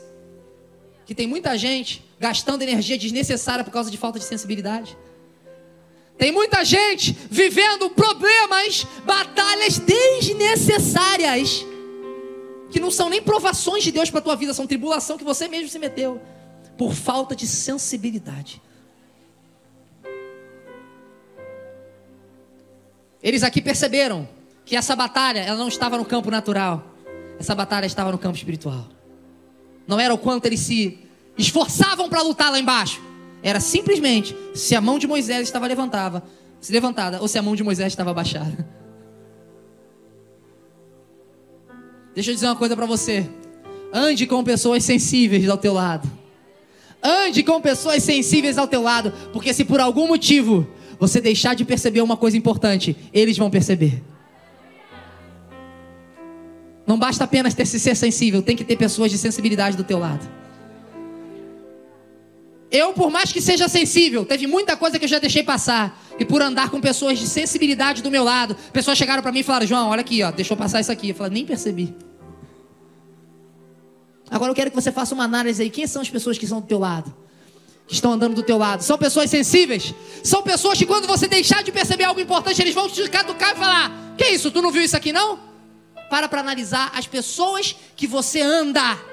Que 1.07 1.15
tem 1.15 1.27
muita 1.27 1.57
gente 1.57 2.05
gastando 2.19 2.63
energia 2.63 2.99
desnecessária 2.99 3.65
por 3.65 3.71
causa 3.71 3.91
de 3.91 3.97
falta 3.97 4.19
de 4.19 4.25
sensibilidade. 4.25 4.97
Tem 6.17 6.31
muita 6.31 6.65
gente 6.65 7.17
vivendo 7.31 7.91
problemas, 7.91 8.87
batalhas 9.05 9.79
desnecessárias 9.79 11.67
que 12.73 12.81
não 12.81 12.91
são 12.91 13.09
nem 13.09 13.23
provações 13.23 13.85
de 13.85 13.93
Deus 13.93 14.11
para 14.11 14.21
a 14.21 14.23
tua 14.23 14.35
vida, 14.35 14.55
são 14.55 14.67
tribulação 14.67 15.19
que 15.19 15.25
você 15.25 15.47
mesmo 15.47 15.69
se 15.69 15.79
meteu 15.79 16.21
por 16.77 16.95
falta 16.95 17.37
de 17.37 17.47
sensibilidade. 17.47 18.61
Eles 23.23 23.43
aqui 23.43 23.61
perceberam 23.61 24.27
que 24.65 24.75
essa 24.75 24.97
batalha, 24.97 25.41
ela 25.41 25.59
não 25.59 25.69
estava 25.69 25.97
no 25.97 26.05
campo 26.05 26.31
natural. 26.31 26.83
Essa 27.39 27.55
batalha 27.55 27.87
estava 27.87 28.11
no 28.11 28.19
campo 28.19 28.37
espiritual. 28.37 28.89
Não 29.87 30.01
era 30.01 30.13
o 30.13 30.19
quanto 30.19 30.47
eles 30.47 30.61
se 30.61 30.99
esforçavam 31.37 32.09
para 32.09 32.23
lutar 32.23 32.51
lá 32.51 32.59
embaixo. 32.59 33.01
era 33.45 33.59
simplesmente 33.61 34.37
se 34.55 34.75
a 34.75 34.81
mão 34.81 34.99
de 34.99 35.07
Moisés 35.07 35.43
estava 35.43 35.67
levantada, 35.67 36.23
se 36.61 36.73
levantada 36.73 37.21
ou 37.21 37.27
se 37.27 37.37
a 37.39 37.43
mão 37.43 37.57
de 37.57 37.63
Moisés 37.63 37.93
estava 37.93 38.11
abaixada. 38.11 38.82
Deixa 42.15 42.31
eu 42.31 42.35
dizer 42.35 42.47
uma 42.47 42.57
coisa 42.57 42.77
para 42.77 42.87
você. 42.87 43.29
Ande 43.93 44.27
com 44.27 44.43
pessoas 44.45 44.85
sensíveis 44.85 45.49
ao 45.49 45.59
teu 45.59 45.73
lado. 45.73 46.11
Ande 47.03 47.43
com 47.43 47.61
pessoas 47.61 48.03
sensíveis 48.03 48.59
ao 48.59 48.69
teu 48.69 48.83
lado, 48.83 49.13
porque 49.33 49.53
se 49.53 49.65
por 49.65 49.81
algum 49.81 50.07
motivo 50.07 50.67
você 50.99 51.21
deixar 51.21 51.55
de 51.55 51.65
perceber 51.65 52.01
uma 52.01 52.17
coisa 52.17 52.37
importante, 52.37 52.97
eles 53.13 53.37
vão 53.37 53.51
perceber. 53.51 54.03
Não 56.87 56.99
basta 56.99 57.25
apenas 57.25 57.55
ter 57.55 57.67
se 57.67 57.81
ser 57.81 57.97
sensível, 57.97 58.43
tem 58.43 58.57
que 58.57 58.65
ter 58.65 58.77
pessoas 58.77 59.11
de 59.11 59.19
sensibilidade 59.19 59.77
do 59.77 59.85
teu 59.85 59.99
lado. 59.99 60.42
Eu, 62.73 62.95
por 62.95 63.11
mais 63.11 63.31
que 63.31 63.39
seja 63.39 63.69
sensível, 63.69 64.25
teve 64.25 64.47
muita 64.47 64.75
coisa 64.79 64.99
que 64.99 65.05
eu 65.05 65.09
já 65.09 65.19
deixei 65.19 65.43
passar. 65.43 66.03
E 66.19 66.25
por 66.25 66.41
andar 66.41 66.71
com 66.71 66.81
pessoas 66.81 67.19
de 67.19 67.27
sensibilidade 67.27 68.03
do 68.03 68.11
meu 68.11 68.25
lado, 68.25 68.57
pessoas 68.73 68.97
chegaram 68.97 69.23
para 69.23 69.31
mim 69.31 69.41
e 69.41 69.43
falaram: 69.43 69.67
João, 69.67 69.91
olha 69.91 70.01
aqui, 70.01 70.23
ó, 70.23 70.31
deixou 70.31 70.57
passar 70.57 70.81
isso 70.81 70.91
aqui. 70.91 71.11
Eu 71.11 71.15
falei: 71.15 71.35
nem 71.35 71.45
percebi. 71.45 71.95
Agora 74.31 74.51
eu 74.51 74.55
quero 74.55 74.71
que 74.71 74.75
você 74.75 74.91
faça 74.91 75.15
uma 75.15 75.25
análise 75.25 75.63
aí. 75.63 75.69
Quem 75.69 75.87
são 75.87 76.01
as 76.01 76.09
pessoas 76.09 76.39
que 76.39 76.47
são 76.47 76.63
do 76.63 76.67
teu 76.67 76.79
lado? 76.79 77.15
Que 77.87 77.93
estão 77.93 78.11
andando 78.11 78.35
do 78.35 78.43
teu 78.43 78.57
lado? 78.57 78.83
São 78.83 78.97
pessoas 78.97 79.29
sensíveis? 79.29 79.95
São 80.25 80.43
pessoas 80.43 80.79
que 80.79 80.87
quando 80.87 81.07
você 81.07 81.29
deixar 81.29 81.63
de 81.63 81.71
perceber 81.71 82.05
algo 82.05 82.21
importante, 82.21 82.63
eles 82.63 82.75
vão 82.75 82.89
te 82.89 83.07
catucar 83.11 83.53
e 83.53 83.59
falar: 83.59 84.15
Que 84.17 84.29
isso? 84.31 84.51
Tu 84.51 84.63
não 84.63 84.71
viu 84.71 84.83
isso 84.83 84.97
aqui 84.97 85.13
não? 85.13 85.39
Para 86.09 86.27
para 86.27 86.41
analisar 86.41 86.91
as 86.95 87.07
pessoas 87.07 87.77
que 87.95 88.07
você 88.07 88.41
anda. 88.41 89.12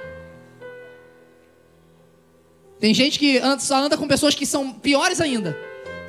Tem 2.80 2.94
gente 2.94 3.20
que 3.20 3.42
só 3.60 3.76
anda 3.76 3.98
com 3.98 4.08
pessoas 4.08 4.34
que 4.34 4.46
são 4.46 4.72
piores 4.72 5.20
ainda. 5.20 5.58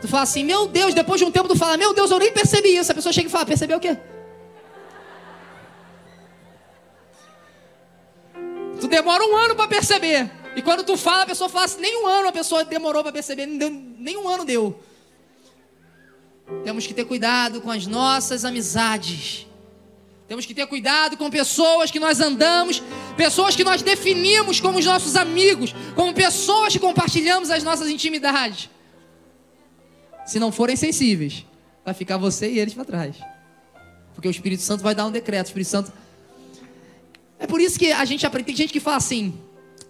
Tu 0.01 0.09
fala 0.09 0.23
assim, 0.23 0.45
meu 0.45 0.67
Deus, 0.67 0.95
depois 0.95 1.21
de 1.21 1.25
um 1.27 1.31
tempo 1.31 1.49
tu 1.49 1.57
fala, 1.57 1.77
meu 1.77 1.93
Deus, 1.93 2.11
eu 2.11 2.19
nem 2.19 2.33
percebi 2.33 2.77
isso. 2.77 2.91
A 2.91 2.95
pessoa 2.95 3.13
chega 3.13 3.29
e 3.29 3.31
fala, 3.31 3.45
percebeu 3.45 3.77
o 3.77 3.81
quê? 3.81 3.99
Tu 8.81 8.89
demora 8.89 9.23
um 9.25 9.37
ano 9.37 9.55
para 9.55 9.69
perceber. 9.69 10.31
E 10.57 10.63
quando 10.63 10.85
tu 10.85 10.97
fala, 10.97 11.25
a 11.25 11.27
pessoa 11.27 11.51
fala 11.51 11.67
assim, 11.67 11.81
nem 11.81 12.03
um 12.03 12.07
ano 12.07 12.29
a 12.29 12.33
pessoa 12.33 12.65
demorou 12.65 13.03
para 13.03 13.13
perceber, 13.13 13.47
nem 13.47 14.17
um 14.17 14.29
ano 14.29 14.45
deu. 14.45 14.81
Temos 16.65 16.87
que 16.87 16.95
ter 16.95 17.05
cuidado 17.05 17.61
com 17.61 17.71
as 17.71 17.87
nossas 17.87 18.45
amizades. 18.45 19.47
Temos 20.31 20.47
que 20.47 20.55
ter 20.55 20.65
cuidado 20.69 21.17
com 21.17 21.29
pessoas 21.29 21.91
que 21.91 21.99
nós 21.99 22.21
andamos, 22.21 22.81
pessoas 23.17 23.57
que 23.57 23.65
nós 23.65 23.83
definimos 23.83 24.61
como 24.61 24.79
os 24.79 24.87
nossos 24.87 25.17
amigos, 25.17 25.75
como 25.97 26.15
pessoas 26.15 26.73
que 26.73 26.79
compartilhamos 26.79 27.51
as 27.51 27.65
nossas 27.65 27.89
intimidades. 27.89 28.71
Se 30.25 30.39
não 30.39 30.53
forem 30.53 30.77
sensíveis, 30.77 31.45
vai 31.85 31.95
ficar 31.95 32.17
você 32.17 32.49
e 32.49 32.61
eles 32.61 32.75
para 32.75 32.85
trás. 32.85 33.17
Porque 34.15 34.29
o 34.29 34.31
Espírito 34.31 34.63
Santo 34.63 34.85
vai 34.85 34.95
dar 34.95 35.05
um 35.05 35.11
decreto. 35.11 35.47
O 35.47 35.49
Espírito 35.49 35.69
Santo. 35.69 35.93
É 37.37 37.49
por 37.49 37.61
isso 37.61 37.77
que 37.77 37.91
a 37.91 38.05
gente 38.05 38.25
aprende. 38.25 38.47
Tem 38.47 38.55
gente 38.55 38.73
que 38.73 38.79
fala 38.79 38.99
assim: 38.99 39.37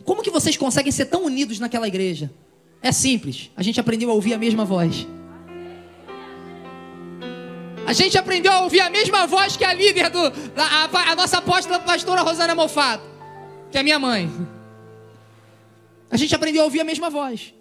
como 0.05 0.23
que 0.23 0.31
vocês 0.31 0.57
conseguem 0.57 0.91
ser 0.91 1.05
tão 1.05 1.27
unidos 1.27 1.61
naquela 1.61 1.87
igreja? 1.87 2.33
É 2.81 2.93
simples. 2.93 3.51
A 3.55 3.63
gente 3.63 3.79
aprendeu 3.79 4.11
a 4.11 4.15
ouvir 4.15 4.33
a 4.33 4.39
mesma 4.39 4.65
voz. 4.65 5.07
A 7.91 7.93
gente 7.93 8.17
aprendeu 8.17 8.53
a 8.53 8.61
ouvir 8.61 8.79
a 8.79 8.89
mesma 8.89 9.27
voz 9.27 9.57
que 9.57 9.65
a 9.65 9.75
líder 9.75 10.11
do. 10.11 10.21
A, 10.57 10.85
a, 10.85 11.11
a 11.11 11.17
nossa 11.17 11.39
apóstola 11.39 11.81
pastora 11.81 12.23
Rosana 12.23 12.55
Mofato, 12.55 13.03
que 13.69 13.77
é 13.77 13.83
minha 13.83 13.99
mãe. 13.99 14.31
A 16.09 16.17
gente 16.17 16.33
aprendeu 16.33 16.63
a 16.63 16.67
ouvir 16.67 16.79
a 16.79 16.85
mesma 16.85 17.11
voz. 17.11 17.53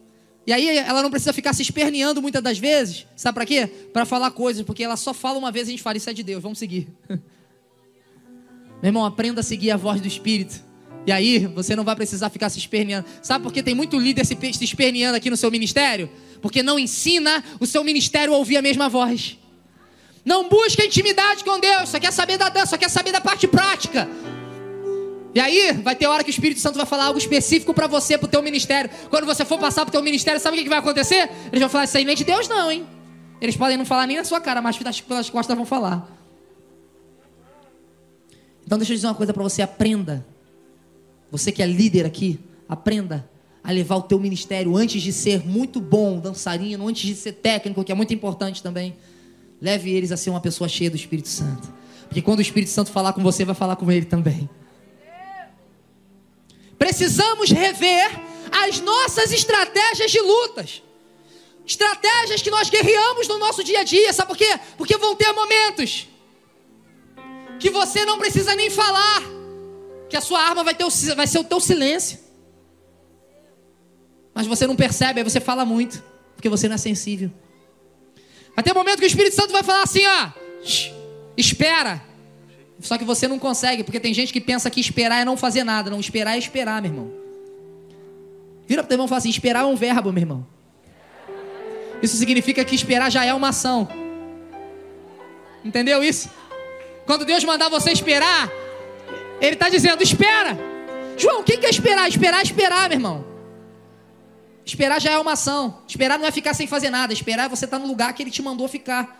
E 0.45 0.53
aí 0.53 0.77
ela 0.77 1.01
não 1.01 1.09
precisa 1.09 1.33
ficar 1.33 1.51
se 1.53 1.63
esperneando 1.63 2.21
muitas 2.21 2.43
das 2.43 2.59
vezes. 2.59 3.07
Sabe 3.15 3.33
para 3.33 3.45
quê? 3.47 3.65
Para 3.91 4.05
falar 4.05 4.29
coisas, 4.29 4.63
porque 4.63 4.83
ela 4.83 4.95
só 4.95 5.15
fala 5.15 5.39
uma 5.39 5.51
vez 5.51 5.67
e 5.67 5.69
a 5.69 5.71
gente 5.71 5.81
fala, 5.81 5.97
isso 5.97 6.11
é 6.11 6.13
de 6.13 6.21
Deus, 6.21 6.43
vamos 6.43 6.59
seguir. 6.59 6.87
Meu 7.09 8.89
irmão, 8.89 9.03
aprenda 9.03 9.39
a 9.41 9.43
seguir 9.43 9.71
a 9.71 9.77
voz 9.77 9.99
do 9.99 10.07
Espírito. 10.07 10.63
E 11.07 11.11
aí 11.11 11.47
você 11.47 11.75
não 11.75 11.83
vai 11.83 11.95
precisar 11.95 12.29
ficar 12.29 12.51
se 12.51 12.59
esperneando. 12.59 13.07
Sabe 13.23 13.41
por 13.41 13.51
que 13.51 13.63
tem 13.63 13.73
muito 13.73 13.97
líder 13.97 14.23
se, 14.27 14.37
se 14.53 14.63
esperneando 14.63 15.17
aqui 15.17 15.31
no 15.31 15.37
seu 15.37 15.49
ministério? 15.49 16.07
Porque 16.39 16.61
não 16.61 16.77
ensina 16.77 17.43
o 17.59 17.65
seu 17.65 17.83
ministério 17.83 18.31
a 18.31 18.37
ouvir 18.37 18.57
a 18.57 18.61
mesma 18.61 18.87
voz. 18.87 19.38
Não 20.29 20.47
busca 20.47 20.85
intimidade 20.85 21.43
com 21.43 21.59
Deus, 21.59 21.89
só 21.89 21.99
quer 21.99 22.13
saber 22.13 22.37
da 22.37 22.49
dança, 22.49 22.67
só 22.67 22.77
quer 22.77 22.87
saber 22.87 23.11
da 23.11 23.19
parte 23.19 23.47
prática. 23.47 24.07
E 25.33 25.39
aí, 25.39 25.71
vai 25.83 25.95
ter 25.95 26.05
hora 26.05 26.23
que 26.23 26.29
o 26.29 26.35
Espírito 26.37 26.61
Santo 26.61 26.77
vai 26.77 26.85
falar 26.85 27.05
algo 27.05 27.17
específico 27.17 27.73
para 27.73 27.87
você, 27.87 28.15
para 28.15 28.27
o 28.27 28.29
teu 28.29 28.43
ministério. 28.43 28.91
Quando 29.09 29.25
você 29.25 29.43
for 29.43 29.57
passar 29.57 29.85
para 29.85 29.89
o 29.89 29.91
teu 29.91 30.03
ministério, 30.03 30.39
sabe 30.39 30.59
o 30.59 30.63
que, 30.63 30.69
vai 30.69 30.77
acontecer? 30.77 31.31
Eles 31.47 31.59
vão 31.59 31.67
falar, 31.67 31.85
isso 31.85 31.97
aí 31.97 32.05
nem 32.05 32.15
de 32.15 32.23
Deus 32.23 32.47
não, 32.47 32.71
hein? 32.71 32.85
Eles 33.41 33.57
podem 33.57 33.75
não 33.75 33.85
falar 33.85 34.05
nem 34.05 34.17
na 34.17 34.23
sua 34.23 34.39
cara, 34.39 34.61
mas 34.61 34.77
pelas 34.77 35.31
costas 35.31 35.57
vão 35.57 35.65
falar. 35.65 36.07
Então 38.63 38.77
deixa 38.77 38.93
eu 38.93 38.97
dizer 38.97 39.07
uma 39.07 39.15
coisa 39.15 39.33
para 39.33 39.41
você, 39.41 39.63
aprenda. 39.63 40.23
Você 41.31 41.51
que 41.51 41.63
é 41.63 41.65
líder 41.65 42.05
aqui, 42.05 42.39
aprenda 42.67 43.27
a 43.63 43.71
levar 43.71 43.95
o 43.95 44.03
teu 44.03 44.19
ministério 44.19 44.77
antes 44.77 45.01
de 45.01 45.11
ser 45.11 45.43
muito 45.43 45.81
bom 45.81 46.19
dançarino, 46.19 46.87
antes 46.87 47.01
de 47.01 47.15
ser 47.15 47.31
técnico, 47.31 47.83
que 47.83 47.91
é 47.91 47.95
muito 47.95 48.13
importante 48.13 48.61
também. 48.61 48.95
Leve 49.61 49.91
eles 49.91 50.11
a 50.11 50.17
ser 50.17 50.29
uma 50.29 50.39
pessoa 50.39 50.69
cheia 50.69 50.89
do 50.89 50.95
Espírito 50.95 51.27
Santo. 51.27 51.73
Porque 52.07 52.21
quando 52.21 52.39
o 52.39 52.41
Espírito 52.41 52.71
Santo 52.71 52.91
falar 52.91 53.13
com 53.13 53.21
você, 53.21 53.45
vai 53.45 53.55
falar 53.55 53.75
com 53.75 53.91
ele 53.91 54.05
também. 54.05 54.49
Precisamos 56.77 57.51
rever 57.51 58.09
as 58.51 58.79
nossas 58.79 59.31
estratégias 59.31 60.11
de 60.11 60.21
lutas. 60.21 60.81
Estratégias 61.65 62.41
que 62.41 62.49
nós 62.49 62.69
guerreamos 62.69 63.27
no 63.27 63.37
nosso 63.37 63.63
dia 63.63 63.81
a 63.81 63.83
dia. 63.83 64.11
Sabe 64.13 64.29
por 64.29 64.37
quê? 64.37 64.59
Porque 64.77 64.97
vão 64.97 65.15
ter 65.15 65.31
momentos 65.33 66.07
que 67.59 67.69
você 67.69 68.05
não 68.05 68.17
precisa 68.17 68.55
nem 68.55 68.69
falar. 68.69 69.21
Que 70.09 70.17
a 70.17 70.21
sua 70.21 70.41
arma 70.41 70.63
vai, 70.63 70.73
ter 70.73 70.85
o, 70.85 70.89
vai 71.15 71.27
ser 71.27 71.37
o 71.37 71.43
teu 71.43 71.59
silêncio. 71.59 72.17
Mas 74.33 74.47
você 74.47 74.65
não 74.65 74.75
percebe, 74.75 75.19
aí 75.19 75.23
você 75.23 75.39
fala 75.39 75.65
muito. 75.65 76.01
Porque 76.33 76.49
você 76.49 76.67
não 76.67 76.75
é 76.75 76.77
sensível. 76.77 77.29
Até 78.59 78.73
o 78.73 78.75
momento 78.75 78.99
que 78.99 79.05
o 79.05 79.07
Espírito 79.07 79.37
Santo 79.37 79.53
vai 79.53 79.63
falar 79.63 79.83
assim, 79.83 80.01
ó, 80.05 80.31
espera. 81.37 82.03
Só 82.81 82.97
que 82.97 83.05
você 83.05 83.25
não 83.25 83.39
consegue, 83.39 83.85
porque 83.85 84.01
tem 84.01 84.13
gente 84.13 84.33
que 84.33 84.41
pensa 84.41 84.69
que 84.69 84.81
esperar 84.81 85.21
é 85.21 85.23
não 85.23 85.37
fazer 85.37 85.63
nada. 85.63 85.89
Não, 85.89 85.97
esperar 85.97 86.35
é 86.35 86.39
esperar, 86.39 86.81
meu 86.81 86.91
irmão. 86.91 87.09
Vira 88.67 88.83
para 88.83 88.87
o 88.87 88.89
teu 88.89 88.95
irmão 88.95 89.05
e 89.05 89.07
fala 89.07 89.19
assim: 89.19 89.29
esperar 89.29 89.63
é 89.63 89.65
um 89.65 89.77
verbo, 89.77 90.11
meu 90.11 90.21
irmão. 90.21 90.45
Isso 92.03 92.17
significa 92.17 92.65
que 92.65 92.75
esperar 92.75 93.09
já 93.09 93.23
é 93.23 93.33
uma 93.33 93.47
ação. 93.47 93.87
Entendeu 95.63 96.03
isso? 96.03 96.29
Quando 97.05 97.23
Deus 97.23 97.45
mandar 97.45 97.69
você 97.69 97.91
esperar, 97.93 98.51
Ele 99.39 99.53
está 99.53 99.69
dizendo: 99.69 100.03
espera. 100.03 100.57
João, 101.17 101.39
o 101.39 101.43
que 101.45 101.65
é 101.65 101.69
esperar? 101.69 102.09
Esperar 102.09 102.41
é 102.41 102.43
esperar, 102.43 102.89
meu 102.89 102.97
irmão. 102.97 103.28
Esperar 104.69 105.01
já 105.01 105.09
é 105.09 105.17
uma 105.17 105.33
ação. 105.33 105.81
Esperar 105.87 106.19
não 106.19 106.27
é 106.27 106.31
ficar 106.31 106.53
sem 106.53 106.67
fazer 106.67 106.91
nada. 106.91 107.11
Esperar 107.11 107.47
é 107.47 107.49
você 107.49 107.65
estar 107.65 107.79
no 107.79 107.87
lugar 107.87 108.13
que 108.13 108.21
ele 108.21 108.29
te 108.29 108.43
mandou 108.43 108.67
ficar. 108.67 109.19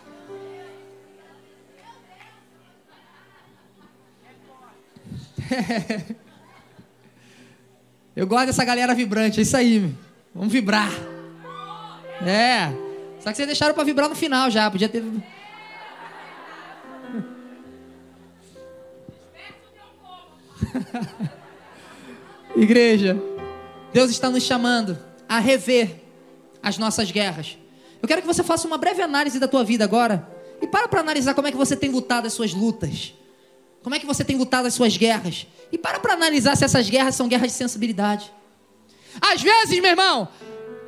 Eu 8.14 8.28
gosto 8.28 8.46
dessa 8.46 8.64
galera 8.64 8.94
vibrante, 8.94 9.40
é 9.40 9.42
isso 9.42 9.56
aí. 9.56 9.92
Vamos 10.32 10.52
vibrar. 10.52 10.92
É. 12.24 12.68
Só 13.18 13.30
que 13.30 13.36
vocês 13.36 13.48
deixaram 13.48 13.74
para 13.74 13.82
vibrar 13.82 14.08
no 14.08 14.14
final 14.14 14.48
já. 14.52 14.70
Podia 14.70 14.88
ter. 14.88 15.02
Igreja, 22.54 23.20
Deus 23.92 24.12
está 24.12 24.30
nos 24.30 24.44
chamando 24.44 25.09
a 25.30 25.38
rever 25.38 25.94
as 26.60 26.76
nossas 26.76 27.12
guerras. 27.12 27.56
Eu 28.02 28.08
quero 28.08 28.20
que 28.20 28.26
você 28.26 28.42
faça 28.42 28.66
uma 28.66 28.76
breve 28.76 29.00
análise 29.00 29.38
da 29.38 29.46
tua 29.46 29.62
vida 29.62 29.84
agora 29.84 30.28
e 30.60 30.66
para 30.66 30.88
para 30.88 30.98
analisar 30.98 31.34
como 31.34 31.46
é 31.46 31.52
que 31.52 31.56
você 31.56 31.76
tem 31.76 31.88
lutado 31.88 32.26
as 32.26 32.32
suas 32.32 32.52
lutas. 32.52 33.14
Como 33.80 33.94
é 33.94 34.00
que 34.00 34.06
você 34.06 34.24
tem 34.24 34.36
lutado 34.36 34.66
as 34.66 34.74
suas 34.74 34.96
guerras? 34.96 35.46
E 35.70 35.78
para 35.78 36.00
para 36.00 36.14
analisar 36.14 36.56
se 36.56 36.64
essas 36.64 36.90
guerras 36.90 37.14
são 37.14 37.28
guerras 37.28 37.52
de 37.52 37.56
sensibilidade. 37.56 38.30
Às 39.20 39.40
vezes, 39.40 39.78
meu 39.80 39.90
irmão, 39.90 40.28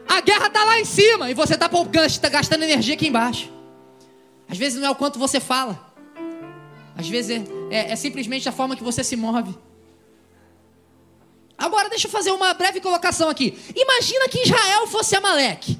a 0.09 0.20
guerra 0.20 0.49
está 0.49 0.64
lá 0.64 0.80
em 0.80 0.84
cima 0.84 1.30
e 1.30 1.34
você 1.34 1.55
está 1.55 2.28
gastando 2.28 2.64
energia 2.64 2.95
aqui 2.95 3.07
embaixo. 3.07 3.49
Às 4.49 4.59
vezes 4.59 4.80
não 4.80 4.88
é 4.88 4.90
o 4.90 4.97
quanto 4.97 5.20
você 5.20 5.38
fala. 5.38 5.95
Às 6.97 7.09
vezes 7.09 7.30
é, 7.70 7.76
é, 7.76 7.93
é 7.93 7.97
simplesmente 7.97 8.49
a 8.49 8.53
forma 8.53 8.74
que 8.74 8.82
você 8.82 9.05
se 9.05 9.14
move. 9.14 9.57
Agora 11.62 11.88
deixa 11.88 12.08
eu 12.08 12.10
fazer 12.10 12.32
uma 12.32 12.52
breve 12.54 12.80
colocação 12.80 13.28
aqui. 13.28 13.56
Imagina 13.76 14.28
que 14.28 14.42
Israel 14.42 14.84
fosse 14.88 15.14
Amaleque. 15.14 15.78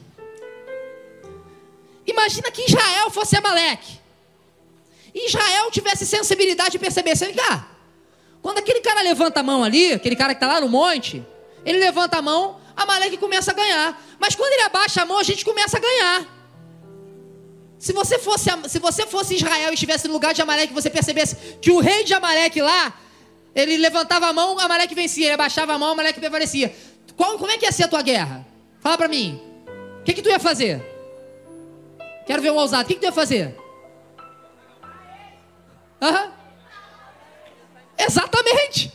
Imagina 2.07 2.53
que 2.53 2.63
Israel 2.63 3.11
fosse 3.11 3.37
Amaleque. 3.37 3.99
Israel 5.13 5.73
tivesse 5.73 6.07
sensibilidade 6.07 6.71
de 6.71 6.79
perceber, 6.79 7.17
vem 7.17 7.35
cá. 7.35 7.67
Quando 8.41 8.59
aquele 8.59 8.81
cara 8.81 9.03
levanta 9.03 9.41
a 9.41 9.43
mão 9.43 9.65
ali, 9.65 9.93
aquele 9.93 10.15
cara 10.15 10.35
que 10.35 10.45
está 10.45 10.47
lá 10.47 10.61
no 10.61 10.69
monte, 10.69 11.21
ele 11.65 11.79
levanta 11.79 12.19
a 12.19 12.23
mão, 12.23 12.61
Amaleque 12.77 13.17
começa 13.17 13.51
a 13.51 13.55
ganhar. 13.55 14.01
Mas 14.21 14.37
quando 14.37 14.53
ele 14.53 14.63
abaixa 14.63 15.03
a 15.03 15.05
mão, 15.05 15.19
a 15.19 15.25
gente 15.25 15.45
começa 15.45 15.79
a 15.79 15.81
ganhar. 15.81 16.27
Se 17.77 17.93
você 17.93 18.21
fosse, 18.21 18.49
se 18.69 18.79
você 18.79 19.05
fosse 19.05 19.35
Israel 19.35 19.71
e 19.71 19.75
estivesse 19.75 20.07
no 20.07 20.15
lugar 20.15 20.33
de 20.33 20.41
Amaleque, 20.41 20.73
você 20.73 20.89
percebesse 20.89 21.59
que 21.61 21.73
o 21.73 21.81
rei 21.81 22.05
de 22.05 22.15
Amaleque 22.15 22.63
lá, 22.63 22.95
ele 23.55 23.77
levantava 23.77 24.27
a 24.27 24.33
mão, 24.33 24.59
Amaleque 24.59 24.95
vencia. 24.95 25.27
Ele 25.27 25.35
abaixava 25.35 25.75
a 25.75 25.79
mão, 25.79 25.93
Amaleque 25.93 26.21
prevalecia. 26.21 26.75
Qual, 27.17 27.39
como 27.39 27.51
é 27.51 27.59
que 27.59 27.67
ia 27.67 27.73
ser 27.73 27.85
a 27.85 27.89
tua 27.89 28.03
guerra? 28.03 28.47
Fala 28.81 28.97
para 28.97 29.09
mim. 29.09 29.41
O 30.01 30.05
que, 30.05 30.15
que 30.15 30.23
tu 30.23 30.29
ia 30.29 30.41
fazer? 30.41 30.83
Quero 32.27 32.43
ver 32.43 32.51
um 32.51 32.57
ousado. 32.57 32.85
O 32.85 32.87
que, 32.87 32.95
que 32.95 33.01
tu 33.01 33.07
ia 33.07 33.13
fazer? 33.13 33.57
Exatamente. 37.99 38.93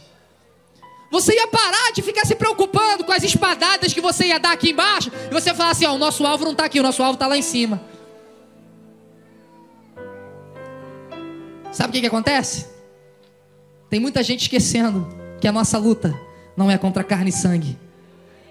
Você 1.09 1.33
ia 1.33 1.47
parar 1.47 1.91
de 1.93 2.01
ficar 2.01 2.25
se 2.25 2.35
preocupando 2.35 3.05
com 3.05 3.13
as 3.13 3.23
espadadas 3.23 3.93
que 3.93 4.01
você 4.01 4.25
ia 4.25 4.39
dar 4.39 4.51
aqui 4.51 4.71
embaixo 4.71 5.09
e 5.29 5.33
você 5.33 5.49
ia 5.49 5.55
falar 5.55 5.71
assim: 5.71 5.85
ó, 5.85 5.93
o 5.93 5.97
nosso 5.97 6.25
alvo 6.25 6.43
não 6.43 6.51
está 6.51 6.65
aqui, 6.65 6.79
o 6.79 6.83
nosso 6.83 7.01
alvo 7.01 7.13
está 7.13 7.27
lá 7.27 7.37
em 7.37 7.41
cima. 7.41 7.81
Sabe 11.71 11.89
o 11.89 11.93
que, 11.93 12.01
que 12.01 12.07
acontece? 12.07 12.76
Tem 13.89 13.99
muita 13.99 14.21
gente 14.21 14.41
esquecendo 14.41 15.07
que 15.39 15.47
a 15.47 15.51
nossa 15.51 15.77
luta 15.77 16.19
não 16.55 16.69
é 16.69 16.77
contra 16.77 17.03
carne 17.03 17.29
e 17.29 17.33
sangue, 17.33 17.77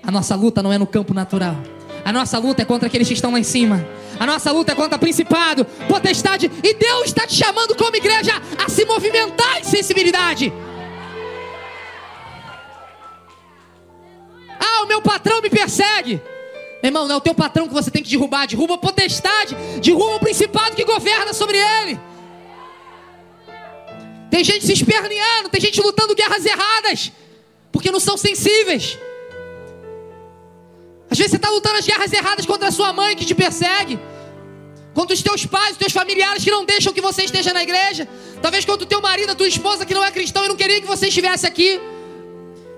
a 0.02 0.10
nossa 0.10 0.34
luta 0.34 0.62
não 0.62 0.72
é 0.72 0.78
no 0.78 0.86
campo 0.86 1.12
natural. 1.12 1.56
A 2.04 2.12
nossa 2.12 2.38
luta 2.38 2.62
é 2.62 2.64
contra 2.64 2.86
aqueles 2.86 3.08
que 3.08 3.14
estão 3.14 3.32
lá 3.32 3.40
em 3.40 3.42
cima. 3.42 3.84
A 4.20 4.24
nossa 4.24 4.52
luta 4.52 4.70
é 4.70 4.74
contra 4.76 4.96
principado, 4.96 5.64
potestade. 5.88 6.48
E 6.62 6.74
Deus 6.74 7.06
está 7.06 7.26
te 7.26 7.34
chamando 7.34 7.74
como 7.74 7.96
igreja 7.96 8.40
a 8.64 8.68
se 8.68 8.84
movimentar 8.84 9.58
em 9.58 9.64
sensibilidade. 9.64 10.52
Ah, 14.60 14.84
o 14.84 14.86
meu 14.86 15.02
patrão 15.02 15.42
me 15.42 15.50
persegue. 15.50 16.22
Irmão, 16.80 17.08
não 17.08 17.16
é 17.16 17.18
o 17.18 17.20
teu 17.20 17.34
patrão 17.34 17.66
que 17.66 17.74
você 17.74 17.90
tem 17.90 18.04
que 18.04 18.10
derrubar. 18.10 18.46
Derruba 18.46 18.74
a 18.74 18.78
potestade, 18.78 19.56
derruba 19.82 20.14
o 20.14 20.20
principado 20.20 20.76
que 20.76 20.84
governa 20.84 21.32
sobre 21.32 21.58
ele. 21.58 21.98
Tem 24.30 24.42
gente 24.42 24.66
se 24.66 24.72
esperneando, 24.72 25.48
tem 25.48 25.60
gente 25.60 25.80
lutando 25.80 26.14
guerras 26.14 26.44
erradas, 26.44 27.12
porque 27.72 27.90
não 27.90 28.00
são 28.00 28.16
sensíveis. 28.16 28.98
Às 31.10 31.18
vezes 31.18 31.30
você 31.30 31.36
está 31.36 31.50
lutando 31.50 31.78
as 31.78 31.86
guerras 31.86 32.12
erradas 32.12 32.44
contra 32.44 32.68
a 32.68 32.72
sua 32.72 32.92
mãe 32.92 33.16
que 33.16 33.24
te 33.24 33.34
persegue, 33.34 33.98
contra 34.92 35.14
os 35.14 35.22
teus 35.22 35.46
pais, 35.46 35.72
os 35.72 35.78
teus 35.78 35.92
familiares 35.92 36.42
que 36.42 36.50
não 36.50 36.64
deixam 36.64 36.92
que 36.92 37.00
você 37.00 37.24
esteja 37.24 37.52
na 37.52 37.62
igreja, 37.62 38.08
talvez 38.42 38.64
contra 38.64 38.84
o 38.84 38.88
teu 38.88 39.00
marido, 39.00 39.30
a 39.30 39.34
tua 39.34 39.46
esposa 39.46 39.86
que 39.86 39.94
não 39.94 40.04
é 40.04 40.10
cristão 40.10 40.44
e 40.44 40.48
não 40.48 40.56
queria 40.56 40.80
que 40.80 40.86
você 40.86 41.08
estivesse 41.08 41.46
aqui. 41.46 41.80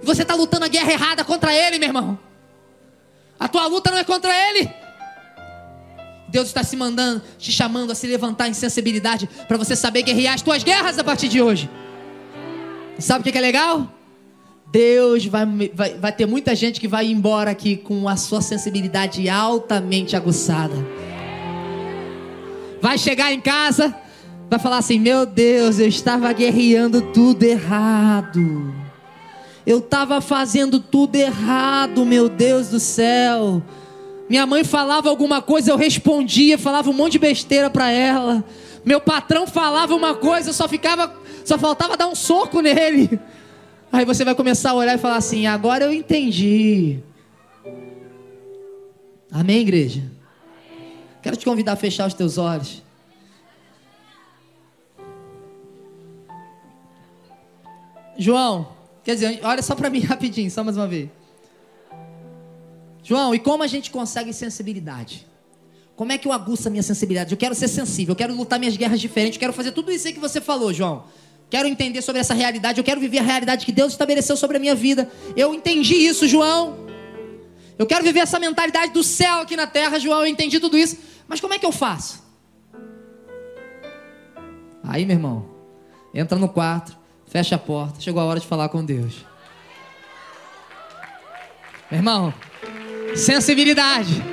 E 0.03 0.07
você 0.07 0.23
está 0.23 0.35
lutando 0.35 0.65
a 0.65 0.69
guerra 0.69 0.93
errada 0.93 1.25
contra 1.25 1.53
ele, 1.55 1.79
meu 1.79 1.89
irmão. 1.89 2.19
A 3.41 3.49
tua 3.49 3.67
luta 3.67 3.91
não 3.91 3.99
é 3.99 4.05
contra 4.05 4.33
ele. 4.49 4.69
Deus 6.29 6.49
está 6.49 6.63
se 6.63 6.77
mandando, 6.77 7.23
te 7.39 7.51
chamando 7.51 7.91
a 7.91 7.95
se 7.95 8.07
levantar 8.07 8.49
em 8.49 8.55
sensibilidade 8.55 9.29
para 9.47 9.57
você 9.57 9.75
saber 9.75 10.03
guerrear 10.03 10.35
as 10.35 10.43
tuas 10.43 10.63
guerras 10.63 10.99
a 10.99 11.05
partir 11.05 11.29
de 11.29 11.41
hoje. 11.41 11.69
sabe 12.99 13.21
o 13.21 13.33
que 13.33 13.37
é 13.37 13.41
legal? 13.41 13.95
Deus 14.71 15.25
vai, 15.25 15.47
vai, 15.75 15.95
vai 15.95 16.13
ter 16.13 16.27
muita 16.27 16.55
gente 16.55 16.79
que 16.79 16.87
vai 16.87 17.07
embora 17.07 17.51
aqui 17.51 17.77
com 17.77 18.07
a 18.07 18.17
sua 18.17 18.43
sensibilidade 18.43 19.29
altamente 19.29 20.15
aguçada. 20.15 20.75
Vai 22.81 22.99
chegar 22.99 23.33
em 23.33 23.41
casa, 23.41 23.95
vai 24.51 24.59
falar 24.59 24.79
assim: 24.79 24.99
Meu 24.99 25.25
Deus, 25.25 25.79
eu 25.79 25.89
estava 25.89 26.31
guerreando 26.33 27.01
tudo 27.13 27.43
errado. 27.45 28.75
Eu 29.67 29.79
estava 29.79 30.21
fazendo 30.21 30.81
tudo 30.81 31.17
errado, 31.17 32.05
meu 32.05 32.29
Deus 32.29 32.69
do 32.69 32.81
céu. 32.81 33.63
Minha 34.29 34.47
mãe 34.47 34.63
falava 34.63 35.09
alguma 35.09 35.41
coisa, 35.41 35.71
eu 35.71 35.77
respondia, 35.77 36.59
falava 36.59 36.91
um 36.91 36.93
monte 36.93 37.13
de 37.13 37.19
besteira 37.19 37.71
para 37.71 37.91
ela. 37.91 38.45
Meu 38.85 39.01
patrão 39.01 39.47
falava 39.47 39.95
uma 39.95 40.15
coisa, 40.15 40.51
eu 40.51 40.55
só 40.55 40.69
ficava, 40.69 41.15
só 41.45 41.59
faltava 41.59 41.97
dar 41.97 42.09
um 42.09 42.15
soco 42.15 42.61
nele. 42.61 43.19
Aí 43.91 44.05
você 44.05 44.25
vai 44.25 44.35
começar 44.35 44.71
a 44.71 44.75
olhar 44.75 44.95
e 44.95 44.99
falar 44.99 45.17
assim: 45.17 45.47
agora 45.47 45.85
eu 45.85 45.93
entendi. 45.93 46.99
Amém, 49.31 49.61
igreja? 49.61 50.03
Quero 51.23 51.37
te 51.37 51.45
convidar 51.45 51.73
a 51.73 51.77
fechar 51.77 52.07
os 52.07 52.15
teus 52.15 52.39
olhos. 52.39 52.83
João, 58.17 58.69
quer 59.05 59.15
dizer, 59.15 59.41
olha 59.43 59.63
só 59.63 59.75
para 59.75 59.89
mim 59.89 60.01
rapidinho, 60.05 60.51
só 60.51 60.65
mais 60.65 60.77
uma 60.77 60.89
vez. 60.89 61.09
João, 63.09 63.35
e 63.35 63.39
como 63.39 63.63
a 63.63 63.67
gente 63.67 63.91
consegue 63.91 64.35
sensibilidade? 64.35 65.27
Como 65.97 66.13
é 66.13 66.19
que 66.19 66.29
eu 66.29 66.33
aguço 66.33 66.69
a 66.69 66.71
minha 66.71 66.83
sensibilidade? 66.83 67.33
Eu 67.33 67.39
quero 67.39 67.55
ser 67.55 67.67
sensível, 67.67 68.13
eu 68.13 68.17
quero 68.17 68.35
lutar 68.35 68.59
minhas 68.59 68.77
guerras 68.77 69.01
diferentes, 69.01 69.37
eu 69.37 69.41
quero 69.41 69.55
fazer 69.55 69.73
tudo 69.73 69.91
isso 69.91 70.07
aí 70.07 70.13
que 70.13 70.21
você 70.21 70.43
falou, 70.43 70.75
João. 70.75 71.05
Quero 71.49 71.67
entender 71.67 72.03
sobre 72.03 72.21
essa 72.21 72.35
realidade, 72.35 72.79
eu 72.79 72.85
quero 72.85 73.01
viver 73.01 73.21
a 73.21 73.23
realidade 73.23 73.65
que 73.65 73.73
Deus 73.73 73.93
estabeleceu 73.93 74.37
sobre 74.37 74.59
a 74.59 74.61
minha 74.61 74.75
vida. 74.75 75.11
Eu 75.35 75.55
entendi 75.55 75.95
isso, 75.95 76.29
João. 76.29 76.87
Eu 77.79 77.87
quero 77.87 78.05
viver 78.05 78.21
essa 78.21 78.39
mentalidade 78.39 78.93
do 78.93 79.03
céu 79.03 79.41
aqui 79.41 79.57
na 79.57 79.67
terra, 79.67 79.99
João. 79.99 80.21
Eu 80.21 80.27
entendi 80.27 80.61
tudo 80.61 80.77
isso. 80.77 80.99
Mas 81.27 81.41
como 81.41 81.55
é 81.55 81.59
que 81.59 81.65
eu 81.65 81.73
faço? 81.73 82.23
Aí, 84.85 85.07
meu 85.07 85.17
irmão, 85.17 85.49
entra 86.13 86.37
no 86.37 86.51
quarto, 86.51 86.95
fecha 87.27 87.55
a 87.55 87.59
porta. 87.59 88.03
Chegou 88.03 88.21
a 88.21 88.27
hora 88.27 88.39
de 88.39 88.47
falar 88.47 88.69
com 88.69 88.85
Deus. 88.85 89.25
Meu 91.91 92.01
irmão, 92.01 92.35
sensibilidade 93.19 94.25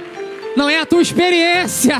não 0.56 0.70
é 0.70 0.80
a 0.80 0.86
tua 0.86 1.02
experiência 1.02 1.98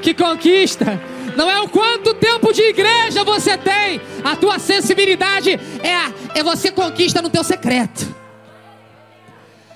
que 0.00 0.12
conquista, 0.12 1.00
não 1.36 1.48
é 1.48 1.60
o 1.60 1.68
quanto 1.68 2.12
tempo 2.14 2.52
de 2.52 2.62
igreja 2.62 3.22
você 3.22 3.56
tem, 3.56 4.00
a 4.24 4.34
tua 4.34 4.58
sensibilidade 4.58 5.50
é, 5.52 6.38
é 6.38 6.42
você 6.42 6.72
conquista 6.72 7.22
no 7.22 7.30
teu 7.30 7.44
secreto. 7.44 8.12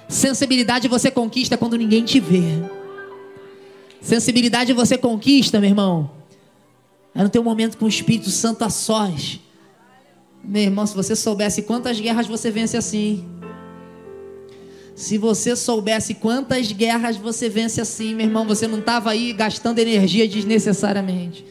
Sensibilidade 0.08 0.88
você 0.88 1.10
conquista 1.10 1.56
quando 1.56 1.76
ninguém 1.76 2.04
te 2.04 2.18
vê. 2.18 2.42
Sensibilidade 4.00 4.72
você 4.72 4.96
conquista, 4.96 5.60
meu 5.60 5.70
irmão. 5.70 6.10
É 7.14 7.22
no 7.22 7.28
teu 7.28 7.42
momento 7.42 7.76
com 7.76 7.86
o 7.86 7.88
Espírito 7.88 8.30
Santo 8.30 8.62
a 8.62 8.70
sós. 8.70 9.40
Meu 10.44 10.62
irmão, 10.62 10.86
se 10.86 10.94
você 10.94 11.16
soubesse 11.16 11.62
quantas 11.62 11.98
guerras 11.98 12.26
você 12.26 12.50
vence 12.50 12.76
assim. 12.76 13.24
Se 14.97 15.18
você 15.18 15.55
soubesse 15.55 16.14
quantas 16.14 16.72
guerras 16.72 17.18
você 17.18 17.51
vence 17.51 17.82
assim, 17.82 18.14
meu 18.14 18.24
irmão, 18.24 18.47
você 18.47 18.66
não 18.66 18.78
estava 18.78 19.11
aí 19.11 19.30
gastando 19.34 19.78
energia 19.78 20.26
desnecessariamente. 20.26 21.44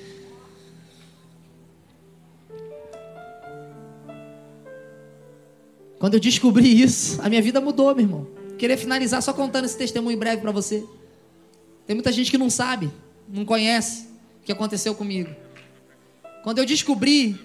Quando 6.00 6.16
eu 6.16 6.20
descobri 6.20 6.82
isso, 6.82 7.22
a 7.22 7.30
minha 7.30 7.42
vida 7.42 7.62
mudou, 7.62 7.94
meu 7.94 8.04
irmão. 8.04 8.28
Queria 8.58 8.76
finalizar 8.80 9.22
só 9.22 9.32
contando 9.32 9.66
esse 9.66 9.78
testemunho 9.78 10.18
breve 10.18 10.42
para 10.42 10.52
você. 10.52 10.84
Tem 11.86 11.96
muita 11.96 12.12
gente 12.12 12.32
que 12.32 12.40
não 12.40 12.50
sabe, 12.50 12.90
não 13.30 13.46
conhece 13.46 14.08
o 14.42 14.44
que 14.44 14.52
aconteceu 14.52 14.96
comigo. 14.96 15.30
Quando 16.44 16.58
eu 16.58 16.66
descobri 16.66 17.40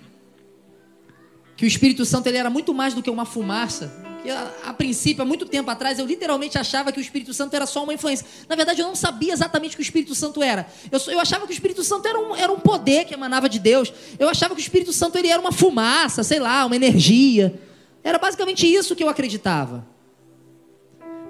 que 1.58 1.64
o 1.66 1.68
Espírito 1.68 2.06
Santo 2.06 2.26
ele 2.26 2.38
era 2.38 2.48
muito 2.48 2.72
mais 2.72 2.94
do 2.94 3.02
que 3.02 3.10
uma 3.10 3.26
fumaça, 3.26 4.08
que 4.22 4.30
a, 4.30 4.50
a, 4.66 4.72
princípio, 4.72 5.22
há 5.22 5.24
muito 5.24 5.46
tempo 5.46 5.70
atrás, 5.70 5.98
eu 5.98 6.06
literalmente 6.06 6.58
achava 6.58 6.92
que 6.92 6.98
o 6.98 7.00
Espírito 7.00 7.32
Santo 7.32 7.54
era 7.54 7.66
só 7.66 7.82
uma 7.82 7.94
influência. 7.94 8.26
Na 8.48 8.54
verdade, 8.54 8.80
eu 8.80 8.86
não 8.86 8.94
sabia 8.94 9.32
exatamente 9.32 9.72
o 9.72 9.76
que 9.76 9.82
o 9.82 9.82
Espírito 9.82 10.14
Santo 10.14 10.42
era. 10.42 10.66
Eu, 10.90 11.00
eu 11.12 11.20
achava 11.20 11.46
que 11.46 11.52
o 11.52 11.54
Espírito 11.54 11.82
Santo 11.82 12.06
era 12.06 12.18
um, 12.18 12.36
era 12.36 12.52
um 12.52 12.60
poder 12.60 13.04
que 13.06 13.14
emanava 13.14 13.48
de 13.48 13.58
Deus. 13.58 13.92
Eu 14.18 14.28
achava 14.28 14.54
que 14.54 14.60
o 14.60 14.62
Espírito 14.62 14.92
Santo 14.92 15.16
ele 15.18 15.28
era 15.28 15.40
uma 15.40 15.52
fumaça, 15.52 16.22
sei 16.22 16.38
lá, 16.38 16.64
uma 16.66 16.76
energia. 16.76 17.58
Era 18.04 18.18
basicamente 18.18 18.66
isso 18.66 18.94
que 18.94 19.02
eu 19.02 19.08
acreditava. 19.08 19.86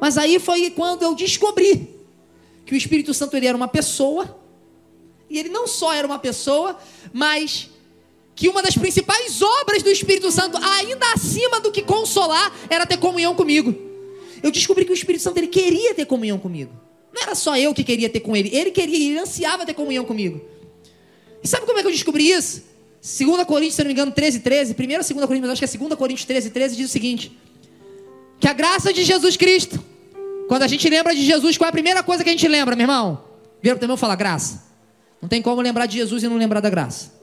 Mas 0.01 0.19
aí 0.19 0.39
foi 0.39 0.71
quando 0.71 1.03
eu 1.03 1.15
descobri 1.15 2.01
que 2.67 2.75
o 2.75 2.77
Espírito 2.77 3.15
Santo 3.15 3.37
ele 3.37 3.47
era 3.47 3.57
uma 3.57 3.69
pessoa, 3.69 4.39
e 5.29 5.39
ele 5.39 5.49
não 5.49 5.67
só 5.67 5.93
era 5.93 6.07
uma 6.07 6.19
pessoa, 6.19 6.79
mas 7.13 7.70
que 8.41 8.49
uma 8.49 8.63
das 8.63 8.75
principais 8.75 9.43
obras 9.43 9.83
do 9.83 9.91
Espírito 9.91 10.33
Santo, 10.33 10.57
ainda 10.57 11.13
acima 11.13 11.61
do 11.61 11.71
que 11.71 11.83
consolar, 11.83 12.51
era 12.71 12.87
ter 12.87 12.97
comunhão 12.97 13.35
comigo. 13.35 13.75
Eu 14.43 14.51
descobri 14.51 14.87
que 14.87 14.93
o 14.93 14.95
Espírito 14.95 15.21
Santo 15.21 15.37
ele 15.37 15.49
queria 15.49 15.95
ter 15.95 16.07
comunhão 16.07 16.39
comigo. 16.39 16.73
Não 17.13 17.21
era 17.21 17.35
só 17.35 17.55
eu 17.59 17.75
que 17.75 17.85
queria 17.85 18.09
ter 18.09 18.21
com 18.21 18.35
ele, 18.35 18.49
ele 18.57 18.71
queria, 18.71 18.97
ele 18.97 19.19
ansiava 19.19 19.67
ter 19.67 19.75
comunhão 19.75 20.07
comigo. 20.07 20.41
E 21.45 21.47
sabe 21.47 21.67
como 21.67 21.79
é 21.79 21.83
que 21.83 21.89
eu 21.89 21.93
descobri 21.93 22.31
isso? 22.31 22.63
2 23.03 23.45
Coríntios, 23.45 23.75
se 23.75 23.83
não 23.83 23.89
me 23.89 23.93
engano, 23.93 24.11
13, 24.11 24.41
13. 24.41 24.73
Primeiro 24.73 25.03
2 25.03 25.13
Coríntios, 25.27 25.41
mas 25.43 25.51
acho 25.51 25.61
que 25.61 25.77
é 25.77 25.87
2 25.87 25.99
Coríntios 25.99 26.25
13, 26.25 26.49
13, 26.49 26.77
diz 26.77 26.89
o 26.89 26.93
seguinte: 26.93 27.39
Que 28.41 28.49
a 28.49 28.55
graça 28.55 28.91
de 28.91 29.05
Jesus 29.05 29.37
Cristo 29.37 29.79
quando 30.51 30.65
a 30.65 30.67
gente 30.67 30.89
lembra 30.89 31.15
de 31.15 31.25
Jesus, 31.25 31.57
qual 31.57 31.67
é 31.67 31.69
a 31.69 31.73
primeira 31.73 32.03
coisa 32.03 32.25
que 32.25 32.29
a 32.29 32.33
gente 32.33 32.49
lembra, 32.49 32.75
meu 32.75 32.83
irmão? 32.83 33.23
Vira 33.63 33.77
para 33.77 33.93
o 33.93 33.97
falar 33.97 34.17
graça. 34.17 34.65
Não 35.23 35.29
tem 35.29 35.41
como 35.41 35.63
lembrar 35.63 35.87
de 35.87 35.99
Jesus 35.99 36.25
e 36.25 36.29
não 36.29 36.37
lembrar 36.37 36.59
da 36.59 36.69
graça. 36.69 37.20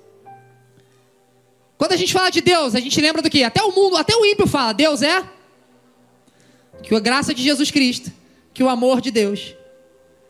Quando 1.78 1.92
a 1.92 1.96
gente 1.96 2.12
fala 2.12 2.30
de 2.30 2.42
Deus, 2.42 2.74
a 2.74 2.80
gente 2.80 3.00
lembra 3.00 3.22
do 3.22 3.30
que? 3.30 3.44
Até 3.44 3.62
o 3.62 3.72
mundo, 3.72 3.98
até 3.98 4.16
o 4.16 4.26
ímpio 4.26 4.48
fala, 4.48 4.74
Deus 4.74 5.02
é 5.02 5.24
que 6.82 6.94
a 6.96 7.00
graça 7.00 7.34
de 7.34 7.44
Jesus 7.44 7.72
Cristo, 7.72 8.12
que 8.54 8.64
o 8.64 8.70
amor 8.70 9.02
de 9.02 9.12
Deus. 9.12 9.56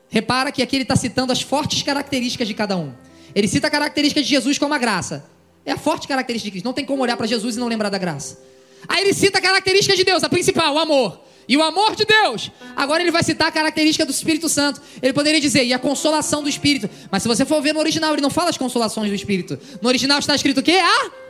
Repara 0.10 0.52
que 0.52 0.62
aqui 0.62 0.76
ele 0.76 0.84
está 0.84 0.96
citando 0.96 1.32
as 1.32 1.42
fortes 1.42 1.84
características 1.84 2.48
de 2.48 2.54
cada 2.54 2.78
um. 2.78 2.94
Ele 3.36 3.48
cita 3.48 3.68
a 3.68 3.70
característica 3.70 4.22
de 4.22 4.28
Jesus 4.28 4.58
como 4.58 4.74
a 4.74 4.78
graça. 4.78 5.26
É 5.66 5.74
a 5.74 5.78
forte 5.78 6.08
característica 6.08 6.48
de 6.48 6.52
Cristo. 6.52 6.66
Não 6.66 6.74
tem 6.74 6.86
como 6.86 7.04
olhar 7.04 7.18
para 7.18 7.28
Jesus 7.28 7.56
e 7.56 7.60
não 7.60 7.68
lembrar 7.68 7.90
da 7.90 7.98
graça. 7.98 8.40
Aí 8.88 9.04
ele 9.04 9.14
cita 9.14 9.40
a 9.40 9.42
característica 9.42 9.96
de 9.96 10.04
Deus, 10.04 10.24
a 10.24 10.30
principal, 10.30 10.76
o 10.76 10.80
amor. 10.80 11.20
E 11.48 11.56
o 11.58 11.64
amor 11.64 11.96
de 11.96 12.06
Deus. 12.06 12.52
Agora 12.76 13.02
ele 13.02 13.12
vai 13.12 13.24
citar 13.24 13.50
a 13.50 13.52
característica 13.52 14.06
do 14.06 14.12
Espírito 14.12 14.48
Santo. 14.48 14.82
Ele 15.02 15.14
poderia 15.14 15.42
dizer, 15.42 15.66
e 15.66 15.74
a 15.74 15.80
consolação 15.80 16.42
do 16.42 16.50
Espírito. 16.50 16.90
Mas 17.12 17.24
se 17.24 17.28
você 17.28 17.46
for 17.46 17.62
ver 17.62 17.74
no 17.74 17.80
original, 17.80 18.14
ele 18.14 18.22
não 18.22 18.30
fala 18.30 18.50
as 18.50 18.58
consolações 18.58 19.10
do 19.10 19.16
Espírito. 19.16 19.60
No 19.82 19.90
original 19.90 20.20
está 20.20 20.36
escrito 20.36 20.60
o 20.60 20.64
quê? 20.64 20.80
A 20.82 21.27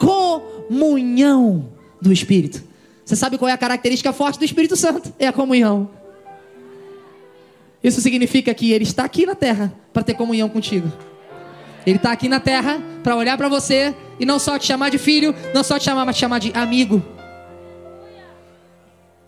comunhão 0.00 1.68
do 2.00 2.10
Espírito. 2.10 2.64
Você 3.04 3.14
sabe 3.14 3.36
qual 3.36 3.48
é 3.48 3.52
a 3.52 3.58
característica 3.58 4.12
forte 4.12 4.38
do 4.38 4.44
Espírito 4.44 4.76
Santo? 4.76 5.12
É 5.18 5.26
a 5.26 5.32
comunhão. 5.32 5.90
Isso 7.84 8.00
significa 8.00 8.52
que 8.54 8.72
ele 8.72 8.84
está 8.84 9.04
aqui 9.04 9.26
na 9.26 9.34
terra 9.34 9.72
para 9.92 10.02
ter 10.02 10.14
comunhão 10.14 10.48
contigo. 10.48 10.90
Ele 11.86 11.96
está 11.96 12.12
aqui 12.12 12.28
na 12.28 12.40
terra 12.40 12.80
para 13.02 13.16
olhar 13.16 13.36
para 13.36 13.48
você 13.48 13.94
e 14.18 14.24
não 14.24 14.38
só 14.38 14.58
te 14.58 14.66
chamar 14.66 14.90
de 14.90 14.98
filho, 14.98 15.34
não 15.54 15.62
só 15.62 15.78
te 15.78 15.84
chamar, 15.84 16.04
mas 16.04 16.16
te 16.16 16.20
chamar 16.20 16.38
de 16.38 16.52
amigo. 16.54 17.02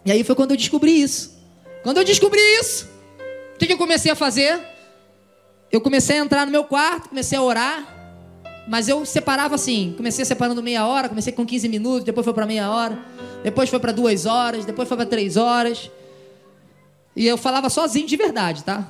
E 0.05 0.13
aí 0.13 0.25
foi 0.25 0.35
quando 0.35 0.53
eu 0.53 0.57
descobri 0.57 1.01
isso. 1.01 1.33
Quando 1.83 1.99
eu 1.99 2.05
descobri 2.05 2.41
isso, 2.61 2.89
o 3.55 3.59
que, 3.59 3.67
que 3.67 3.73
eu 3.73 3.79
comecei 3.79 4.11
a 4.11 4.15
fazer? 4.15 4.61
Eu 5.71 5.81
comecei 5.81 6.19
a 6.19 6.21
entrar 6.21 6.45
no 6.45 6.53
meu 6.53 6.65
quarto, 6.65 7.09
comecei 7.09 7.37
a 7.37 7.43
orar, 7.43 8.02
mas 8.67 8.89
eu 8.89 9.05
separava 9.05 9.55
assim. 9.55 9.95
Comecei 9.97 10.25
separando 10.25 10.63
meia 10.63 10.87
hora, 10.87 11.09
comecei 11.09 11.33
com 11.33 11.45
15 11.45 11.69
minutos, 11.69 12.05
depois 12.05 12.25
foi 12.25 12.35
para 12.35 12.47
meia 12.47 12.71
hora, 12.71 12.99
depois 13.43 13.69
foi 13.69 13.81
para 13.81 13.93
duas 13.93 14.27
horas, 14.27 14.65
depois 14.65 14.89
foi 14.89 14.97
para 14.97 15.07
três 15.07 15.37
horas. 15.37 15.91
E 17.15 17.27
eu 17.27 17.37
falava 17.37 17.69
sozinho 17.69 18.07
de 18.07 18.17
verdade, 18.17 18.65
tá? 18.65 18.89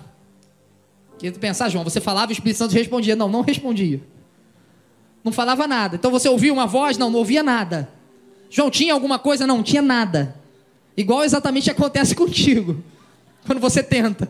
Que 1.19 1.31
tu 1.31 1.39
pensar, 1.39 1.69
João, 1.69 1.85
você 1.85 2.01
falava 2.01 2.33
e 2.33 2.35
o 2.35 2.37
Espírito 2.37 2.59
Santo 2.59 2.73
respondia. 2.73 3.17
Não, 3.17 3.29
não 3.29 3.43
respondia. 3.43 4.01
Não 5.25 5.33
falava 5.33 5.67
nada. 5.67 5.97
Então 5.97 6.11
você 6.11 6.29
ouvia 6.29 6.53
uma 6.53 6.67
voz? 6.67 6.99
Não, 6.99 7.11
não 7.11 7.19
ouvia 7.19 7.43
nada. 7.43 7.89
João, 8.51 8.71
tinha 8.71 8.93
alguma 8.93 9.19
coisa? 9.19 9.47
Não, 9.47 9.63
tinha 9.63 9.83
nada. 9.83 10.37
Igual 10.97 11.25
exatamente 11.25 11.71
acontece 11.71 12.15
contigo, 12.17 12.83
quando 13.47 13.61
você 13.61 13.83
tenta. 13.83 14.29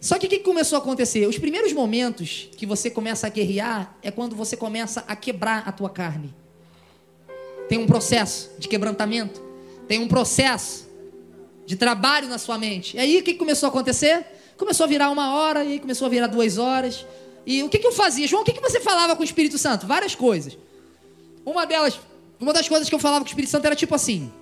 Só 0.00 0.18
que 0.18 0.26
o 0.26 0.30
que 0.30 0.38
começou 0.38 0.76
a 0.76 0.80
acontecer? 0.80 1.26
Os 1.26 1.38
primeiros 1.38 1.72
momentos 1.74 2.48
que 2.56 2.64
você 2.64 2.88
começa 2.88 3.26
a 3.26 3.30
guerrear 3.30 3.94
é 4.02 4.10
quando 4.10 4.34
você 4.34 4.56
começa 4.56 5.04
a 5.06 5.14
quebrar 5.14 5.68
a 5.68 5.72
tua 5.72 5.90
carne. 5.90 6.34
Tem 7.68 7.78
um 7.78 7.86
processo 7.86 8.50
de 8.58 8.66
quebrantamento, 8.66 9.42
tem 9.86 10.00
um 10.00 10.08
processo 10.08 10.88
de 11.66 11.76
trabalho 11.76 12.28
na 12.28 12.38
sua 12.38 12.56
mente. 12.56 12.96
E 12.96 13.00
aí 13.00 13.18
o 13.18 13.22
que 13.22 13.34
começou 13.34 13.66
a 13.66 13.70
acontecer? 13.70 14.24
Começou 14.56 14.84
a 14.84 14.86
virar 14.86 15.10
uma 15.10 15.34
hora, 15.34 15.64
e 15.64 15.72
aí 15.72 15.78
começou 15.78 16.06
a 16.06 16.08
virar 16.08 16.28
duas 16.28 16.56
horas. 16.56 17.04
E 17.46 17.62
o 17.62 17.68
que, 17.68 17.78
que 17.78 17.86
eu 17.86 17.92
fazia? 17.92 18.26
João, 18.26 18.42
o 18.42 18.44
que, 18.44 18.52
que 18.52 18.60
você 18.60 18.80
falava 18.80 19.14
com 19.14 19.22
o 19.22 19.24
Espírito 19.24 19.58
Santo? 19.58 19.86
Várias 19.86 20.14
coisas. 20.14 20.56
Uma 21.44 21.66
delas, 21.66 22.00
uma 22.40 22.52
das 22.52 22.68
coisas 22.68 22.88
que 22.88 22.94
eu 22.94 22.98
falava 22.98 23.20
com 23.20 23.28
o 23.28 23.30
Espírito 23.30 23.50
Santo 23.50 23.66
era 23.66 23.76
tipo 23.76 23.94
assim: 23.94 24.32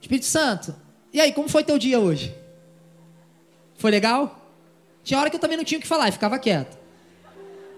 Espírito 0.00 0.26
Santo, 0.26 0.74
e 1.12 1.20
aí, 1.20 1.32
como 1.32 1.48
foi 1.48 1.62
teu 1.64 1.78
dia 1.78 2.00
hoje? 2.00 2.34
Foi 3.76 3.90
legal? 3.90 4.42
Tinha 5.02 5.20
hora 5.20 5.30
que 5.30 5.36
eu 5.36 5.40
também 5.40 5.56
não 5.56 5.64
tinha 5.64 5.78
o 5.78 5.80
que 5.80 5.86
falar, 5.86 6.10
ficava 6.12 6.38
quieto. 6.38 6.76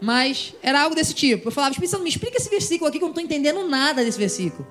Mas 0.00 0.54
era 0.62 0.80
algo 0.80 0.94
desse 0.94 1.12
tipo. 1.12 1.48
Eu 1.48 1.52
falava, 1.52 1.72
Espírito 1.72 1.90
Santo, 1.90 2.02
me 2.02 2.08
explica 2.08 2.36
esse 2.36 2.48
versículo 2.48 2.88
aqui 2.88 2.98
que 2.98 3.04
eu 3.04 3.08
não 3.08 3.12
estou 3.12 3.24
entendendo 3.24 3.68
nada 3.68 4.04
desse 4.04 4.18
versículo. 4.18 4.66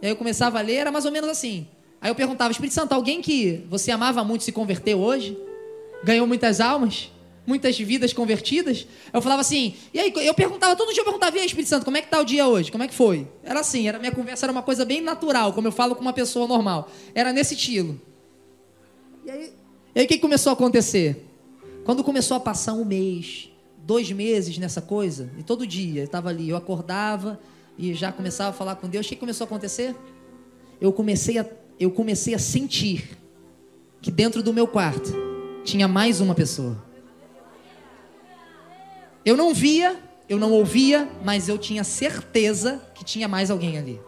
E 0.00 0.06
aí 0.06 0.12
eu 0.12 0.16
começava 0.16 0.58
a 0.58 0.62
ler, 0.62 0.74
era 0.74 0.92
mais 0.92 1.04
ou 1.04 1.12
menos 1.12 1.28
assim. 1.28 1.66
Aí 2.00 2.10
eu 2.10 2.14
perguntava, 2.14 2.52
Espírito 2.52 2.74
Santo, 2.74 2.92
alguém 2.92 3.20
que 3.20 3.64
você 3.68 3.90
amava 3.90 4.22
muito 4.22 4.44
se 4.44 4.52
converteu 4.52 5.00
hoje? 5.00 5.36
Ganhou 6.04 6.26
muitas 6.26 6.60
almas? 6.60 7.10
Muitas 7.46 7.78
vidas 7.78 8.12
convertidas? 8.12 8.86
Eu 9.12 9.20
falava 9.20 9.40
assim, 9.40 9.74
e 9.92 9.98
aí 9.98 10.12
eu 10.14 10.34
perguntava, 10.34 10.76
todo 10.76 10.92
dia 10.92 11.00
eu 11.00 11.04
perguntava, 11.04 11.36
e 11.36 11.40
aí 11.40 11.46
Espírito 11.46 11.68
Santo, 11.68 11.84
como 11.84 11.96
é 11.96 12.02
que 12.02 12.08
tá 12.08 12.20
o 12.20 12.24
dia 12.24 12.46
hoje? 12.46 12.70
Como 12.70 12.84
é 12.84 12.88
que 12.88 12.94
foi? 12.94 13.26
Era 13.42 13.60
assim, 13.60 13.88
era 13.88 13.98
minha 13.98 14.12
conversa 14.12 14.46
era 14.46 14.52
uma 14.52 14.62
coisa 14.62 14.84
bem 14.84 15.00
natural, 15.00 15.52
como 15.52 15.66
eu 15.68 15.72
falo 15.72 15.94
com 15.94 16.02
uma 16.02 16.12
pessoa 16.12 16.46
normal. 16.46 16.90
Era 17.14 17.32
nesse 17.32 17.54
estilo. 17.54 18.00
E 19.24 19.30
aí, 19.30 19.52
e 19.94 20.00
aí 20.00 20.06
o 20.06 20.08
que 20.08 20.18
começou 20.18 20.50
a 20.50 20.52
acontecer? 20.54 21.24
Quando 21.84 22.02
começou 22.02 22.36
a 22.36 22.40
passar 22.40 22.72
um 22.72 22.84
mês, 22.84 23.50
dois 23.78 24.10
meses 24.10 24.56
nessa 24.58 24.80
coisa, 24.80 25.30
e 25.38 25.42
todo 25.42 25.66
dia 25.66 26.00
eu 26.00 26.06
estava 26.06 26.30
ali, 26.30 26.48
eu 26.48 26.56
acordava 26.56 27.38
e 27.78 27.92
já 27.94 28.10
começava 28.10 28.50
a 28.50 28.52
falar 28.52 28.76
com 28.76 28.88
Deus, 28.88 29.06
o 29.06 29.08
que 29.08 29.16
começou 29.16 29.44
a 29.44 29.46
acontecer? 29.46 29.94
Eu 30.80 30.92
comecei 30.92 31.38
a, 31.38 31.46
eu 31.78 31.90
comecei 31.90 32.34
a 32.34 32.38
sentir 32.38 33.16
que 34.00 34.10
dentro 34.10 34.42
do 34.42 34.52
meu 34.52 34.66
quarto 34.66 35.12
tinha 35.64 35.86
mais 35.86 36.20
uma 36.20 36.34
pessoa. 36.34 36.82
Eu 39.24 39.36
não 39.36 39.54
via, 39.54 39.98
eu 40.28 40.38
não 40.38 40.52
ouvia, 40.52 41.08
mas 41.24 41.48
eu 41.48 41.56
tinha 41.56 41.84
certeza 41.84 42.82
que 42.94 43.04
tinha 43.04 43.26
mais 43.26 43.50
alguém 43.50 43.78
ali. 43.78 44.00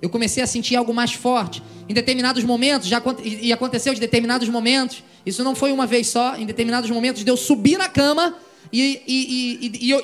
Eu 0.00 0.08
comecei 0.08 0.42
a 0.42 0.46
sentir 0.46 0.76
algo 0.76 0.94
mais 0.94 1.12
forte. 1.12 1.62
Em 1.88 1.94
determinados 1.94 2.44
momentos, 2.44 2.86
já 2.86 3.02
e 3.22 3.52
aconteceu 3.52 3.92
de 3.94 4.00
determinados 4.00 4.48
momentos, 4.48 5.02
isso 5.26 5.42
não 5.42 5.54
foi 5.54 5.72
uma 5.72 5.86
vez 5.86 6.08
só, 6.08 6.36
em 6.36 6.46
determinados 6.46 6.90
momentos, 6.90 7.24
de 7.24 7.30
eu 7.30 7.36
subir 7.36 7.76
na 7.76 7.88
cama 7.88 8.36
e, 8.72 9.02
e, 9.06 9.66
e, 9.66 9.86
e 9.86 9.90
eu 9.90 10.02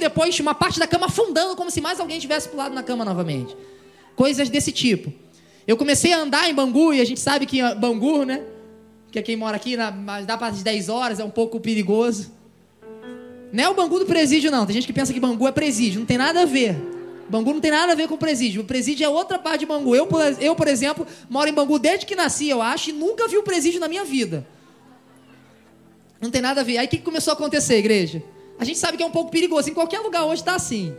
depois 0.00 0.38
uma 0.40 0.54
parte 0.54 0.78
da 0.78 0.86
cama 0.86 1.06
afundando, 1.06 1.56
como 1.56 1.70
se 1.70 1.80
mais 1.80 1.98
alguém 2.00 2.18
tivesse 2.18 2.48
pulado 2.48 2.74
na 2.74 2.82
cama 2.82 3.04
novamente. 3.04 3.56
Coisas 4.14 4.48
desse 4.48 4.72
tipo. 4.72 5.12
Eu 5.66 5.76
comecei 5.76 6.12
a 6.12 6.18
andar 6.18 6.48
em 6.48 6.54
Bangu, 6.54 6.92
e 6.92 7.00
a 7.00 7.04
gente 7.04 7.20
sabe 7.20 7.46
que 7.46 7.60
Bangu, 7.74 8.24
né? 8.24 8.42
Que 9.10 9.18
é 9.18 9.22
quem 9.22 9.36
mora 9.36 9.56
aqui, 9.56 9.76
na, 9.76 9.90
dá 10.22 10.36
para 10.36 10.48
as 10.48 10.62
10 10.62 10.88
horas, 10.88 11.18
é 11.18 11.24
um 11.24 11.30
pouco 11.30 11.58
perigoso. 11.58 12.32
Não 13.52 13.64
é 13.64 13.68
o 13.68 13.74
Bangu 13.74 13.98
do 13.98 14.06
presídio, 14.06 14.50
não. 14.50 14.66
Tem 14.66 14.74
gente 14.74 14.86
que 14.86 14.92
pensa 14.92 15.12
que 15.12 15.20
Bangu 15.20 15.46
é 15.46 15.52
presídio. 15.52 16.00
Não 16.00 16.06
tem 16.06 16.18
nada 16.18 16.42
a 16.42 16.44
ver. 16.44 16.93
Bangu 17.28 17.52
não 17.52 17.60
tem 17.60 17.70
nada 17.70 17.92
a 17.92 17.94
ver 17.94 18.08
com 18.08 18.16
presídio. 18.16 18.62
O 18.62 18.64
presídio 18.64 19.04
é 19.04 19.08
outra 19.08 19.38
parte 19.38 19.60
de 19.60 19.66
Bangu. 19.66 19.94
Eu, 19.94 20.08
eu, 20.40 20.54
por 20.54 20.68
exemplo, 20.68 21.06
moro 21.28 21.48
em 21.48 21.52
Bangu 21.52 21.78
desde 21.78 22.06
que 22.06 22.14
nasci, 22.14 22.48
eu 22.48 22.60
acho, 22.60 22.90
e 22.90 22.92
nunca 22.92 23.26
vi 23.28 23.36
o 23.36 23.42
presídio 23.42 23.80
na 23.80 23.88
minha 23.88 24.04
vida. 24.04 24.46
Não 26.20 26.30
tem 26.30 26.40
nada 26.40 26.60
a 26.60 26.64
ver. 26.64 26.78
Aí 26.78 26.86
o 26.86 26.88
que 26.88 26.98
começou 26.98 27.32
a 27.32 27.34
acontecer, 27.34 27.76
igreja? 27.76 28.22
A 28.58 28.64
gente 28.64 28.78
sabe 28.78 28.96
que 28.96 29.02
é 29.02 29.06
um 29.06 29.10
pouco 29.10 29.30
perigoso. 29.30 29.68
Em 29.68 29.74
qualquer 29.74 30.00
lugar 30.00 30.24
hoje 30.24 30.42
está 30.42 30.54
assim. 30.54 30.94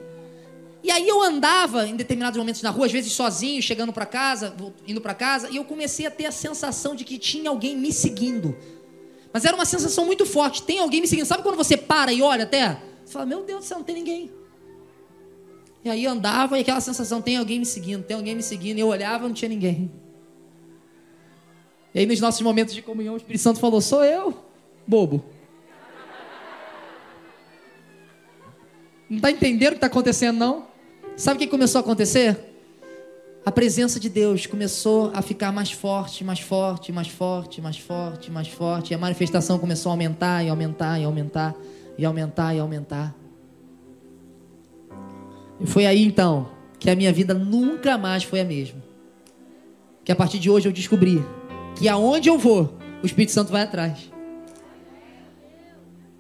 E 0.84 0.92
aí 0.92 1.08
eu 1.08 1.22
andava 1.22 1.88
em 1.88 1.96
determinados 1.96 2.38
momentos 2.38 2.62
na 2.62 2.70
rua, 2.70 2.86
às 2.86 2.92
vezes 2.92 3.12
sozinho, 3.12 3.60
chegando 3.62 3.92
para 3.92 4.06
casa, 4.06 4.56
indo 4.88 5.02
para 5.02 5.16
casa, 5.16 5.50
e 5.50 5.56
eu 5.56 5.66
comecei 5.66 6.06
a 6.06 6.12
ter 6.12 6.28
a 6.28 6.32
sensação 6.32 6.96
de 6.96 7.04
que 7.04 7.18
tinha 7.18 7.50
alguém 7.50 7.76
me 7.76 7.92
seguindo. 7.92 8.56
Mas 9.34 9.46
era 9.46 9.56
uma 9.56 9.66
sensação 9.66 10.06
muito 10.06 10.26
forte. 10.26 10.62
Tem 10.62 10.80
alguém 10.80 11.02
me 11.02 11.08
seguindo. 11.08 11.26
Sabe 11.26 11.44
quando 11.44 11.56
você 11.56 11.76
para 11.76 12.14
e 12.14 12.22
olha 12.22 12.44
até? 12.44 12.80
Você 13.04 13.14
fala, 13.14 13.26
meu 13.26 13.44
Deus 13.44 13.62
do 13.62 13.66
céu, 13.66 13.78
não 13.80 13.84
tem 13.84 13.96
ninguém. 13.96 14.32
E 15.86 15.90
aí 15.90 16.06
andava 16.08 16.58
e 16.58 16.62
aquela 16.62 16.82
sensação, 16.82 17.22
tem 17.22 17.38
alguém 17.38 17.60
me 17.60 17.66
seguindo, 17.66 18.04
tem 18.04 18.18
alguém 18.18 18.36
me 18.36 18.42
seguindo. 18.44 18.78
E 18.78 18.82
eu 18.82 18.88
olhava 18.88 19.28
não 19.28 19.34
tinha 19.34 19.48
ninguém. 19.48 19.92
E 21.94 22.00
aí 22.00 22.06
nos 22.06 22.20
nossos 22.20 22.42
momentos 22.42 22.74
de 22.74 22.82
comunhão, 22.82 23.14
o 23.14 23.18
Espírito 23.18 23.42
Santo 23.42 23.60
falou, 23.60 23.80
sou 23.80 24.04
eu, 24.04 24.36
bobo. 24.88 25.24
Não 29.08 29.18
está 29.18 29.30
entendendo 29.30 29.70
o 29.70 29.72
que 29.74 29.78
está 29.78 29.88
acontecendo, 29.88 30.38
não? 30.38 30.68
Sabe 31.16 31.38
o 31.38 31.40
que 31.40 31.48
começou 31.48 31.80
a 31.80 31.82
acontecer? 31.82 32.54
a 33.46 33.52
presença 33.52 34.00
de 34.00 34.10
Deus 34.10 34.48
começou 34.48 35.12
a 35.14 35.22
ficar 35.22 35.52
mais 35.52 35.72
forte, 35.72 36.24
mais 36.24 36.40
forte, 36.40 36.92
mais 36.92 37.08
forte, 37.08 37.62
mais 37.62 37.78
forte, 37.78 38.32
mais 38.32 38.48
forte. 38.48 38.92
E 38.92 38.96
a 38.96 38.98
manifestação 38.98 39.60
começou 39.60 39.92
a 39.92 39.94
aumentar 39.94 40.44
e 40.44 40.50
aumentar 40.50 41.00
e 41.00 41.04
aumentar 41.04 41.56
e 41.96 42.04
aumentar 42.04 42.56
e 42.56 42.60
aumentar. 42.60 43.25
E 45.60 45.66
foi 45.66 45.86
aí 45.86 46.04
então 46.04 46.50
que 46.80 46.90
a 46.90 46.96
minha 46.96 47.12
vida 47.12 47.34
nunca 47.34 47.98
mais 47.98 48.24
foi 48.24 48.42
a 48.42 48.46
mesma. 48.46 48.84
Que 50.04 50.12
a 50.12 50.16
partir 50.16 50.40
de 50.40 50.50
hoje 50.50 50.68
eu 50.68 50.72
descobri 50.72 51.24
que 51.76 51.88
aonde 51.90 52.30
eu 52.30 52.38
vou, 52.38 52.78
o 53.02 53.06
Espírito 53.06 53.32
Santo 53.32 53.52
vai 53.52 53.64
atrás. 53.64 54.12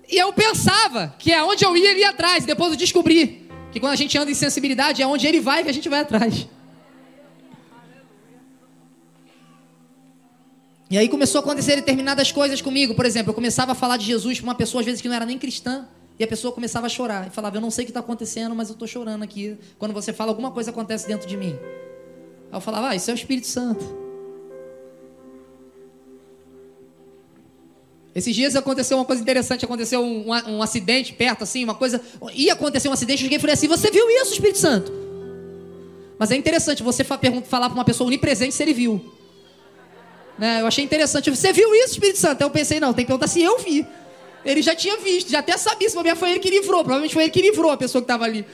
E 0.10 0.18
eu 0.18 0.32
pensava 0.34 1.16
que 1.18 1.34
aonde 1.34 1.66
eu 1.66 1.76
ia, 1.76 1.92
ele 1.92 2.02
ia 2.02 2.10
atrás. 2.10 2.46
Depois 2.46 2.72
eu 2.72 2.78
descobri 2.78 3.50
que 3.72 3.80
quando 3.80 3.94
a 3.94 3.96
gente 3.96 4.18
anda 4.18 4.30
em 4.30 4.36
sensibilidade, 4.36 5.02
é 5.02 5.08
onde 5.08 5.28
ele 5.28 5.40
vai 5.40 5.64
que 5.64 5.70
a 5.70 5.74
gente 5.74 5.90
vai 5.90 6.02
atrás. 6.02 6.48
E 10.90 10.98
aí 10.98 11.10
começou 11.10 11.40
a 11.40 11.44
acontecer 11.44 11.76
determinadas 11.76 12.32
coisas 12.32 12.62
comigo. 12.62 12.94
Por 12.94 13.06
exemplo, 13.06 13.32
eu 13.32 13.34
começava 13.34 13.72
a 13.72 13.76
falar 13.76 13.98
de 13.98 14.06
Jesus 14.06 14.40
para 14.40 14.50
uma 14.50 14.56
pessoa, 14.56 14.82
às 14.82 14.86
vezes, 14.86 15.02
que 15.02 15.08
não 15.08 15.16
era 15.16 15.26
nem 15.26 15.38
cristã. 15.38 15.88
E 16.18 16.24
a 16.24 16.28
pessoa 16.28 16.54
começava 16.54 16.86
a 16.86 16.90
chorar. 16.90 17.28
E 17.28 17.30
falava, 17.30 17.58
eu 17.58 17.62
não 17.62 17.72
sei 17.72 17.84
o 17.84 17.86
que 17.86 17.92
está 17.92 18.00
acontecendo, 18.00 18.56
mas 18.56 18.70
eu 18.70 18.74
estou 18.74 18.88
chorando 18.88 19.24
aqui. 19.24 19.58
Quando 19.78 19.94
você 19.94 20.14
fala, 20.14 20.32
alguma 20.32 20.52
coisa 20.52 20.72
acontece 20.72 21.08
dentro 21.08 21.28
de 21.28 21.36
mim. 21.36 21.58
Aí 22.52 22.58
eu 22.58 22.62
falava, 22.62 22.90
ah, 22.90 22.96
isso 22.96 23.10
é 23.10 23.14
o 23.14 23.16
Espírito 23.16 23.48
Santo. 23.48 24.06
Esses 28.14 28.34
dias 28.34 28.56
aconteceu 28.56 28.98
uma 28.98 29.04
coisa 29.04 29.22
interessante, 29.22 29.66
aconteceu 29.66 30.00
um, 30.02 30.32
um, 30.32 30.56
um, 30.56 30.62
acidente 30.62 31.12
perto, 31.12 31.44
assim, 31.44 31.66
uma 31.66 31.76
coisa. 31.76 32.00
Ia 32.34 32.54
acontecer 32.54 32.88
um 32.88 32.94
acidente, 32.94 33.22
eu 33.22 33.26
cheguei 33.26 33.38
e 33.38 33.42
falei 33.42 33.56
assim: 33.56 33.68
Você 33.68 33.92
viu 33.92 34.10
isso, 34.10 34.32
Espírito 34.32 34.58
Santo? 34.58 34.90
Mas 36.18 36.32
é 36.32 36.36
interessante 36.38 36.82
você 36.82 37.04
fa 37.04 37.20
falar 37.46 37.70
para 37.70 37.78
uma 37.78 37.84
pessoa 37.84 38.08
onipresente 38.08 38.56
se 38.56 38.64
ele 38.64 38.74
viu. 38.74 39.14
Né? 40.38 40.62
Eu 40.62 40.68
achei 40.68 40.84
interessante. 40.84 41.30
Você 41.30 41.52
viu 41.52 41.74
isso, 41.76 41.94
Espírito 41.94 42.20
Santo? 42.20 42.42
Eu 42.42 42.50
pensei, 42.50 42.80
não, 42.80 42.94
tem 42.94 43.06
que 43.06 43.08
perguntar 43.08 43.28
se 43.28 43.42
eu 43.42 43.60
vi. 43.60 43.86
Ele 44.46 44.62
já 44.62 44.76
tinha 44.76 44.98
visto, 44.98 45.32
já 45.32 45.40
até 45.40 45.58
sabia 45.58 45.90
se 45.90 46.16
foi 46.16 46.30
ele 46.30 46.40
que 46.40 46.50
livrou. 46.50 46.84
Provavelmente 46.84 47.14
foi 47.14 47.24
ele 47.24 47.32
que 47.32 47.42
livrou 47.42 47.72
a 47.72 47.78
pessoa 47.78 48.02
que 48.02 48.04
estava 48.04 48.26
ali. 48.26 48.46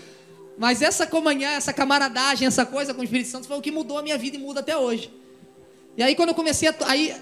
Mas 0.57 0.81
essa 0.81 1.05
comunhão, 1.05 1.51
essa 1.51 1.73
camaradagem, 1.73 2.47
essa 2.47 2.65
coisa 2.65 2.93
com 2.93 3.01
o 3.01 3.03
Espírito 3.03 3.29
Santo 3.29 3.47
foi 3.47 3.57
o 3.57 3.61
que 3.61 3.71
mudou 3.71 3.97
a 3.97 4.01
minha 4.01 4.17
vida 4.17 4.37
e 4.37 4.39
muda 4.39 4.61
até 4.61 4.77
hoje. 4.77 5.11
E 5.97 6.01
aí 6.01 6.15
quando 6.15 6.29
eu 6.29 6.35
comecei 6.35 6.69
a. 6.69 6.75
Aí 6.85 7.13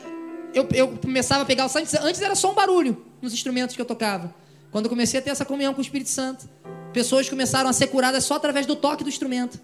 eu, 0.54 0.68
eu 0.74 0.88
começava 0.98 1.42
a 1.44 1.46
pegar 1.46 1.66
o 1.66 1.70
sangue. 1.70 1.90
Antes 2.02 2.22
era 2.22 2.36
só 2.36 2.52
um 2.52 2.54
barulho 2.54 3.04
nos 3.22 3.34
instrumentos 3.34 3.76
que 3.76 3.82
eu 3.82 3.86
tocava. 3.86 4.34
Quando 4.72 4.86
eu 4.86 4.90
comecei 4.90 5.20
a 5.20 5.24
ter 5.24 5.32
essa 5.32 5.46
comunhão 5.46 5.74
com 5.74 5.80
o 5.80 5.82
Espírito 5.82 6.12
Santo, 6.12 6.48
pessoas 6.94 7.28
começaram 7.28 7.70
a 7.70 7.74
ser 7.74 7.88
curadas 7.88 8.24
só 8.24 8.36
através 8.36 8.68
do 8.68 8.76
toque 8.76 9.04
do 9.04 9.10
instrumento. 9.10 9.60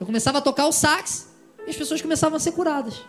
Eu 0.00 0.06
começava 0.06 0.38
a 0.38 0.40
tocar 0.40 0.66
o 0.66 0.72
sax 0.72 1.28
e 1.66 1.70
as 1.70 1.76
pessoas 1.76 2.00
começavam 2.00 2.36
a 2.36 2.40
ser 2.40 2.52
curadas. 2.52 3.02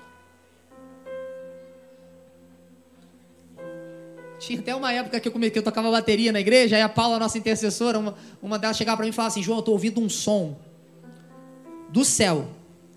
Tinha 4.39 4.59
até 4.59 4.75
uma 4.75 4.93
época 4.93 5.19
que 5.19 5.27
eu, 5.27 5.31
que 5.31 5.59
eu 5.59 5.63
tocava 5.63 5.89
bateria 5.89 6.31
na 6.31 6.39
igreja, 6.39 6.75
aí 6.75 6.81
a 6.81 6.89
Paula, 6.89 7.17
nossa 7.17 7.37
intercessora, 7.37 7.97
uma, 7.97 8.15
uma 8.41 8.59
delas 8.59 8.77
chegava 8.77 8.97
para 8.97 9.05
mim 9.05 9.09
e 9.09 9.13
falava 9.13 9.33
assim: 9.33 9.41
João, 9.41 9.57
eu 9.57 9.61
estou 9.61 9.73
ouvindo 9.73 9.99
um 9.99 10.09
som 10.09 10.55
do 11.89 12.05
céu. 12.05 12.47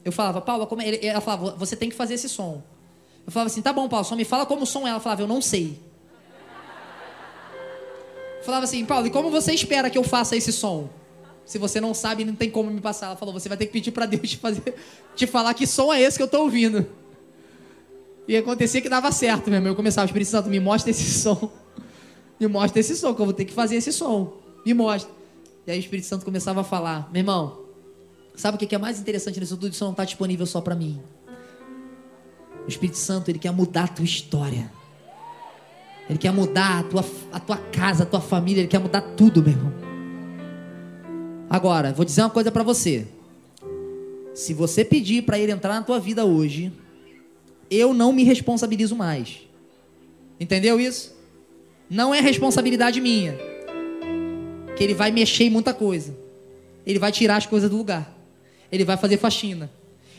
Eu 0.04 0.12
falava, 0.12 0.40
Paula, 0.40 0.66
como 0.66 0.82
é? 0.82 1.04
ela 1.04 1.20
falava, 1.20 1.52
você 1.52 1.76
tem 1.76 1.88
que 1.88 1.96
fazer 1.96 2.14
esse 2.14 2.28
som. 2.28 2.62
Eu 3.26 3.32
falava 3.32 3.46
assim: 3.46 3.62
tá 3.62 3.72
bom, 3.72 3.88
Paula, 3.88 4.04
só 4.04 4.14
me 4.14 4.24
fala 4.24 4.44
como 4.44 4.62
o 4.62 4.66
som 4.66 4.86
é. 4.86 4.90
Ela 4.90 5.00
falava, 5.00 5.22
eu 5.22 5.28
não 5.28 5.40
sei. 5.40 5.78
Eu 8.38 8.44
falava 8.44 8.64
assim, 8.64 8.84
Paulo, 8.84 9.06
e 9.06 9.10
como 9.10 9.30
você 9.30 9.52
espera 9.52 9.90
que 9.90 9.98
eu 9.98 10.04
faça 10.04 10.34
esse 10.34 10.52
som? 10.52 10.88
Se 11.44 11.58
você 11.58 11.80
não 11.80 11.92
sabe, 11.92 12.24
não 12.24 12.34
tem 12.34 12.50
como 12.50 12.70
me 12.70 12.80
passar. 12.80 13.06
Ela 13.06 13.16
falou, 13.16 13.34
você 13.34 13.48
vai 13.48 13.58
ter 13.58 13.66
que 13.66 13.72
pedir 13.72 13.90
para 13.90 14.06
Deus 14.06 14.30
te, 14.30 14.36
fazer, 14.36 14.74
te 15.14 15.26
falar 15.26 15.52
que 15.52 15.66
som 15.66 15.92
é 15.92 16.00
esse 16.00 16.16
que 16.16 16.22
eu 16.22 16.26
estou 16.26 16.42
ouvindo. 16.42 16.86
E 18.28 18.36
acontecia 18.36 18.80
que 18.80 18.88
dava 18.88 19.10
certo, 19.12 19.48
meu 19.48 19.56
irmão. 19.56 19.72
Eu 19.72 19.76
começava, 19.76 20.06
Espírito 20.06 20.28
Santo, 20.28 20.48
me 20.48 20.60
mostra 20.60 20.90
esse 20.90 21.10
som. 21.10 21.50
Me 22.38 22.48
mostra 22.48 22.80
esse 22.80 22.96
som, 22.96 23.14
que 23.14 23.20
eu 23.20 23.26
vou 23.26 23.34
ter 23.34 23.44
que 23.44 23.52
fazer 23.52 23.76
esse 23.76 23.92
som. 23.92 24.32
Me 24.64 24.72
mostra. 24.72 25.12
E 25.66 25.70
aí 25.70 25.78
o 25.78 25.80
Espírito 25.80 26.08
Santo 26.08 26.24
começava 26.24 26.62
a 26.62 26.64
falar, 26.64 27.10
meu 27.12 27.20
irmão, 27.20 27.66
sabe 28.34 28.56
o 28.56 28.58
que 28.58 28.74
é 28.74 28.78
mais 28.78 28.98
interessante 28.98 29.38
nisso 29.38 29.58
tudo? 29.58 29.70
Isso 29.70 29.84
não 29.84 29.90
está 29.90 30.06
disponível 30.06 30.46
só 30.46 30.58
para 30.62 30.74
mim. 30.74 30.98
O 32.64 32.68
Espírito 32.68 32.96
Santo, 32.96 33.30
ele 33.30 33.38
quer 33.38 33.52
mudar 33.52 33.84
a 33.84 33.88
tua 33.88 34.06
história. 34.06 34.72
Ele 36.08 36.18
quer 36.18 36.32
mudar 36.32 36.80
a 36.80 36.82
tua, 36.82 37.04
a 37.30 37.38
tua 37.38 37.56
casa, 37.56 38.04
a 38.04 38.06
tua 38.06 38.20
família, 38.20 38.62
ele 38.62 38.68
quer 38.68 38.80
mudar 38.80 39.02
tudo, 39.02 39.42
meu 39.42 39.52
irmão. 39.52 39.72
Agora, 41.48 41.92
vou 41.92 42.04
dizer 42.04 42.22
uma 42.22 42.30
coisa 42.30 42.50
para 42.50 42.62
você. 42.62 43.06
Se 44.34 44.54
você 44.54 44.84
pedir 44.84 45.22
para 45.22 45.38
ele 45.38 45.52
entrar 45.52 45.74
na 45.74 45.82
tua 45.82 46.00
vida 46.00 46.24
hoje, 46.24 46.72
eu 47.70 47.94
não 47.94 48.12
me 48.12 48.24
responsabilizo 48.24 48.96
mais. 48.96 49.40
Entendeu 50.38 50.80
isso? 50.80 51.14
Não 51.88 52.14
é 52.14 52.20
responsabilidade 52.20 53.00
minha. 53.00 53.38
Que 54.76 54.82
ele 54.82 54.94
vai 54.94 55.10
mexer 55.10 55.44
em 55.44 55.50
muita 55.50 55.72
coisa. 55.72 56.16
Ele 56.86 56.98
vai 56.98 57.12
tirar 57.12 57.36
as 57.36 57.46
coisas 57.46 57.70
do 57.70 57.76
lugar. 57.76 58.16
Ele 58.72 58.84
vai 58.84 58.96
fazer 58.96 59.18
faxina. 59.18 59.70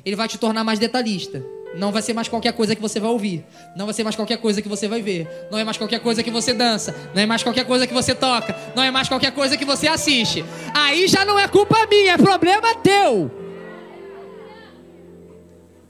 Ele 0.06 0.16
vai 0.16 0.28
te 0.28 0.38
tornar 0.38 0.64
mais 0.64 0.80
detalhista. 0.80 1.44
Não 1.76 1.92
vai 1.92 2.02
ser 2.02 2.14
mais 2.14 2.28
qualquer 2.28 2.54
coisa 2.54 2.76
que 2.76 2.82
você 2.82 3.00
vai 3.00 3.10
ouvir. 3.10 3.46
Não 3.76 3.86
vai 3.86 3.94
ser 3.94 4.04
mais 4.04 4.16
qualquer 4.16 4.38
coisa 4.38 4.62
que 4.62 4.68
você 4.68 4.88
vai 4.88 5.02
ver. 5.02 5.48
Não 5.50 5.58
é 5.58 5.64
mais 5.64 5.78
qualquer 5.78 6.00
coisa 6.00 6.22
que 6.22 6.30
você 6.30 6.54
dança. 6.54 6.94
Não 7.16 7.22
é 7.22 7.26
mais 7.26 7.44
qualquer 7.44 7.66
coisa 7.66 7.88
que 7.88 7.94
você 7.94 8.14
toca. 8.14 8.56
Não 8.76 8.84
é 8.84 8.92
mais 8.92 9.08
qualquer 9.08 9.32
coisa 9.32 9.58
que 9.58 9.66
você 9.66 9.88
assiste. 9.88 10.44
Aí 10.74 11.08
já 11.08 11.24
não 11.24 11.40
é 11.40 11.48
culpa 11.48 11.88
minha, 11.88 12.14
é 12.14 12.18
problema 12.18 12.76
teu. 12.76 13.41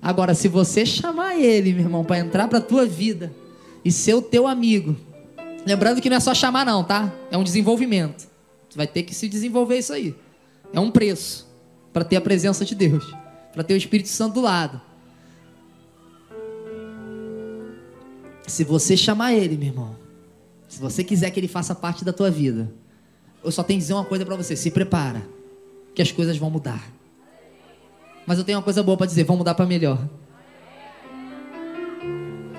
Agora, 0.02 0.34
se 0.34 0.48
você 0.48 0.86
chamar 0.86 1.38
ele, 1.38 1.74
meu 1.74 1.84
irmão, 1.84 2.04
para 2.04 2.20
entrar 2.20 2.48
para 2.48 2.58
a 2.58 2.62
tua 2.62 2.86
vida 2.86 3.32
e 3.86 3.92
ser 3.92 4.16
o 4.16 4.22
teu 4.22 4.48
amigo, 4.48 4.96
lembrando 5.66 6.02
que 6.02 6.10
não 6.10 6.18
é 6.18 6.20
só 6.20 6.34
chamar 6.34 6.66
não, 6.66 6.84
tá? 6.84 7.14
É 7.30 7.38
um 7.38 7.44
desenvolvimento. 7.44 8.28
Tu 8.70 8.78
vai 8.78 8.88
ter 8.88 9.04
que 9.04 9.14
se 9.14 9.30
desenvolver 9.30 9.78
isso 9.78 9.94
aí. 9.94 10.16
É 10.74 10.80
um 10.80 10.90
preço 10.90 11.48
para 11.94 12.04
ter 12.04 12.16
a 12.16 12.22
presença 12.22 12.66
de 12.66 12.74
Deus, 12.74 13.14
para 13.54 13.64
ter 13.64 13.74
o 13.74 13.78
Espírito 13.78 14.10
Santo 14.10 14.36
do 14.36 14.42
lado. 14.42 14.82
Se 18.48 18.64
você 18.64 18.98
chamar 18.98 19.34
ele, 19.34 19.56
meu 19.56 19.68
irmão, 19.68 19.96
se 20.68 20.80
você 20.80 21.04
quiser 21.04 21.30
que 21.30 21.40
ele 21.40 21.48
faça 21.48 21.76
parte 21.76 22.04
da 22.04 22.12
tua 22.12 22.32
vida, 22.32 22.74
eu 23.44 23.52
só 23.52 23.62
tenho 23.62 23.78
que 23.78 23.84
dizer 23.84 23.94
uma 23.94 24.06
coisa 24.06 24.26
para 24.26 24.36
você: 24.36 24.56
se 24.56 24.72
prepara, 24.72 25.22
que 25.94 26.02
as 26.02 26.12
coisas 26.12 26.38
vão 26.38 26.50
mudar. 26.50 26.92
Mas 28.32 28.38
eu 28.38 28.46
tenho 28.46 28.60
uma 28.60 28.64
coisa 28.64 28.82
boa 28.82 28.96
para 28.96 29.08
dizer: 29.08 29.26
vão 29.26 29.36
mudar 29.36 29.54
para 29.56 29.66
melhor. 29.66 30.00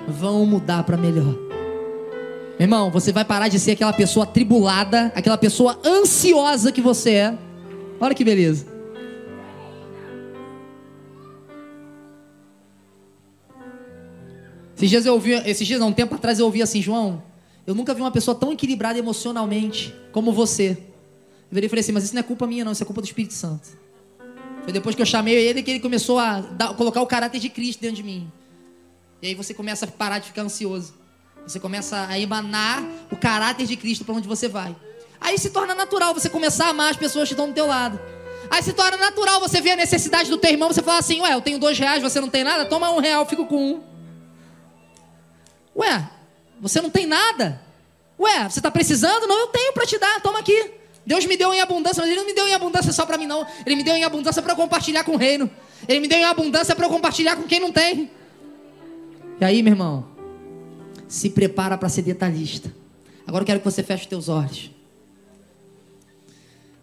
Vão 0.07 0.45
mudar 0.45 0.83
para 0.83 0.95
melhor. 0.95 1.33
Meu 1.33 2.59
irmão, 2.59 2.91
você 2.91 3.11
vai 3.11 3.25
parar 3.25 3.47
de 3.47 3.59
ser 3.59 3.71
aquela 3.71 3.91
pessoa 3.91 4.23
atribulada, 4.23 5.11
aquela 5.15 5.35
pessoa 5.35 5.79
ansiosa 5.83 6.71
que 6.71 6.79
você 6.79 7.13
é. 7.13 7.37
Olha 7.99 8.13
que 8.13 8.23
beleza. 8.23 8.67
Esses 14.75 14.91
dias 14.91 15.07
eu 15.07 15.13
ouvi, 15.15 15.31
esses 15.31 15.65
dias, 15.65 15.81
há 15.81 15.85
um 15.87 15.91
tempo 15.91 16.13
atrás, 16.13 16.37
eu 16.37 16.45
ouvi 16.45 16.61
assim, 16.61 16.83
João, 16.83 17.23
eu 17.65 17.73
nunca 17.73 17.95
vi 17.95 18.01
uma 18.01 18.11
pessoa 18.11 18.35
tão 18.35 18.53
equilibrada 18.53 18.99
emocionalmente 18.99 19.91
como 20.11 20.31
você. 20.31 20.77
Eu 21.49 21.55
virei 21.55 21.65
e 21.65 21.69
falei 21.69 21.81
assim, 21.81 21.91
mas 21.91 22.03
isso 22.03 22.13
não 22.13 22.19
é 22.19 22.23
culpa 22.23 22.45
minha, 22.45 22.63
não, 22.63 22.73
isso 22.73 22.83
é 22.83 22.85
culpa 22.85 23.01
do 23.01 23.05
Espírito 23.05 23.33
Santo. 23.33 23.81
Foi 24.63 24.71
depois 24.71 24.95
que 24.95 25.01
eu 25.01 25.05
chamei 25.05 25.35
ele 25.35 25.61
que 25.61 25.71
ele 25.71 25.79
começou 25.79 26.17
a 26.17 26.39
dar, 26.39 26.73
colocar 26.73 27.01
o 27.01 27.07
caráter 27.07 27.39
de 27.39 27.49
Cristo 27.49 27.81
dentro 27.81 27.97
de 27.97 28.03
mim. 28.03 28.31
E 29.21 29.27
aí 29.27 29.35
você 29.35 29.53
começa 29.53 29.85
a 29.85 29.87
parar 29.87 30.19
de 30.19 30.27
ficar 30.27 30.41
ansioso. 30.41 30.93
Você 31.45 31.59
começa 31.59 32.07
a 32.07 32.17
emanar 32.17 32.83
o 33.11 33.17
caráter 33.17 33.65
de 33.65 33.75
Cristo 33.75 34.05
para 34.05 34.15
onde 34.15 34.27
você 34.27 34.47
vai. 34.47 34.75
Aí 35.19 35.37
se 35.37 35.49
torna 35.49 35.75
natural 35.75 36.13
você 36.13 36.29
começar 36.29 36.67
a 36.67 36.69
amar 36.69 36.91
as 36.91 36.97
pessoas 36.97 37.27
que 37.27 37.33
estão 37.33 37.47
do 37.47 37.53
teu 37.53 37.67
lado. 37.67 37.99
Aí 38.49 38.61
se 38.61 38.73
torna 38.73 38.97
natural 38.97 39.39
você 39.39 39.61
ver 39.61 39.71
a 39.71 39.75
necessidade 39.75 40.29
do 40.29 40.37
teu 40.37 40.51
irmão, 40.51 40.71
você 40.71 40.81
fala 40.81 40.99
assim, 40.99 41.21
ué, 41.21 41.33
eu 41.33 41.41
tenho 41.41 41.57
dois 41.57 41.77
reais, 41.77 42.01
você 42.01 42.19
não 42.19 42.29
tem 42.29 42.43
nada? 42.43 42.65
Toma 42.65 42.89
um 42.91 42.99
real, 42.99 43.25
fico 43.25 43.45
com 43.45 43.57
um. 43.57 43.83
Ué, 45.75 46.09
você 46.61 46.81
não 46.81 46.89
tem 46.89 47.05
nada? 47.05 47.61
Ué, 48.19 48.49
você 48.49 48.59
está 48.59 48.69
precisando? 48.69 49.27
Não, 49.27 49.39
eu 49.39 49.47
tenho 49.47 49.73
para 49.73 49.85
te 49.85 49.97
dar, 49.97 50.21
toma 50.21 50.39
aqui. 50.39 50.71
Deus 51.05 51.25
me 51.25 51.35
deu 51.35 51.53
em 51.53 51.59
abundância, 51.59 52.01
mas 52.01 52.09
Ele 52.09 52.19
não 52.19 52.25
me 52.25 52.33
deu 52.33 52.47
em 52.47 52.53
abundância 52.53 52.91
só 52.91 53.05
para 53.05 53.17
mim, 53.17 53.27
não. 53.27 53.45
Ele 53.65 53.75
me 53.75 53.83
deu 53.83 53.95
em 53.95 54.03
abundância 54.03 54.41
para 54.41 54.55
compartilhar 54.55 55.03
com 55.03 55.13
o 55.13 55.17
reino. 55.17 55.49
Ele 55.87 55.99
me 55.99 56.07
deu 56.07 56.17
em 56.17 56.23
abundância 56.23 56.75
para 56.75 56.87
compartilhar 56.87 57.35
com 57.35 57.43
quem 57.43 57.59
não 57.59 57.71
tem. 57.71 58.09
E 59.39 59.43
aí, 59.43 59.61
meu 59.61 59.73
irmão, 59.73 60.07
se 61.07 61.29
prepara 61.29 61.77
para 61.77 61.89
ser 61.89 62.03
detalhista. 62.03 62.73
Agora 63.27 63.43
eu 63.43 63.45
quero 63.45 63.59
que 63.59 63.65
você 63.65 63.83
feche 63.83 64.03
os 64.03 64.09
teus 64.09 64.29
olhos. 64.29 64.71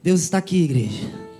Deus 0.02 0.20
está 0.20 0.38
aqui, 0.38 0.64
igreja. 0.64 1.30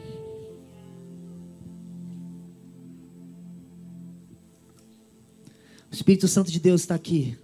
O 5.90 5.94
Espírito 5.94 6.28
Santo 6.28 6.50
de 6.50 6.60
Deus 6.60 6.82
está 6.82 6.94
aqui. 6.94 7.36